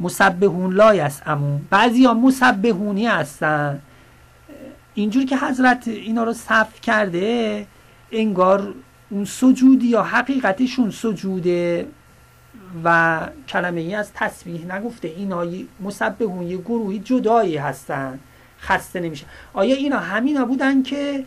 مسبهون 0.00 0.80
است 0.80 1.22
امون 1.26 1.60
بعضی 1.70 2.04
ها 2.04 2.14
مسبهونی 2.14 3.06
هستن. 3.06 3.82
اینجور 4.94 5.24
که 5.24 5.36
حضرت 5.36 5.88
اینا 5.88 6.24
رو 6.24 6.32
صف 6.32 6.80
کرده 6.80 7.66
انگار 8.12 8.74
اون 9.10 9.24
سجودی 9.24 9.86
یا 9.86 10.02
حقیقتشون 10.02 10.90
سجوده 10.90 11.86
و 12.84 13.20
کلمه 13.48 13.80
ای 13.80 13.94
از 13.94 14.12
تسبیح 14.12 14.74
نگفته. 14.74 15.08
اینا 15.08 15.46
مسبهون 15.80 16.42
یه 16.42 16.56
گروهی 16.56 16.98
جدایی 16.98 17.56
هستن. 17.56 18.18
خسته 18.60 19.00
نمیشه. 19.00 19.26
آیا 19.52 19.74
اینا 19.74 19.98
همینا 19.98 20.44
بودن 20.44 20.82
که 20.82 21.24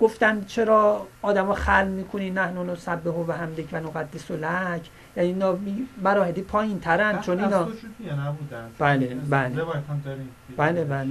گفتن 0.00 0.44
چرا 0.44 1.06
آدم 1.22 1.54
خل 1.54 1.88
می‌کنی؟ 1.88 2.30
نحن 2.30 2.70
نسبه 2.70 3.10
و 3.10 3.32
همدک 3.32 3.68
و 3.72 3.76
نقدس 3.76 4.30
و 4.30 4.36
لک. 4.36 4.80
یعنی 5.18 5.30
اینا 5.30 5.58
مراحلی 6.02 6.42
پایین 6.42 6.80
ترن 6.80 7.20
چون 7.20 7.40
اینا 7.44 7.68
بله 8.78 9.16
بله. 9.30 9.52
بله 10.56 10.84
بله. 10.84 11.10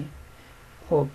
خب. 0.89 1.07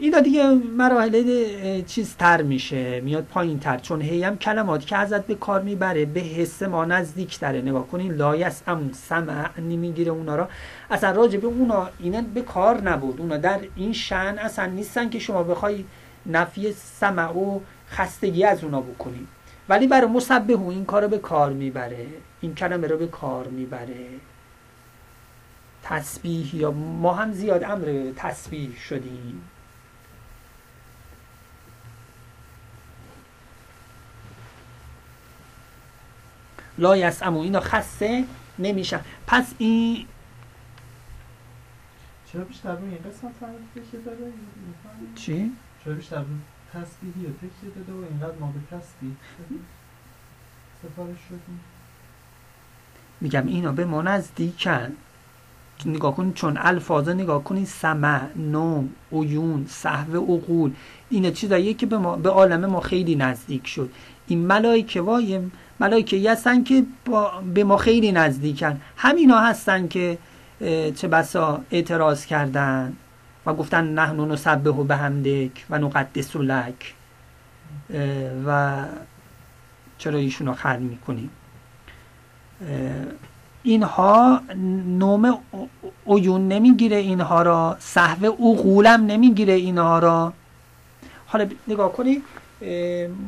اینا 0.00 0.20
دیگه 0.20 0.50
مراحل 0.76 1.82
چیز 1.82 2.16
تر 2.16 2.42
میشه 2.42 3.00
میاد 3.00 3.24
پایین 3.24 3.58
تر. 3.58 3.78
چون 3.78 4.00
هی 4.00 4.24
هم 4.24 4.38
کلمات 4.38 4.86
که 4.86 4.96
ازت 4.96 5.26
به 5.26 5.34
کار 5.34 5.62
می‌بره 5.62 6.04
به 6.04 6.20
حس 6.20 6.62
ما 6.62 6.84
نزدیک 6.84 7.38
تره. 7.38 7.62
نگاه 7.62 7.86
کنین 7.86 8.12
لایس 8.12 8.62
ام 8.66 8.90
سمع 8.92 9.60
نمی‌گیره 9.60 10.12
اونا 10.12 10.36
را. 10.36 10.48
اصلا 10.90 11.10
راجع 11.10 11.38
به 11.38 11.46
اونا 11.46 11.88
اینا 11.98 12.22
به 12.34 12.42
کار 12.42 12.80
نبود. 12.80 13.20
اونا 13.20 13.36
در 13.36 13.60
این 13.76 13.92
شن 13.92 14.36
اصلا 14.38 14.66
نیستن 14.66 15.10
که 15.10 15.18
شما 15.18 15.42
بخوای 15.42 15.84
نفی 16.26 16.72
سمع 16.72 17.32
و 17.36 17.60
خستگی 17.90 18.44
از 18.44 18.64
اونا 18.64 18.80
بکنید 18.80 19.28
ولی 19.68 19.86
برای 19.86 20.06
مسبه 20.06 20.58
این 20.60 20.84
کار 20.84 21.06
به 21.06 21.18
کار 21.18 21.52
می‌بره. 21.52 22.06
این 22.46 22.54
کلمه 22.54 22.86
رو 22.86 22.98
به 22.98 23.06
کار 23.06 23.48
می‌بره. 23.48 24.08
تسبیح 25.82 26.56
یا 26.56 26.70
ما 26.70 27.14
هم 27.14 27.32
زیاد 27.32 27.64
امر 27.64 28.12
تسبیح 28.16 28.76
شدیم. 28.76 29.48
لا 36.78 36.96
یسعمو 36.96 37.40
اینا 37.40 37.60
خسته 37.60 38.24
نمیشن. 38.58 39.00
پس 39.26 39.54
این 39.58 40.06
چرا 42.32 42.44
بیشتر 42.44 42.76
روی 42.76 42.90
این 42.90 42.98
قسمت 42.98 43.40
داره 44.04 44.32
چی؟ 45.14 45.52
چرا 45.84 45.94
بیشتر 45.94 46.24
تسبیحی 46.72 47.26
و 47.26 47.30
تکیه 47.32 47.70
داده 47.76 47.92
و 47.92 48.04
اینقدر 48.10 48.38
ما 48.38 48.52
به 48.52 48.76
تسبیح 48.76 49.16
سفارش 50.82 51.18
شدیم؟ 51.28 51.60
میگم 53.20 53.46
اینا 53.46 53.72
به 53.72 53.84
ما 53.84 54.02
نزدیکن. 54.02 54.92
نگاه 55.86 56.16
کنید 56.16 56.34
چون 56.34 56.58
الفاظا 56.60 57.12
نگاه 57.12 57.44
کنید 57.44 57.66
سمع 57.66 58.20
نوم 58.36 58.88
عیون 59.12 59.66
صحو 59.68 60.16
عقول 60.16 60.72
اینا 61.10 61.30
چیزاییه 61.30 61.74
که 61.74 61.86
به, 61.86 61.98
ما، 61.98 62.16
به 62.16 62.30
عالم 62.30 62.66
ما 62.66 62.80
خیلی 62.80 63.16
نزدیک 63.16 63.66
شد. 63.66 63.90
این 64.26 64.46
ملائکه 64.46 65.00
وای 65.00 65.40
ملائکه 65.80 66.30
هستن 66.30 66.64
که 66.64 66.84
به 67.54 67.64
ما 67.64 67.76
خیلی 67.76 68.12
نزدیکن. 68.12 68.80
همینا 68.96 69.40
هستن 69.40 69.88
که 69.88 70.18
چه 70.94 71.08
بسا 71.08 71.60
اعتراض 71.70 72.26
کردن 72.26 72.96
و 73.46 73.54
گفتن 73.54 73.84
نحن 73.84 74.20
نسبه 74.20 74.72
به 74.72 74.96
همدک 74.96 75.64
و 75.70 75.78
نقدس 75.78 76.36
لک. 76.36 76.94
و 78.46 78.84
چرا 79.98 80.18
ایشونو 80.18 80.52
خل 80.52 80.78
می‌کنیم؟ 80.78 81.30
اینها 83.62 84.40
نوم 84.98 85.38
عیون 86.06 86.48
نمی‌گیره 86.48 86.96
اینها 86.96 87.42
را 87.42 87.76
صحو 87.80 88.26
عقولم 88.26 89.06
نمی‌گیره 89.06 89.52
اینها 89.52 89.98
را. 89.98 90.32
حالا 91.26 91.46
نگاه 91.68 91.92
کنی 91.92 92.22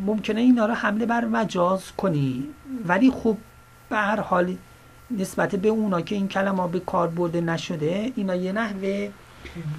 ممکنه 0.07 0.41
اینها 0.41 0.67
را 0.67 0.75
حمله 0.75 1.07
بر 1.07 1.25
مجاز 1.25 1.93
کنی. 1.97 2.45
ولی 2.87 3.11
خب 3.11 3.37
به 3.91 3.97
هر 3.97 4.21
حال 4.21 4.57
نسبت 5.11 5.57
به 5.57 5.69
اونا 5.69 6.01
که 6.01 6.15
این 6.15 6.29
کلمه 6.29 6.69
به 6.69 6.81
کار 6.81 7.09
برده 7.09 7.41
نشده 7.41 8.13
اینا 8.17 8.35
یه 8.35 8.53
نحوه 8.53 9.11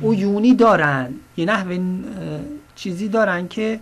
عیونی 0.04 0.56
دارن. 0.56 1.14
یه 1.38 1.46
نحوه 1.46 1.80
چیزی 2.76 3.08
دارن 3.08 3.48
که 3.48 3.80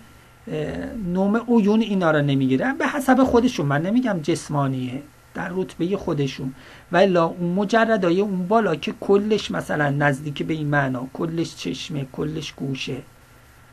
نوم 1.13 1.37
عیون 1.37 1.81
اینا 1.81 2.11
را 2.11 2.21
نمی‌گیره. 2.21 2.73
به 2.73 2.87
حسب 2.87 3.23
خودشون 3.23 3.65
من 3.65 3.81
نمیگم 3.81 4.19
جسمانیه. 4.23 5.01
در 5.37 5.51
رتبه 5.53 5.97
خودشون. 5.97 6.53
ولی 6.91 7.17
اون 7.17 7.53
مجردای 7.53 8.21
اون 8.21 8.47
بالا 8.47 8.75
که 8.75 8.93
کلش 9.01 9.51
مثلا 9.51 9.89
نزدیک 9.89 10.43
به 10.43 10.53
این 10.53 10.67
معنا 10.67 11.07
کلش 11.13 11.55
چشمه 11.55 12.07
کلش 12.11 12.51
گوشه. 12.51 12.97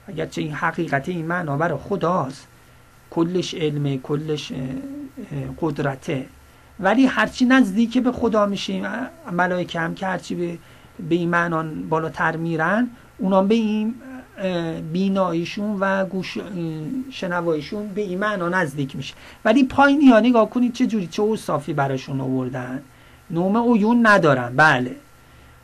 اگرچه 0.09 0.41
این 0.43 0.53
حقیقت 0.53 1.09
این 1.09 1.27
معنا 1.27 1.57
برای 1.57 1.79
خداست. 1.79 2.49
کلش 3.11 3.55
علمه 3.55 3.99
کلش 3.99 4.53
قدرته. 5.61 6.27
ولی 6.81 7.07
هرچی 7.07 7.45
نزدیک 7.45 7.99
به 7.99 8.13
خدا 8.13 8.47
میشیم 8.47 8.87
ملائکه 9.33 9.81
هم 9.81 9.95
که 9.95 10.07
هرچی 10.07 10.35
به, 10.35 10.59
به 11.09 11.15
این 11.15 11.29
معنان 11.29 11.89
بالاتر 11.89 12.37
میرن 12.37 12.91
اونا 13.19 13.43
به 13.43 13.55
این 13.55 13.95
بیناییشون 14.93 15.77
و 15.81 16.05
گوش 16.05 16.39
شنواییشون 17.11 17.89
به 17.89 18.01
این 18.01 18.19
معنا 18.19 18.49
نزدیک 18.49 18.97
میشه. 18.97 19.15
ولی 19.45 19.65
پایینی 19.65 20.09
ها 20.09 20.21
نگاه 20.21 20.51
کنید 20.51 20.73
چه 20.73 20.87
جوری 20.87 21.07
چه 21.07 21.23
اوصافی 21.23 21.73
براشون 21.73 22.21
آوردن. 22.21 22.83
نوم 23.31 23.75
عیون 23.75 24.07
ندارن 24.07 24.57
بله. 24.57 24.97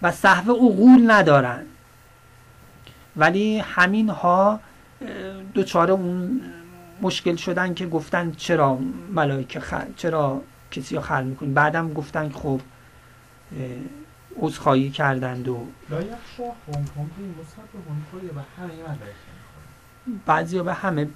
و 0.03 0.12
صحو 0.12 0.53
عقول 0.53 1.11
ندارن. 1.11 1.62
ولی 3.16 3.59
همین 3.59 4.09
ها 4.09 4.61
دوچار 5.55 5.91
اون 5.91 6.41
مشکل 7.03 7.37
شدن 7.37 7.75
که 7.75 7.87
گفتن 7.87 8.33
چرا 8.33 8.79
ملائکه 9.14 9.61
خل... 9.61 9.85
چرا 9.97 10.43
کسی 10.71 10.95
رو 10.95 11.01
خل 11.01 11.25
می‌کنی. 11.25 11.53
بعدم 11.53 11.93
گفتن 11.93 12.29
خب 12.29 12.61
عذرخواهی 14.37 14.91
کردند 14.91 15.49
و 15.49 15.66
هم 15.91 16.05
هم 18.59 18.70
این 18.70 18.87
هم 18.87 18.99
بعضی 20.26 20.62
به 20.62 20.74
همه 20.74 21.09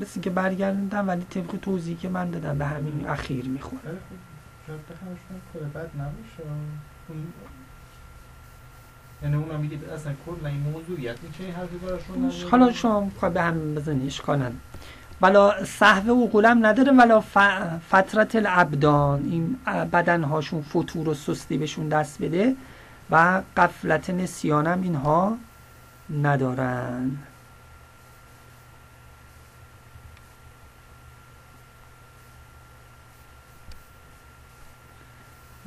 مثل 0.00 0.20
که 0.20 0.30
برگردوندن 0.30 1.06
ولی 1.06 1.24
طبق 1.30 1.56
توضیحی 1.62 1.96
که 1.96 2.08
من 2.08 2.30
دادم 2.30 2.58
به 2.58 2.66
همین 2.66 3.06
اخیر 3.08 3.44
می‌خوره 3.44 3.80
یعنی 9.22 9.36
اونا 9.36 9.58
میگه 9.58 9.78
اصلا 9.94 10.12
کل 10.26 10.46
این 10.46 10.60
موضوعیت 10.60 11.16
این 11.22 11.32
چه 11.38 11.52
حرفی 11.52 11.76
براشون؟ 11.76 12.32
حالا 12.50 12.72
شما 12.72 13.10
به 13.34 13.42
همین 13.42 13.74
بزنی 13.74 14.06
اشکال. 14.06 14.52
ولا 15.22 15.64
صحو 15.64 16.24
عقولم 16.24 16.66
نداره 16.66 16.92
ولا 16.92 17.20
فترت 17.90 18.36
الابدان 18.36 19.22
این 19.30 19.56
بدنهاشون 19.86 20.62
فتور 20.62 21.08
و 21.08 21.14
سستی 21.14 21.58
بهشون 21.58 21.88
دست 21.88 22.22
بده 22.22 22.56
و 23.10 23.42
قفلت 23.56 24.10
نسیانم 24.10 24.82
اینها 24.82 25.36
ندارن. 26.22 27.18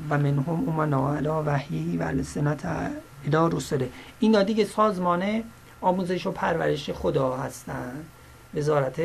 و 0.09 0.17
منهم 0.17 0.69
امنا 0.69 1.43
وحیی 1.45 1.97
و 1.97 2.03
لسنت 2.03 2.65
الی 2.65 3.55
رسله. 3.55 3.89
اینا 4.19 4.43
دیگه 4.43 4.65
سازمان 4.65 5.43
آموزش 5.81 6.27
و 6.27 6.31
پرورش 6.31 6.89
خدا 6.89 7.37
هستند 7.37 8.05
وزارت 8.53 9.01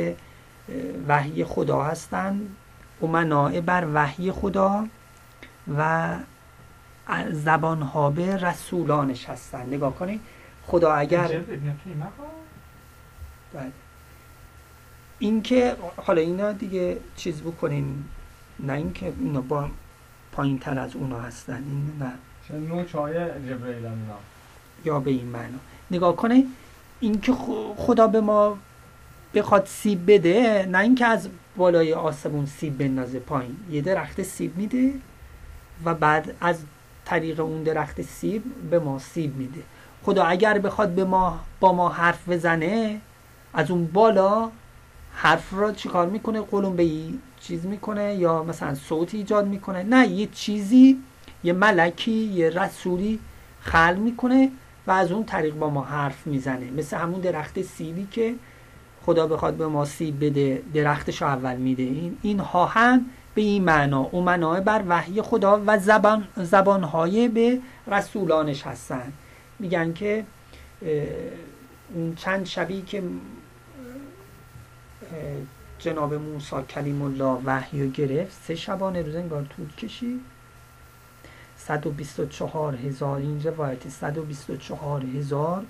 وحی 1.09 1.45
خدا 1.45 1.83
هستند 1.83 2.57
امناع 3.03 3.61
بر 3.61 3.87
وحی 3.95 4.33
خدا 4.33 4.87
و 5.79 6.09
زبان 7.31 7.83
ها 7.83 8.11
به 8.11 8.37
رسولانش 8.37 9.29
هستند 9.29 9.75
نگاه 9.75 9.95
کنید. 9.95 10.21
خدا 10.67 10.93
اگر؟ 10.93 11.41
بله. 13.55 13.73
اینکه 15.19 15.77
حالا 15.97 16.21
اینا 16.21 16.53
دیگه 16.53 16.99
چیز 17.17 17.43
بکنین. 17.43 18.05
نه 18.61 18.73
اینکه 18.73 19.13
اینا 19.21 19.41
با 19.41 19.69
پایین 20.33 20.59
تر 20.59 20.79
از 20.79 20.97
اونا 20.97 21.21
هستن. 21.21 21.55
این 21.55 21.93
نه. 22.01 22.13
جبرئیل 23.45 23.89
یا 24.85 25.01
به 25.01 25.11
این 25.11 25.27
معنا. 25.27 25.59
نگاه 25.91 26.17
کنه 26.17 26.45
اینکه 27.01 27.33
خدا 27.77 28.07
به 28.07 28.21
ما 28.21 28.59
بخواد 29.35 29.67
سیب 29.67 30.13
بده 30.13 30.67
نه 30.71 30.79
اینکه 30.79 31.07
از 31.07 31.29
بالای 31.57 31.93
آسمون 31.93 32.47
سیب 32.47 32.79
بندازه 32.79 33.19
پایین. 33.19 33.57
یه 33.71 33.81
درخت 33.81 34.23
سیب 34.23 34.57
میده 34.57 34.93
و 35.85 35.95
بعد 35.95 36.35
از 36.41 36.63
طریق 37.05 37.41
اون 37.41 37.63
درخت 37.63 38.03
سیب 38.03 38.43
به 38.71 38.79
ما 38.79 38.99
سیب 38.99 39.37
میده. 39.37 39.61
خدا 40.03 40.25
اگر 40.25 40.59
بخواد 40.59 40.89
به 40.89 41.05
ما 41.05 41.41
با 41.61 41.73
ما 41.73 41.89
حرف 41.89 42.29
بزنه 42.29 43.01
از 43.55 43.71
اون 43.71 43.87
بالا 43.87 44.51
حرف 45.13 45.55
را 45.55 45.73
چیکار 45.73 46.09
می‌کنه؟ 46.09 46.41
قلم 46.41 46.77
به 46.77 46.91
چیز 47.41 47.67
می‌کنه 47.67 48.15
یا 48.15 48.43
مثلا 48.43 48.75
صوت 48.75 49.15
ایجاد 49.15 49.47
می‌کنه؟ 49.47 49.83
نه 49.83 50.09
یه 50.09 50.27
چیزی 50.27 50.99
یه 51.45 51.53
ملکی 51.53 52.13
یه 52.13 52.51
رسولی 52.51 53.19
خلق 53.61 53.99
می‌کنه 53.99 54.51
و 54.87 54.91
از 54.91 55.13
اون 55.13 55.25
طریق 55.25 55.55
با 55.55 55.71
ما 55.71 55.83
حرف 55.83 56.27
می‌زنه. 56.27 56.71
مثل 56.71 56.97
همون 56.97 57.21
درخت 57.21 57.63
سیبی 57.63 58.09
که 58.11 58.35
خدا 59.03 59.27
بخواد 59.27 59.55
به 59.55 59.67
ما 59.67 59.85
سیب 59.85 60.25
بده 60.25 60.63
درختش 60.75 61.23
اول 61.23 61.57
میده. 61.57 61.83
این 61.83 62.19
اینها 62.23 62.67
هم 62.67 63.07
به 63.35 63.43
این 63.43 63.65
معنا. 63.65 64.05
امنای 64.13 64.61
بر 64.61 64.83
وحی 64.89 65.23
خدا 65.23 65.63
و 65.67 65.79
زبان 65.79 66.29
زبانهای 66.37 67.29
به 67.29 67.61
رسولانش 67.87 68.67
هستن. 68.67 69.13
میگن 69.59 69.93
که 69.93 70.25
اون 71.95 72.15
چند 72.17 72.47
شبی 72.47 72.83
که 72.83 73.03
جناب 75.79 76.15
موسی 76.15 76.57
کلیم 76.69 77.03
الله 77.03 77.43
وحی 77.45 77.83
رو 77.83 77.91
گرفت 77.91 78.43
سه 78.43 78.55
شبانه 78.55 79.03
روز 79.03 79.17
انگار 79.17 79.45
طول 79.57 79.73
کشید. 79.73 80.21
124 81.57 82.77
هزار 82.77 83.17
این 83.17 83.43
روایت 83.43 83.89
124 83.89 85.05
هزار 85.05 85.65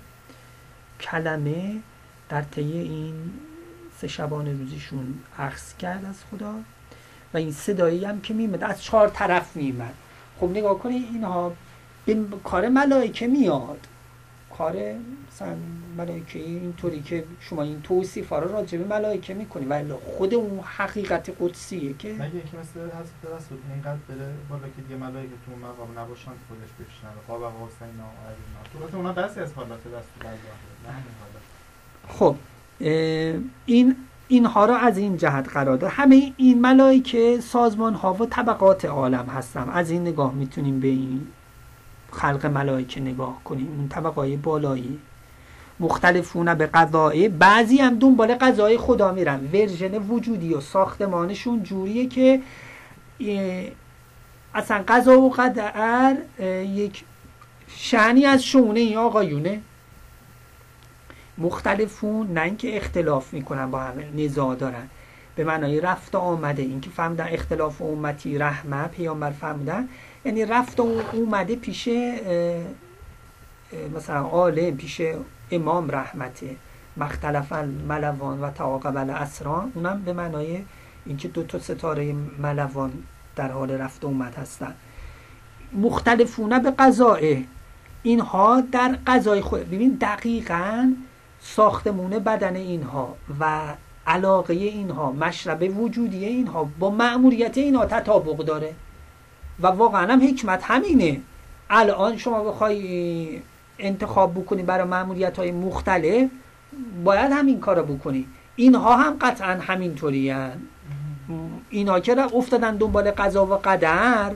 کلمه 1.01 1.76
در 2.31 2.43
طی 2.43 2.62
این 2.62 3.14
سه 3.99 4.09
شبانه 4.09 4.53
روزیشون 4.53 5.14
عکس 5.39 5.76
کرد 5.76 6.05
از 6.05 6.24
خدا 6.31 6.55
و 7.35 7.37
این 7.37 7.53
صدایی 7.53 8.05
هم 8.05 8.20
که 8.20 8.35
میمد 8.35 8.64
از 8.64 8.83
چهار 8.83 9.09
طرف 9.09 9.57
میمد 9.57 9.95
خب 10.41 10.51
نگاه 10.51 10.78
کنید 10.78 11.09
اینها 11.12 11.53
به 12.07 12.16
کار 12.45 12.68
ملائکه 12.68 13.26
میاد. 13.26 13.87
کار 14.59 14.76
مثلا 15.33 15.57
ملائکه 15.97 16.39
اینطوری 16.39 17.03
که 17.03 17.24
شما 17.41 17.62
این 17.62 17.83
توصیف 17.83 18.33
رو 18.33 18.53
راجع 18.53 18.78
به 18.78 18.85
ملائکه 18.85 19.35
می‌کنی. 19.35 19.66
ولی 19.66 19.93
خود 19.93 20.35
اون 20.35 20.61
حقیقت 20.61 21.31
قدسیه 21.41 21.95
که 21.95 22.12
مگه 22.12 22.22
اینکه 22.22 22.57
مثل 22.57 22.81
حضرت 22.81 23.41
رسول 23.41 23.59
اینقدر 23.72 23.99
بره 24.09 24.35
بالا 24.49 24.62
که 24.76 24.83
دیگه 24.83 24.97
ملائکه 24.97 25.35
تو 25.47 25.66
مقام 25.66 25.99
نباشن 25.99 26.31
خودش 26.49 26.70
بشنن 26.81 27.11
قاب 27.28 27.43
حسین 27.43 28.01
و 28.01 28.07
علینا 28.26 28.91
تو 28.91 28.97
اونا 28.97 29.12
بسی 29.12 29.41
از 29.41 29.53
حالات 29.55 29.81
رسول 29.81 30.26
الله 30.26 31.39
خب 32.09 32.37
این 33.67 33.97
اینها 34.29 34.65
را 34.65 34.77
از 34.77 34.99
این 34.99 35.17
جهت 35.17 35.49
قرار 35.49 35.77
داد. 35.77 35.91
همه 35.95 36.33
این 36.37 36.61
ملائکه 36.61 37.41
سازمان 37.41 37.95
ها 37.95 38.15
و 38.15 38.27
طبقات 38.27 38.85
عالم 38.85 39.27
هستن. 39.27 39.69
از 39.69 39.91
این 39.91 40.03
نگاه 40.03 40.35
می‌تونیم 40.35 40.81
به 40.81 40.89
این 40.89 41.27
خلق 42.13 42.47
ملائکه 42.47 43.01
نگاه 43.01 43.41
کنیم. 43.45 43.69
اون 43.79 43.89
طبقای 43.89 44.37
بالایی. 44.37 44.99
مختلفون 45.81 46.55
به 46.55 46.67
قضایه 46.67 47.29
بعضی 47.29 47.79
هم 47.79 47.99
دنبال 47.99 48.35
قضای 48.35 48.79
خدا 48.79 49.13
میرن. 49.13 49.49
ورژن 49.53 49.99
وجودی 49.99 50.55
و 50.55 50.61
ساختمانشون 50.61 51.63
جوریه 51.63 52.07
که 52.07 52.41
اصلا 54.55 54.85
قضا 54.89 55.21
و 55.21 55.31
قدر 55.31 56.17
یک 56.65 57.05
شعنی 57.69 58.27
از 58.27 58.45
شونه 58.45 58.81
این 58.81 58.97
آقایونه. 58.97 59.61
مختلفون 61.41 62.32
نه 62.32 62.41
اینکه 62.41 62.76
اختلاف 62.76 63.34
می‌کنن 63.34 63.70
با 63.70 63.78
همه 63.78 64.11
نزاع 64.16 64.55
دارن. 64.55 64.88
به 65.36 65.45
معنای 65.45 65.80
رفت 65.80 66.14
آمده 66.14 66.62
اینکه 66.62 66.91
فهمیدن 66.91 67.28
اختلاف 67.28 67.82
امتی 67.82 68.38
رحمه 68.38 68.86
پیامبر 68.86 69.30
فهمیدن. 69.30 69.88
یعنی 70.24 70.45
رفت 70.45 70.80
و 70.80 71.03
اومده 71.12 71.57
پیش 71.57 71.88
مثلا 73.97 74.20
عالم 74.20 74.76
پیش 74.76 75.03
امام 75.51 75.91
رحمته. 75.91 76.57
مختلف 76.97 77.53
ملوان 77.88 78.41
و 78.41 78.51
تعاقب 78.51 78.97
الاسران. 78.97 79.72
اونم 79.74 80.03
به 80.03 80.12
معنای 80.12 80.59
اینکه 81.07 81.28
دو 81.28 81.43
تا 81.43 81.59
ستاره 81.59 82.14
ملوان 82.38 82.93
در 83.36 83.53
حال 83.53 83.70
رفت 83.70 84.05
اومد 84.05 84.34
هستن. 84.34 84.74
مختلفونه 85.72 86.59
به 86.59 86.70
قضایه 86.70 87.45
اینها 88.03 88.61
در 88.61 88.99
قضای 89.07 89.41
خود. 89.41 89.70
ببین 89.70 89.99
دقیقا 90.01 90.93
ساختمون 91.41 92.11
بدن 92.11 92.57
اینها 92.57 93.16
و 93.41 93.61
علاقه 94.07 94.55
اینها 94.55 95.12
مشرب 95.12 95.78
وجودی 95.78 96.24
اینها 96.24 96.68
با 96.78 96.91
مأموریت 96.91 97.59
اینها 97.59 97.86
تطابق 97.86 98.36
داره. 98.36 98.74
و 99.61 99.66
واقعا 99.66 100.12
هم 100.12 100.28
حکمت 100.28 100.62
همینه. 100.64 101.20
الان 101.70 102.16
شما 102.16 102.45
بخوای 102.45 103.41
انتخاب 103.78 104.34
بکنی 104.34 104.62
برای 104.62 104.84
مأموریت 104.88 105.38
های 105.38 105.53
مختلف 105.53 106.30
باید 107.05 107.32
همین 107.32 107.61
کارو 107.61 107.82
بکنی. 107.97 108.26
اینها 108.57 108.97
هم 108.97 109.16
قطعا 109.20 109.53
همینطوری 109.61 110.34
اینها 111.70 112.01
که 112.01 112.36
افتادن 112.36 112.76
دنبال 112.76 113.11
قضا 113.11 113.47
و 113.47 113.55
قدر 113.55 114.30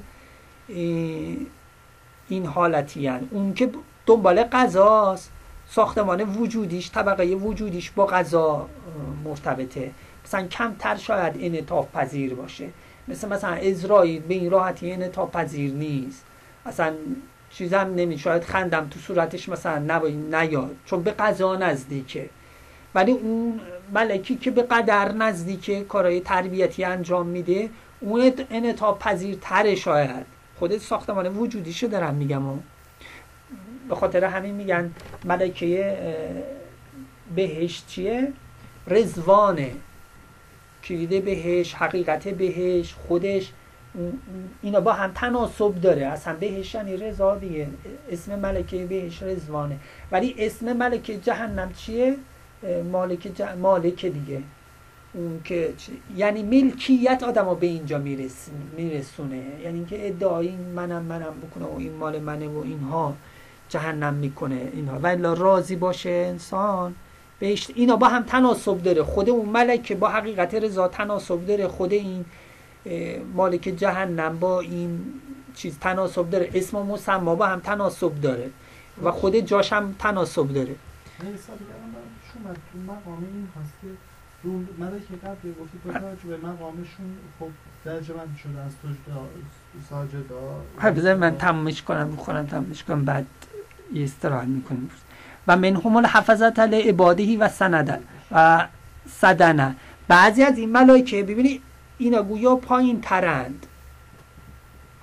این 2.28 2.46
حالتی 2.46 3.06
هن. 3.06 3.28
اون 3.30 3.54
که 3.54 3.70
دنبال 4.06 4.42
قضاست 4.42 5.32
ساختمان 5.68 6.20
وجودیش 6.20 6.90
طبقه 6.90 7.24
وجودیش 7.24 7.90
با 7.90 8.04
اه، 8.04 8.68
مرتبطه. 9.24 9.90
مثلا 10.24 10.46
کمتر 10.46 10.96
شاید 10.96 11.34
انعطاف 11.40 11.86
پذیر 11.94 12.34
باشه. 12.34 12.68
مثل 13.08 13.28
مثلا 13.28 13.50
اسرائیل 13.50 14.22
به 14.22 14.34
این 14.34 14.50
راحتی 14.50 14.92
انعطاف 14.92 15.30
پذیر 15.30 15.72
نیست. 15.72 16.24
اصلا 16.66 16.94
چیزم 17.50 17.92
نمی 17.96 18.18
شاید 18.18 18.44
خندم 18.44 18.88
تو 18.90 19.00
صورتش 19.00 19.48
مثلا 19.48 19.82
نبایی 19.86 20.16
نیاد. 20.16 20.76
چون 20.86 21.02
به 21.02 21.10
قضا 21.10 21.56
نزدیکه. 21.56 22.28
ولی 22.94 23.12
اون 23.12 23.60
ملکی 23.94 24.36
که 24.36 24.50
به 24.50 24.62
قدر 24.62 25.12
نزدیکه 25.12 25.84
کارهای 25.84 26.20
تربیتی 26.20 26.84
انجام 26.84 27.26
میده 27.26 27.70
اون 28.00 28.32
انعطاف 28.50 28.98
پذیرتره 28.98 29.74
شاید. 29.74 30.26
خود 30.58 30.78
ساختمان 30.78 31.26
وجودیشو 31.26 31.86
دارم 31.86 32.14
میگم. 32.14 32.46
و 32.48 32.58
به 33.88 33.94
خاطر 33.94 34.24
همین 34.24 34.54
میگن 34.54 34.90
ملکه 35.24 35.96
بهش 37.36 37.82
چیه؟ 37.86 38.32
رزوانه 38.86 39.70
کلید 40.84 41.24
بهش 41.24 41.74
حقیقت 41.74 42.28
بهش 42.28 42.94
خودش. 42.94 43.52
اینا 44.62 44.80
با 44.80 44.92
هم 44.92 45.12
تناسب 45.14 45.80
داره. 45.80 46.06
اصلا 46.06 46.34
بهش 46.34 46.74
یعنی 46.74 46.96
رضا 46.96 47.36
دیگه. 47.36 47.66
اسم 48.10 48.38
ملکه 48.38 48.86
بهش 48.86 49.22
رزوانه 49.22 49.76
ولی 50.12 50.34
اسم 50.38 50.72
ملکه 50.72 51.18
جهنم 51.18 51.72
چیه؟ 51.72 52.16
مالک, 52.92 53.40
مالک 53.40 54.06
دیگه. 54.06 54.42
اون 55.14 55.40
که 55.44 55.74
یعنی 56.16 56.42
ملکیت 56.42 57.22
آدم 57.22 57.54
به 57.54 57.66
اینجا 57.66 57.98
میرس... 57.98 58.48
میرسونه. 58.76 59.36
یعنی 59.36 59.78
اینکه 59.78 60.08
ادعای 60.08 60.56
منم 60.56 61.02
منم 61.02 61.34
بکنه 61.42 61.64
و 61.64 61.78
این 61.78 61.92
مال 61.92 62.20
منه 62.20 62.48
و 62.48 62.58
اینها. 62.58 63.14
جهنم 63.68 64.14
می‌کنه 64.14 64.70
اینها. 64.72 64.98
ولی 64.98 65.22
راضی 65.22 65.76
باشه 65.76 66.10
انسان. 66.10 66.94
بهش 67.38 67.70
اینا 67.74 67.96
با 67.96 68.08
هم 68.08 68.22
تناسب 68.22 68.82
داره. 68.82 69.02
خود 69.02 69.30
اون 69.30 69.48
ملک 69.48 69.92
با 69.92 70.08
حقیقت 70.08 70.54
رضا 70.54 70.88
تناسب 70.88 71.46
داره. 71.46 71.68
خود 71.68 71.92
این 71.92 72.24
مالک 73.34 73.60
جهنم 73.60 74.38
با 74.38 74.60
این 74.60 75.00
چیز 75.54 75.78
تناسب 75.78 76.30
داره. 76.30 76.50
اسم 76.54 76.76
و 76.76 76.84
مسما 76.84 77.34
با 77.34 77.46
هم 77.46 77.60
تناسب 77.60 78.20
داره. 78.20 78.50
و 79.02 79.10
خود 79.10 79.36
جاش 79.36 79.72
هم 79.72 79.94
تناسب 79.98 80.48
داره. 80.48 80.74
شما 82.32 82.52
تو 82.72 82.78
مقام 82.92 83.18
این 83.18 83.48
هست 83.62 83.72
که 83.82 83.86
رو 84.42 84.52
ملکه 84.52 85.14
قبل 85.24 85.50
گفتی 85.60 85.78
با 85.84 85.92
توجه 85.92 86.28
به 86.28 86.36
مقامشون 86.36 87.16
خب 87.40 87.48
درجه 87.84 88.14
من 88.14 88.36
شده 88.42 88.60
از 88.60 88.72
تو 88.82 88.88
ساجدا. 89.90 91.14
من 91.14 91.36
تمامش 91.38 91.82
کنم 91.82 92.16
بخورم 92.16 92.46
تمامش 92.46 92.84
کنم 92.84 93.04
بعد. 93.04 93.26
استراحت 93.96 94.48
می‌کنیم. 94.48 94.90
و 95.48 95.56
من 95.56 95.76
هم 95.76 95.96
الحفظت 95.96 96.58
عبادهی 96.58 97.36
و 97.36 97.48
سنده 97.48 98.00
و 98.32 98.68
صدنه. 99.10 99.76
بعضی 100.08 100.42
از 100.42 100.58
این 100.58 100.72
ملائکه 100.72 101.22
ببینید 101.22 101.62
اینا 101.98 102.22
گویا 102.22 102.56
پایین 102.56 103.00
ترند. 103.00 103.66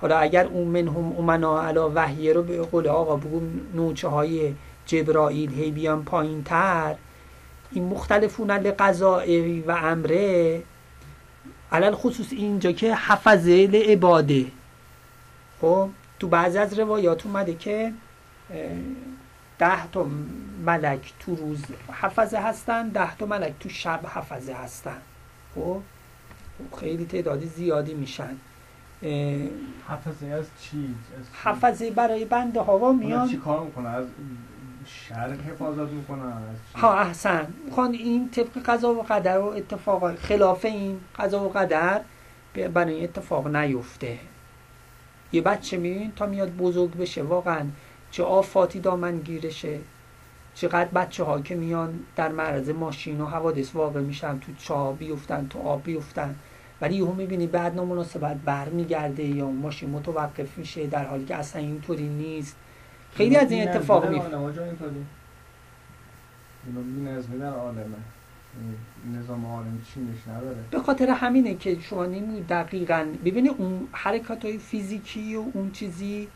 حالا 0.00 0.18
اگر 0.18 0.46
اون 0.46 0.68
من 0.68 0.88
هم 0.88 1.18
امنا 1.18 1.62
علا 1.62 1.90
وحیه 1.94 2.32
رو 2.32 2.42
به 2.42 2.62
قول 2.62 2.88
آقا 2.88 3.16
بگو 3.16 3.40
نوچه 3.74 4.08
های 4.08 4.54
جبرائیل 4.86 5.54
هی 5.54 5.70
بیان 5.70 6.04
پایین 6.04 6.44
تر 6.44 6.94
این 7.72 7.84
مختلفون 7.84 8.50
لقضاء 8.50 9.24
و 9.66 9.70
امره. 9.70 10.62
علال 11.72 11.94
خصوص 11.94 12.26
اینجا 12.30 12.72
که 12.72 12.94
حفظه 12.94 13.66
لعباده. 13.66 14.46
خب 15.60 15.88
تو 16.20 16.28
بعضی 16.28 16.58
از 16.58 16.78
روایات 16.78 17.26
اومده 17.26 17.54
که 17.54 17.92
ده 19.58 19.86
تا 19.86 20.06
ملک 20.64 21.12
تو 21.20 21.34
روز 21.34 21.64
حفظه 21.92 22.38
هستن 22.38 22.88
ده 22.88 23.16
تا 23.16 23.26
ملک 23.26 23.52
تو 23.60 23.68
شب 23.68 24.00
حفظه 24.14 24.52
هستن. 24.52 24.98
خب؟ 25.54 25.80
خیلی 26.80 27.06
تعدادی 27.06 27.46
زیادی 27.46 27.94
میشن. 27.94 28.36
حفظه 29.88 30.26
از 30.26 30.46
چی؟ 30.60 30.94
حفظه 31.44 31.90
برای 31.90 32.24
بنده 32.24 32.60
هوا 32.60 32.92
میان. 32.92 33.28
چی 33.28 33.36
کار 33.36 33.64
می‌کنه 33.64 33.88
از 33.88 34.06
شرق 34.86 35.40
حفاظت 35.40 35.92
می‌کنن؟ 35.92 36.32
ها 36.74 36.98
احسن. 36.98 37.46
می‌خوان 37.64 37.92
این 37.92 38.30
طبق 38.30 38.58
قضا 38.66 38.94
و 38.94 39.02
قدر 39.02 39.38
و 39.38 39.44
اتفاق 39.44 40.14
خلاف 40.14 40.64
این 40.64 41.00
قضا 41.18 41.44
و 41.44 41.48
قدر 41.48 42.00
برای 42.74 43.04
اتفاق 43.04 43.56
نیفته. 43.56 44.18
یه 45.32 45.42
بچه 45.42 45.76
میبین 45.76 46.12
تا 46.16 46.26
میاد 46.26 46.56
بزرگ 46.56 46.96
بشه 46.96 47.22
واقعا. 47.22 47.66
چه 48.12 48.22
آفاتی 48.22 48.80
دامن 48.80 49.18
گیرشه 49.18 49.78
چقدر 50.54 50.88
بچه 50.88 51.24
ها 51.24 51.40
که 51.40 51.54
میان 51.54 52.00
در 52.16 52.28
معرض 52.28 52.70
ماشین 52.70 53.20
و 53.20 53.26
حوادث 53.26 53.74
واقع 53.74 54.00
میشن 54.00 54.38
تو 54.38 54.52
چاه 54.58 54.96
بیفتن 54.96 55.46
تو 55.50 55.58
آب 55.58 55.82
بیفتن. 55.82 56.34
ولی 56.80 56.94
یهو 56.94 57.12
می‌بینی 57.12 57.46
بعد 57.46 57.74
نامناسبت 57.74 58.36
برمیگرده 58.36 59.22
یا 59.22 59.50
ماشین 59.50 59.90
متوقف 59.90 60.58
میشه 60.58 60.86
در 60.86 61.04
حالی 61.04 61.24
که 61.24 61.36
اصلا 61.36 61.62
اینطوری 61.62 62.08
نیست. 62.08 62.56
خیلی 63.14 63.36
از 63.36 63.50
این 63.50 63.68
اتفاق 63.68 64.10
میفته. 64.10 64.36
نظام 69.18 69.46
عالم 69.46 69.82
چینش 69.94 70.28
نداره. 70.28 70.56
به 70.70 70.78
خاطر 70.78 71.10
همینه 71.10 71.54
که 71.54 71.80
شما 71.80 72.06
نمی 72.06 72.42
دقیقا. 72.42 73.06
ببینید 73.24 73.54
اون 73.58 73.88
حرکات 73.92 74.44
های 74.44 74.58
فیزیکی 74.58 75.36
و 75.36 75.44
اون 75.52 75.70
چیزی 75.70 76.28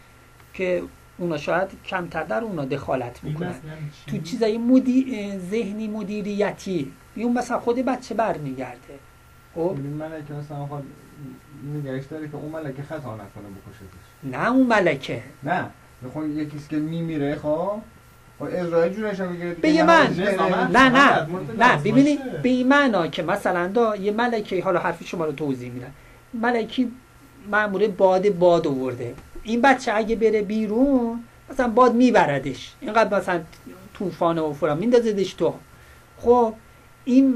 که 0.54 0.82
اونا 1.18 1.36
شاید 1.36 1.68
کمتر 1.84 2.22
در 2.22 2.44
اونا 2.44 2.64
دخالت 2.64 3.24
می‌کنن. 3.24 3.54
تو 4.06 4.18
چیزای 4.18 4.58
مدی... 4.58 5.32
ذهنی 5.50 5.88
مدیریتی. 5.88 6.92
اون 7.16 7.38
مثلا 7.38 7.58
خود 7.58 7.76
بچه 7.76 8.14
برمیگرده. 8.14 8.98
خب؟ 9.54 9.76
ملکه 9.98 10.34
مثلا 10.34 10.66
خود 10.66 10.84
نگهش 11.74 12.04
داره 12.04 12.28
که 12.28 12.36
اون 12.36 12.52
ملکه 12.52 12.82
خطا 12.82 13.14
نکنه 13.14 13.24
بکشتش 13.24 14.34
نه 14.36 14.50
اون 14.50 14.66
ملکه. 14.66 15.22
نه. 15.42 15.70
می‌خوام 16.02 16.38
یکیست 16.38 16.68
که 16.68 16.76
میمیره 16.76 17.34
خب؟ 17.34 17.80
خب 18.38 18.44
اسرائیل 18.44 18.92
جونش 18.92 19.20
هم 19.20 19.54
به 19.62 19.82
من 19.82 20.16
نه 20.72 20.88
نه. 20.88 21.26
نه 21.58 21.76
ببینید 21.76 22.42
به 22.42 22.48
این 22.48 22.68
معنا 22.68 23.06
که 23.06 23.22
مثلا 23.22 23.68
دا 23.68 23.96
یه 23.96 24.12
ملکه 24.12 24.62
حالا 24.64 24.80
حرف 24.80 25.04
شما 25.04 25.24
رو 25.24 25.32
توضیح 25.32 25.70
میدن 25.72 25.90
ملکی 26.34 26.92
مامور 27.50 27.88
باد 27.88 28.28
باد 28.28 28.66
آورده. 28.66 29.14
این 29.46 29.60
بچه 29.60 29.92
اگه 29.94 30.16
بره 30.16 30.42
بیرون 30.42 31.24
مثلا 31.50 31.68
باد 31.68 31.94
میبردش. 31.94 32.72
اینقدر 32.80 33.18
مثلا 33.18 33.40
طوفان 33.94 34.38
و 34.38 34.52
فرا 34.52 34.74
میندازدش 34.74 35.34
تو. 35.34 35.54
خب 36.18 36.54
این 37.04 37.34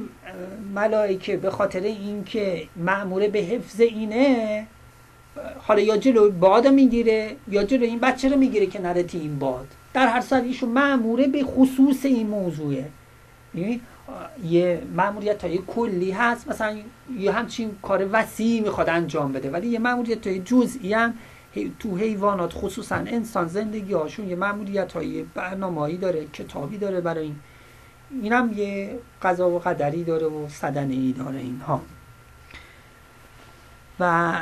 ملائکه 0.74 1.36
به 1.36 1.50
خاطر 1.50 1.80
اینکه 1.80 2.68
مأموره 2.76 3.28
به 3.28 3.38
حفظ 3.38 3.80
اینه 3.80 4.66
حالا 5.58 5.80
یا 5.80 5.96
جلو 5.96 6.30
باد 6.30 6.66
می‌گیره 6.66 7.36
یا 7.48 7.64
جلو 7.64 7.84
این 7.84 7.98
بچه 7.98 8.28
رو 8.28 8.36
می‌گیره 8.36 8.66
که 8.66 8.80
نره 8.80 9.04
این 9.12 9.38
باد. 9.38 9.66
در 9.94 10.06
هر 10.06 10.20
صورت 10.20 10.42
ایشون 10.42 10.68
مأموره 10.68 11.26
به 11.26 11.44
خصوص 11.44 12.04
این 12.04 12.26
موضوعه. 12.26 12.84
یعنی 13.54 13.80
یه 14.44 14.82
مأموریت 14.96 15.44
های 15.44 15.58
کلی 15.66 16.10
هست. 16.10 16.48
مثلا 16.48 16.76
یه 17.18 17.32
همچین 17.32 17.70
کار 17.82 18.08
وسیعی 18.12 18.60
می‌خواد 18.60 18.88
انجام 18.88 19.32
بده 19.32 19.50
ولی 19.50 19.68
یه 19.68 19.78
مأموریت 19.78 20.26
های 20.26 20.38
جزئی 20.38 20.92
هم 20.92 21.14
تو 21.78 21.96
حیوانات 21.96 22.52
خصوصا 22.54 22.96
انسان 22.96 23.48
زندگی 23.48 23.92
هاشون 23.92 24.28
یه 24.28 24.36
مأموریت 24.36 24.92
های 24.92 25.22
برنامه‌ای 25.22 25.96
داره 25.96 26.26
کتابی 26.26 26.78
داره 26.78 27.00
برای 27.00 27.24
این. 27.24 27.36
اینم 28.22 28.52
یه 28.56 28.98
قضا 29.22 29.50
و 29.50 29.58
قدری 29.58 30.04
داره 30.04 30.26
و 30.26 30.48
صدنه 30.48 30.94
ای 30.94 31.12
داره 31.12 31.38
اینها. 31.38 31.80
و 34.00 34.32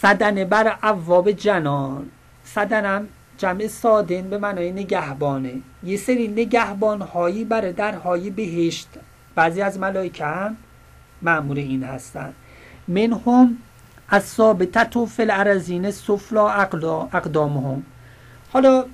صدنه 0.00 0.44
بر 0.44 0.68
عواب 0.82 1.30
جنان. 1.30 2.10
صدنم 2.44 3.08
جمع 3.38 3.66
سادن 3.66 4.30
به 4.30 4.38
معنای 4.38 4.72
نگهبانه. 4.72 5.54
یه 5.84 5.96
سری 5.96 6.28
نگهبان 6.28 7.00
هایی 7.02 7.44
بر 7.44 7.60
درهای 7.60 8.30
بهشت. 8.30 8.88
بعضی 9.34 9.62
از 9.62 9.78
ملائکه 9.78 10.24
هم 10.24 10.56
معمور 11.22 11.56
این 11.56 11.82
هستن. 11.82 12.32
منهم 12.88 13.58
از 14.08 14.24
ثابتت 14.24 14.96
و 14.96 15.06
فل 15.06 15.30
عرزین 15.30 15.90
سفلا 15.90 16.50
اقدامهم. 17.12 17.82
حالا 18.52 18.84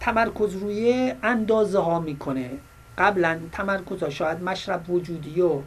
تمرکز 0.00 0.56
روی 0.56 1.12
اندازه 1.22 1.78
ها 1.78 2.00
می‌کنه. 2.00 2.50
قبلا 2.98 3.38
تمرکز 3.52 4.02
ها 4.02 4.10
شاید 4.10 4.42
مشرب 4.42 4.90
وجودی 4.90 5.40
و 5.40 5.60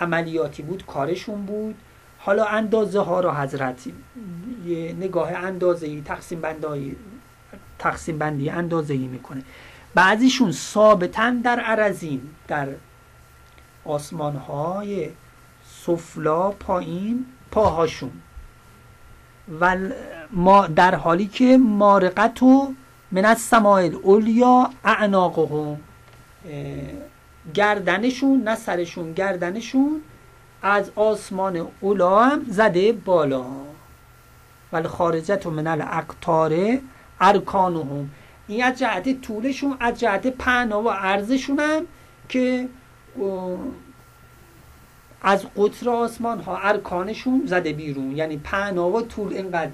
عملیاتی 0.00 0.62
بود 0.62 0.86
کارشون 0.86 1.46
بود. 1.46 1.74
حالا 2.18 2.44
اندازه 2.44 3.00
ها 3.00 3.20
رو 3.20 3.30
حضرت 3.30 3.86
یه 4.66 4.92
نگاه 4.92 5.32
اندازه 5.32 5.86
ای 5.86 6.02
تقسیم 6.04 6.40
بندی 6.40 6.96
تقسیم 7.78 8.18
بندی 8.18 8.50
اندازه 8.50 8.94
ای 8.94 9.06
می‌کنه. 9.06 9.42
بعضیشون 9.94 10.52
ثابتن 10.52 11.38
در 11.38 11.60
عرزین 11.60 12.20
در 12.48 12.68
آسمان 13.84 14.36
های 14.36 15.10
سفلا 15.88 16.50
پایین 16.50 17.26
پاهاشون. 17.50 18.10
و 19.60 19.76
ما 20.30 20.66
در 20.66 20.94
حالی 20.94 21.26
که 21.26 21.58
مارقت 21.58 22.42
و 22.42 22.74
من 23.12 23.24
از 23.24 23.38
سمایل 23.38 23.94
اولیا 23.94 24.70
اعناقهم 24.84 25.80
گردنشون 27.54 28.42
نه 28.42 28.56
سرشون 28.56 29.12
گردنشون 29.12 30.00
از 30.62 30.90
آسمان 30.96 31.66
اولا 31.80 32.24
هم 32.24 32.44
زده 32.48 32.92
بالا. 32.92 33.44
ولی 34.72 34.88
خارجت 34.88 35.46
من 35.46 35.66
الاقطار 35.66 36.78
ارکانهم. 37.20 38.10
این 38.48 38.64
از 38.64 38.78
جهت 38.78 39.20
طولشون 39.20 39.76
از 39.80 40.00
جهت 40.00 40.26
پهنا 40.26 40.82
و 40.82 40.90
عرضشون 40.90 41.60
هم 41.60 41.82
که 42.28 42.68
از 45.22 45.46
قطر 45.56 45.90
آسمان 45.90 46.40
ها 46.40 46.58
ارکانشون 46.58 47.42
زده 47.46 47.72
بیرون. 47.72 48.16
یعنی 48.16 48.36
پهنا 48.36 48.88
و 48.88 49.02
طول 49.02 49.32
اینقدر 49.32 49.70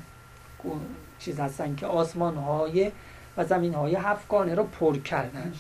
چیز 1.19 1.41
هستن 1.41 1.75
که 1.75 1.87
آسمان 1.87 2.37
های 2.37 2.93
و 3.37 3.45
زمین 3.45 3.75
های 3.75 3.95
هفتگانه 3.95 4.55
رو 4.55 4.65
پر 4.65 4.97
کردن. 4.97 5.53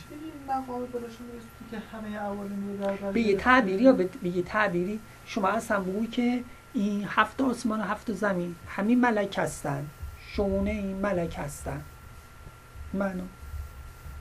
به 3.12 3.20
یه؟ 3.20 3.36
تعبیری 3.36 3.92
به 3.92 4.28
یه 4.28 4.42
تعبیری 4.42 5.00
شما 5.26 5.48
اصلا 5.48 5.80
بگوی 5.80 6.06
که 6.06 6.44
این 6.74 7.06
هفت 7.08 7.40
آسمان 7.40 7.80
و 7.80 7.82
هفت 7.82 8.12
زمین 8.12 8.54
همین 8.68 9.00
ملک 9.00 9.38
هستن. 9.38 9.86
شونه 10.36 10.70
این 10.70 10.96
ملک 10.96 11.36
هستن. 11.38 11.82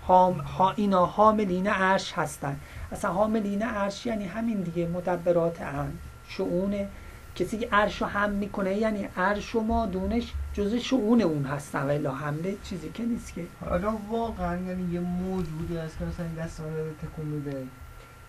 حام 0.01 0.33
ها 0.33 0.71
اینا 0.71 1.05
حاملین 1.05 1.67
عرش 1.67 2.13
هستن. 2.13 2.59
اصلا 2.93 3.13
حاملین 3.13 3.61
عرش 3.61 4.05
یعنی 4.05 4.25
همین 4.25 4.61
دیگه 4.61 4.87
مدبرات 4.87 5.61
هم 5.61 5.91
شعون. 6.27 6.87
کسی 7.35 7.57
که 7.57 7.69
عرش 7.71 8.01
رو 8.01 8.07
هم 8.07 8.29
می‌کنه 8.29 8.75
یعنی 8.75 9.07
عرش 9.17 9.55
و 9.55 9.59
مادونش 9.59 10.33
جز 10.53 10.75
شعون 10.75 11.21
اون 11.21 11.45
هستن 11.45 11.83
و 11.83 11.89
الا 11.89 12.11
حمله 12.11 12.57
چیزی 12.63 12.89
که 12.89 13.03
نیست 13.03 13.33
که. 13.33 13.45
حالا 13.69 13.97
واقعا 14.09 14.57
یعنی 14.57 14.93
یه 14.93 14.99
موجودی 14.99 15.77
هست 15.77 15.99
که 15.99 16.05
مثلا 16.05 16.25
این 16.25 16.35
دست 16.35 16.61
من 16.61 16.73
داره 16.73 16.91
تکون 17.01 17.25
میده. 17.25 17.63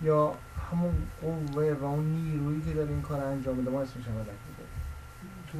یا 0.02 0.34
همون 0.70 0.94
قوه 1.22 1.76
و 1.80 1.84
اون 1.84 2.04
نیرویی 2.04 2.62
که 2.62 2.74
داره 2.74 2.90
این 2.90 3.02
کار 3.02 3.20
رو 3.20 3.26
انجام 3.26 3.56
میده 3.56 3.70
ما 3.70 3.82
اسمش 3.82 4.04
هم 4.06 4.14
تو؟ 5.52 5.58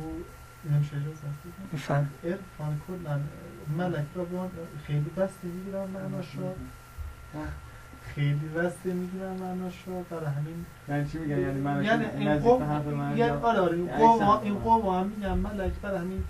میفهم. 1.73 2.11
عرفان 2.25 2.81
کلا 2.89 3.21
ملک 3.79 4.07
را 4.15 4.51
خیلی 4.87 5.11
بسته 5.17 5.47
می‌گیرن 5.49 5.87
معناش 5.87 6.35
رو. 6.35 6.55
خیلی 8.15 8.49
بسته 8.57 8.93
می‌گیرن 8.93 9.33
معناش 9.33 9.75
رو 9.87 10.03
برای 10.11 10.27
همین. 10.27 10.67
یعنی 10.89 11.09
چی 11.09 11.19
میگن 11.19 11.39
یعنی 11.39 11.61
من 11.61 11.85
یعنی 11.85 12.05
این 12.05 12.39
قوم 12.39 12.63
من 12.95 13.17
یعنی 13.17 13.31
آره 13.31 13.61
آره 13.61 13.77
این 13.77 13.89
عکس 13.89 14.01
قوم 14.01 14.23
هم 14.23 14.41
این 14.43 14.55
کنن. 14.55 14.63
قوم 14.63 15.01
هم 15.01 15.07
میگن 15.07 15.35
ملک 15.35 15.73
برای 15.83 15.99
همین 15.99 16.25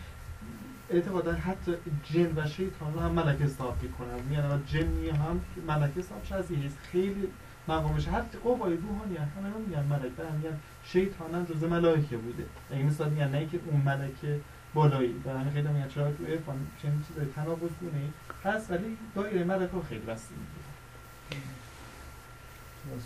اعتقادا 0.90 1.32
حتی 1.32 1.72
جن 2.04 2.32
و 2.36 2.48
شیطان 2.48 2.94
رو 2.94 3.00
هم 3.00 3.10
ملک 3.10 3.40
حساب 3.40 3.76
می‌کنن. 3.82 4.22
میگن 4.28 4.62
جنی 4.66 5.08
هم 5.08 5.40
ملک 5.68 5.90
حساب 5.98 6.24
شازی 6.24 6.54
هست 6.66 6.78
خیلی 6.92 7.28
مقامش 7.68 8.08
هر 8.08 8.20
قوای 8.44 8.76
روحانی 8.76 9.16
هم 9.16 9.28
همه 9.36 9.66
میگن 9.66 9.82
ملک 9.82 10.12
برای 10.12 10.32
میگن 10.32 10.56
شیطان 10.84 11.34
هم 11.34 11.44
جزء 11.44 11.68
ملائکه 11.68 12.16
بوده. 12.16 12.44
یعنی 12.70 12.82
مثلا 12.82 13.08
میگن 13.08 13.28
نه 13.28 13.46
که 13.46 13.60
اون 13.66 13.80
ملک 13.80 14.40
بالایی. 14.74 15.12
برای 15.24 15.38
همین 15.38 15.52
خیلی 15.52 15.68
میگن 15.68 15.88
چرا 15.88 16.12
تو 16.12 16.24
عرفان 16.24 16.56
چنین 16.82 17.04
چیزای 17.08 17.26
تناقض 17.34 17.70
گونه 17.80 18.02
هست 18.44 18.70
ولی 18.70 18.96
دایره 19.14 19.44
ملک 19.44 19.70
رو 19.72 19.82
خیلی 19.82 20.00
بسته 20.00 20.34
می‌گیره. 20.34 21.53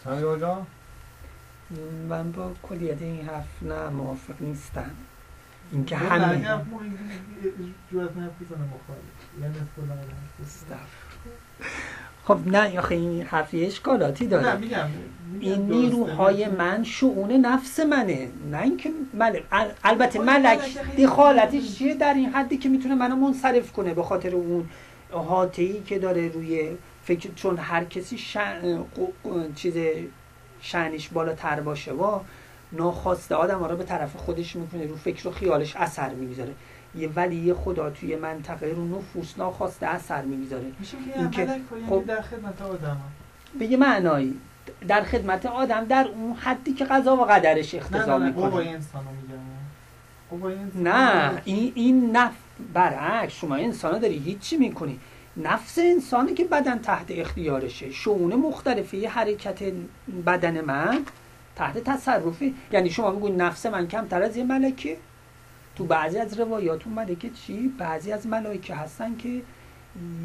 سمی 0.05 0.23
آجا 0.23 0.67
من 2.09 2.33
با 2.33 2.53
کلیت 2.63 3.03
این 3.03 3.29
حرف 3.29 3.63
نه 3.63 3.89
موافق 3.89 4.35
نیستم. 4.41 4.91
اینکه 5.73 5.97
همه 5.97 6.37
جورت 7.91 8.17
نه 8.17 8.23
مخالف. 8.23 9.43
یعنی 9.43 9.55
کلا 9.77 9.95
خب 12.25 12.39
نه 12.47 12.79
آخه 12.79 12.95
این 12.95 13.23
حرف 13.23 13.55
یه 13.55 13.67
اشکالاتی 13.67 14.25
نه 14.25 14.31
داره 14.31 14.57
میگم 14.57 14.87
میگم 15.31 15.51
این. 15.53 15.71
نیروهای 15.71 16.49
من 16.49 16.85
شعون 16.85 17.33
نفس 17.33 17.81
منه. 17.81 18.29
نه 18.51 18.63
اینکه 18.63 18.91
ملک 19.15 19.43
ال- 19.53 19.73
البته 19.85 20.19
خب، 20.19 20.25
ملک 20.25 20.79
دخالتش 20.99 21.75
چیه 21.75 21.95
در 21.95 22.15
این 22.15 22.29
حدی 22.31 22.57
که 22.57 22.69
می‌تونه 22.69 22.95
منو 22.95 23.17
منصرف 23.17 23.73
کنه 23.73 23.95
به 23.95 24.03
خاطر 24.03 24.35
اون 24.35 24.69
احاطه‌ای 25.13 25.83
که 25.83 25.99
داره 25.99 26.29
روی 26.29 26.77
فکر 27.09 27.31
چون 27.35 27.59
هر 27.59 27.85
کسی 27.85 28.19
شن... 28.19 28.85
چیز 29.55 29.75
شنش 30.61 31.09
بالاتر 31.09 31.61
باشه 31.61 31.93
و 31.93 32.21
ناخواسته 32.73 33.35
آدم 33.35 33.65
رو 33.65 33.77
به 33.77 33.85
طرف 33.85 34.17
خودش 34.17 34.57
می‌کنه 34.57 34.87
رو 34.87 34.97
فکر 34.97 35.29
و 35.29 35.31
خیالش 35.31 35.77
اثر 35.77 36.09
می‌گذاره. 36.09 36.55
یه 36.95 37.09
ولی 37.09 37.55
خدا 37.55 37.91
توی 37.91 38.17
منطقه 38.17 38.67
رو 38.67 38.99
نفوس 38.99 39.35
ناخواسته 39.39 39.87
اثر 39.87 40.23
می‌گذاره. 40.23 40.67
میشه 40.81 40.97
که 41.33 41.41
یه 41.41 41.61
خب- 41.89 42.05
در 42.07 42.21
خدمت 42.21 42.63
آدم 42.63 43.01
به 43.59 43.67
یه 43.67 43.77
معنایی. 43.77 44.41
در 44.89 45.03
خدمت 45.03 45.47
آدم 45.47 45.85
در 45.85 46.09
اون 46.15 46.33
حدی 46.33 46.73
که 46.73 46.85
قضا 46.85 47.17
و 47.17 47.25
قدرش 47.25 47.75
نه 47.75 48.07
نه 48.07 48.19
نه 48.19 48.33
قوای 50.31 50.55
می‌کنه 50.55 50.83
نه 50.83 51.43
این 51.45 51.73
این 51.75 52.17
نف 52.17 52.33
برعکس. 52.75 53.33
شما 53.33 53.55
انسان 53.55 53.99
داری 53.99 54.19
هیچی 54.19 54.57
می‌کنی. 54.57 55.01
نفس 55.39 55.79
انسانی 55.79 56.35
که 56.35 56.45
بدن 56.45 56.79
تحت 56.79 57.07
اختیارشه. 57.11 57.91
شعون 57.91 58.35
مختلفه 58.35 58.97
یه 58.97 59.11
حرکت 59.11 59.73
بدن 60.27 60.61
من 60.61 61.05
تحت 61.57 61.79
تصرفی 61.79 62.55
یعنی 62.73 62.91
شما 62.91 63.11
بگوی 63.11 63.31
نفس 63.31 63.67
من 63.67 63.89
کمتر 63.89 64.23
از 64.23 64.37
یه 64.37 64.45
ملکه. 64.45 64.97
تو 65.77 65.85
بعضی 65.85 66.19
از 66.19 66.41
روایات 66.41 66.87
اومده 66.87 67.15
که 67.15 67.31
چی؟ 67.31 67.75
بعضی 67.79 68.13
از 68.13 68.27
ملائکه 68.27 68.75
هستن 68.75 69.17
که 69.17 69.43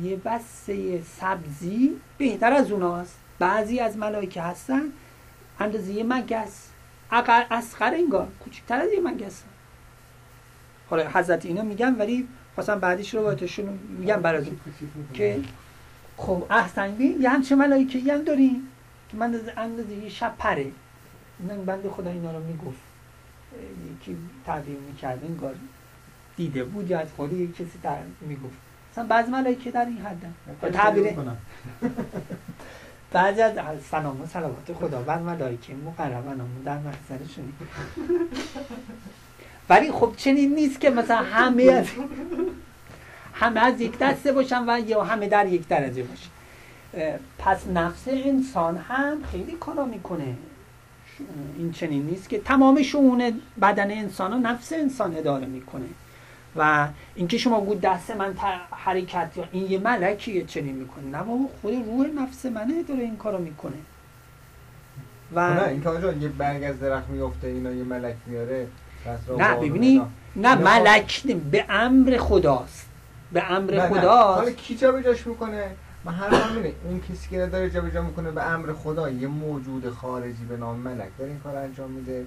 یه 0.03 0.15
بسته 0.15 1.01
سبزی 1.01 1.91
بهتر 2.17 2.53
از 2.53 2.71
اوناست. 2.71 3.19
بعضی 3.39 3.79
از 3.79 3.97
ملائکه 3.97 4.41
هستن 4.41 4.83
اندازه 5.59 5.93
یه 5.93 6.03
مگس. 6.03 6.69
اقل 7.11 7.43
اسقر 7.51 7.93
انگار 7.93 8.27
کوچکتر 8.43 8.81
از 8.81 8.93
یه 8.93 8.99
مگس. 8.99 9.43
حالا 10.89 11.09
حضرت 11.09 11.45
اینا 11.45 11.61
میگن 11.61 11.95
ولی 11.95 12.27
خواستم 12.55 12.79
بعدیش 12.79 13.13
رو 13.15 13.35
میگم 13.99 14.21
براتون. 14.21 14.59
که 15.13 15.39
خب 16.17 16.43
احسن 16.49 16.91
بی 16.95 17.05
یه 17.05 17.29
همچه 17.29 17.55
ملائکه 17.55 18.13
هم 18.13 18.21
داریم. 18.23 18.67
که 19.09 19.17
من 19.17 19.25
اندازه- 19.25 19.53
اندازه 19.57 19.93
یه 19.93 20.09
شب 20.09 20.33
پره. 20.37 20.71
اینا 21.39 21.55
بنده 21.63 21.89
خدا 21.89 22.09
اینا 22.09 22.31
رو 22.37 22.43
می‌گفت. 22.43 22.77
یکی 24.01 24.17
تعبیر 24.45 24.77
می‌کرد 24.77 25.23
انگار 25.23 25.55
دیده 26.35 26.63
بود 26.63 26.89
یا 26.89 26.99
از 26.99 27.07
خود 27.15 27.33
یک 27.33 27.55
کسی 27.55 27.77
در 27.83 27.97
می‌گفت. 28.21 28.57
مثلا 28.91 29.03
بعضی 29.07 29.31
ملائکه 29.31 29.71
در 29.71 29.85
این 29.85 29.97
حدن 29.97 30.33
تعبیر 30.73 31.03
بعضی 33.13 33.41
از 33.41 33.81
سلام 33.91 34.21
و 34.21 34.25
صلوات 34.25 34.73
خدا. 34.73 35.01
بر 35.01 35.19
ملائکه 35.19 35.73
مقربانمون 35.75 36.61
در 36.65 36.77
محضرشون 36.77 37.53
ولی 39.69 39.91
خب 39.91 40.13
چنین 40.17 40.55
نیست 40.55 40.79
که 40.79 40.89
مثلا 40.89 41.17
همه 41.17 41.63
از 41.63 41.85
همه 43.33 43.59
از 43.59 43.81
یک 43.81 43.97
دسته 43.97 44.31
باشن 44.31 44.63
و 44.69 44.79
یا 44.79 45.03
همه 45.03 45.27
در 45.27 45.47
یک 45.47 45.67
درجه 45.67 46.03
باشن. 46.03 46.29
پس 47.39 47.67
نفس 47.67 48.07
انسان 48.07 48.77
هم 48.77 49.23
خیلی 49.31 49.51
کارا 49.51 49.85
می‌کنه. 49.85 50.35
این 51.57 51.71
چنین 51.71 52.05
نیست 52.05 52.29
که 52.29 52.39
تمام 52.39 52.81
شعون 52.81 53.41
بدن 53.61 53.91
انسان 53.91 54.33
و 54.33 54.37
نفس 54.37 54.73
انسان 54.73 55.17
اداره 55.17 55.45
می‌کنه. 55.45 55.85
و 56.55 56.87
اینکه 57.15 57.37
شما 57.37 57.61
گو 57.61 57.75
دست 57.75 58.11
من 58.11 58.33
حرکت 58.71 59.31
یا 59.35 59.47
این 59.51 59.71
یه 59.71 59.79
ملکیه 59.79 60.45
چنین 60.45 60.75
می‌کنه. 60.75 61.05
نه 61.05 61.17
بابا 61.17 61.49
خود 61.61 61.73
روح 61.73 62.07
نفس 62.07 62.45
منه 62.45 62.83
داره 62.83 63.01
این 63.01 63.17
کارو 63.17 63.37
می‌کنه. 63.37 63.77
و 65.33 65.53
نه 65.53 65.67
این 65.67 65.81
که 65.81 65.89
یه 66.21 66.27
برگ 66.27 66.63
از 66.63 66.79
درخت 66.79 67.09
میفته 67.09 67.47
اینا 67.47 67.71
یه 67.71 67.83
ملک 67.83 68.15
میاره. 68.25 68.67
نه 69.37 69.55
ببینی. 69.55 70.01
نه 70.35 70.55
ملک 70.55 71.21
نه، 71.25 71.33
به 71.33 71.65
امر 71.69 72.17
خداست. 72.17 72.89
به 73.31 73.51
امر 73.51 73.73
نه. 73.73 73.81
حالا 73.81 74.01
خداست. 74.01 74.57
کی 74.57 74.75
جابجاش 74.75 75.27
می‌کنه؟ 75.27 75.63
من 76.05 76.13
هر 76.13 76.49
میره 76.55 76.73
اون 76.89 77.01
کسی 77.01 77.29
که 77.29 77.45
داره 77.45 77.69
جابجا 77.69 78.01
می‌کنه 78.01 78.31
به 78.31 78.43
امر 78.43 78.73
خدا 78.73 79.09
یه 79.09 79.27
موجود 79.27 79.89
خارجی 79.89 80.45
به 80.49 80.57
نام 80.57 80.79
ملک. 80.79 81.09
داره 81.19 81.31
این 81.31 81.39
کار 81.39 81.55
انجام 81.55 81.91
میده. 81.91 82.25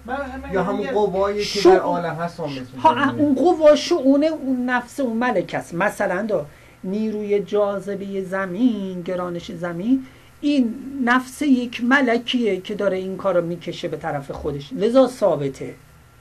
یا 0.52 0.62
همون 0.62 0.86
قوایی 0.86 1.44
که 1.44 1.62
در 1.62 1.78
عالم 1.78 2.14
هست 2.14 2.40
ها. 2.76 3.10
اون 3.10 3.34
قوا 3.34 3.76
شعون 3.76 4.24
اون 4.24 4.70
نفس 4.70 5.00
اون 5.00 5.16
ملک 5.16 5.54
است. 5.54 5.74
مثلا 5.74 6.22
دا 6.22 6.46
نیروی 6.84 7.40
جاذبه 7.40 8.24
زمین 8.24 9.02
گرانش 9.02 9.52
زمین 9.52 10.06
این 10.40 10.74
نفس 11.04 11.42
یک 11.42 11.84
ملکیه 11.84 12.60
که 12.60 12.74
داره 12.74 12.96
این 12.96 13.16
کار 13.16 13.36
رو 13.36 13.46
می‌کشه 13.46 13.88
به 13.88 13.96
طرف 13.96 14.30
خودش. 14.30 14.72
لذا 14.72 15.06
ثابته. 15.06 15.74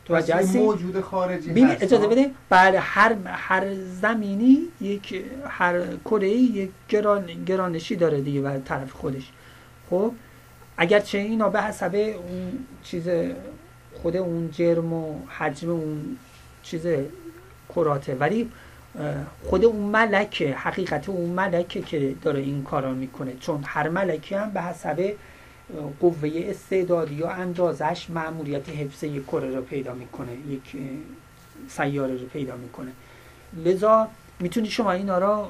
تو 0.05 0.15
پس 0.15 0.29
یه 0.29 0.35
هستی؟ 0.35 0.59
موجود 0.59 1.01
خارجی 1.01 1.49
ببین 1.49 1.69
اجازه؟ 1.69 2.07
بده 2.07 2.31
بله 2.49 2.79
هر 2.79 3.15
هر 3.25 3.73
زمینی 3.73 4.57
یک 4.81 5.23
هر 5.47 5.81
کره 6.05 6.29
یک 6.29 6.69
گران 6.89 7.25
گرانشی 7.45 7.95
داره 7.95 8.21
دیگه 8.21 8.41
بر 8.41 8.59
طرف 8.59 8.91
خودش 8.91 9.31
خب 9.89 10.11
اگرچه 10.77 11.17
اینا 11.17 11.49
به 11.49 11.61
حسب 11.61 11.95
اون 11.95 12.51
چیز 12.83 13.07
خود 13.93 14.17
اون 14.17 14.51
جرم 14.51 14.93
و 14.93 15.19
حجم 15.27 15.69
اون 15.69 16.17
چیز 16.63 16.87
کراته 17.75 18.15
ولی 18.15 18.51
خود 19.43 19.65
اون 19.65 19.75
ملکه 19.75 20.53
حقیقت 20.55 21.09
اون 21.09 21.29
ملکه 21.29 21.81
که 21.81 22.15
داره 22.21 22.39
این 22.39 22.63
کارا 22.63 22.93
می‌کنه 22.93 23.33
چون 23.39 23.63
هر 23.65 23.89
ملکه 23.89 24.39
هم 24.39 24.51
به 24.51 24.61
حسب 24.61 25.13
قوه 25.99 26.31
استعدادی 26.35 27.15
یا 27.15 27.29
اندازش 27.29 28.09
معمولیت 28.09 28.69
حفظ 28.69 29.03
یک 29.03 29.25
کره 29.25 29.55
رو 29.55 29.61
پیدا 29.61 29.93
می‌کنه 29.93 30.31
یک 30.49 30.75
سیاره 31.67 32.13
رو 32.13 32.27
پیدا 32.27 32.55
می‌کنه. 32.55 32.91
لذا 33.65 34.07
می‌تونی 34.39 34.69
شما 34.69 34.91
اینا 34.91 35.17
را 35.17 35.49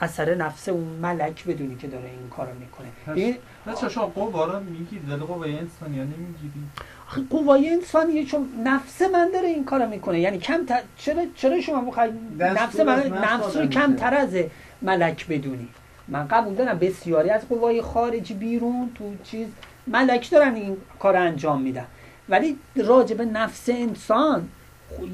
اثر 0.00 0.34
نفس 0.34 0.68
اون 0.68 0.84
ملک 0.84 1.44
بدونی 1.44 1.76
که 1.76 1.86
داره 1.86 2.04
این 2.04 2.28
کارو 2.30 2.50
می‌کنه. 2.60 3.14
این 3.14 3.36
بچه 3.66 3.88
شما 3.88 4.06
قوا 4.06 4.44
رو 4.44 4.60
می‌گیری 4.60 5.06
دل 5.06 5.16
قوای 5.16 5.58
انسانی 5.58 5.98
ها 5.98 6.04
نمی‌گیری 6.04 6.64
آخه 7.08 7.22
قوای 7.30 7.70
انسانیه 7.70 8.24
چون 8.24 8.48
نفس 8.64 9.02
من 9.02 9.30
داره 9.34 9.48
این 9.48 9.64
کارو 9.64 9.88
می‌کنه. 9.88 10.20
یعنی 10.20 10.38
کم 10.38 10.66
تر... 10.66 10.82
چرا 10.96 11.22
چرا 11.34 11.60
شما 11.60 11.80
می‌خواید 11.80 12.12
نفس 12.38 12.80
من 12.80 13.06
نفس 13.06 13.56
رو 13.56 13.66
کمتر. 13.66 14.14
از 14.14 14.36
ملک 14.82 15.26
بدونی؟ 15.26 15.68
من 16.08 16.28
قبول 16.28 16.54
دارم 16.54 16.78
بسیاری 16.78 17.30
از 17.30 17.48
قوای 17.48 17.82
خارجی 17.82 18.34
بیرون 18.34 18.90
تو 18.94 19.14
چیز 19.24 19.48
ملک 19.86 20.30
دارن 20.30 20.54
این 20.54 20.76
کار 20.98 21.16
انجام 21.16 21.62
میدن 21.62 21.86
ولی 22.28 22.58
راجع 22.76 23.16
به 23.16 23.24
نفس 23.24 23.68
انسان 23.68 24.48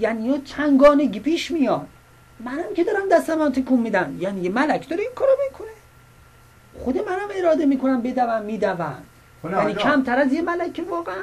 یعنی 0.00 0.28
یه 0.28 0.40
چنگانگی 0.44 1.20
پیش 1.20 1.50
میاد. 1.50 1.86
منم 2.40 2.74
که 2.76 2.84
دارم 2.84 3.08
دستم 3.12 3.42
رو 3.42 3.50
تکون 3.50 3.80
میدم. 3.80 4.16
یعنی 4.20 4.40
یه 4.40 4.50
ملک 4.50 4.88
داره 4.88 5.02
این 5.02 5.12
کارو 5.14 5.32
می‌کنه. 5.50 5.68
خود 6.78 6.98
منم 6.98 7.28
اراده 7.36 7.66
می‌کنم 7.66 8.02
بدوم 8.02 8.42
میدوم. 8.42 9.02
آقا. 9.44 9.72
کمتر 9.72 10.18
از 10.18 10.32
یه 10.32 10.42
ملکه 10.42 10.82
واقعا. 10.82 11.22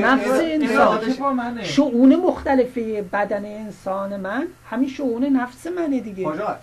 نفس 0.00 0.40
انسان. 0.40 1.62
شعون 1.62 2.16
مختلفه 2.16 3.02
بدن 3.12 3.44
انسان 3.44 4.20
من. 4.20 4.46
همین 4.70 4.88
شعون 4.88 5.24
نفس 5.24 5.66
منه 5.66 6.00
دیگه. 6.00 6.24
کجا؟ 6.24 6.58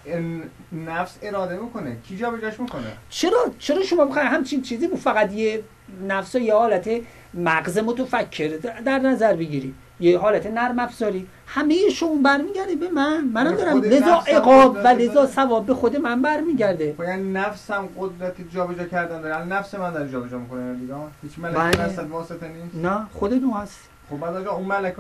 نفس 0.88 1.18
اراده 1.22 1.58
می‌کنه. 1.58 1.98
کی 2.08 2.18
جا 2.18 2.30
بجاش 2.30 2.60
می‌کنه؟ 2.60 2.84
چرا؟ 3.10 3.52
چرا 3.60 3.84
شما 3.84 4.06
بخواید 4.06 4.28
همچین 4.28 4.62
چیزی 4.62 4.88
بود 4.88 5.00
فقط 5.00 5.34
یه 5.34 5.64
نفس 6.08 6.36
و 6.36 6.40
یه 6.40 6.54
حالت 6.54 6.90
مغز 7.34 7.78
متفکر 7.78 8.48
در 8.86 9.00
نظر 9.00 9.36
بگیری؟ 9.36 9.74
یه 10.04 10.20
حالت 10.20 10.48
نرم 10.48 10.80
افزاری. 10.80 11.28
همه 11.48 11.90
شعون 11.90 12.24
برمیگرده 12.24 12.76
به 12.76 12.90
من. 12.90 13.24
منم 13.34 13.56
خود 13.56 13.58
دارم 13.58 13.82
لذا 13.82 14.24
عقاب 14.28 14.76
و 14.84 14.88
لذا. 14.88 15.26
ثواب 15.26 15.66
به 15.66 15.74
خود 15.74 15.98
من 15.98 16.22
برمیگرده. 16.22 16.94
خب 16.98 17.04
یعنی 17.04 17.32
نفس 17.32 17.72
هم 17.72 17.90
قدرت 18.00 18.36
جابجا 18.54 18.84
کردن 18.84 19.22
داره. 19.22 19.46
نفس 19.46 19.76
من 19.76 19.94
داره 19.94 20.12
جابجا 20.12 20.38
می‌کنه 20.38 20.74
دیگه 20.74 20.94
هیچ 21.24 21.40
ملکی 21.40 21.78
بله. 21.78 22.08
واسطه 22.12 22.48
نیست. 22.48 22.76
نه 22.76 23.08
خود 23.14 23.34
نو 23.34 23.52
هست. 23.54 23.80
خب 24.10 24.18
بعد 24.18 24.48
اون 24.48 24.66
ملک 24.66 24.96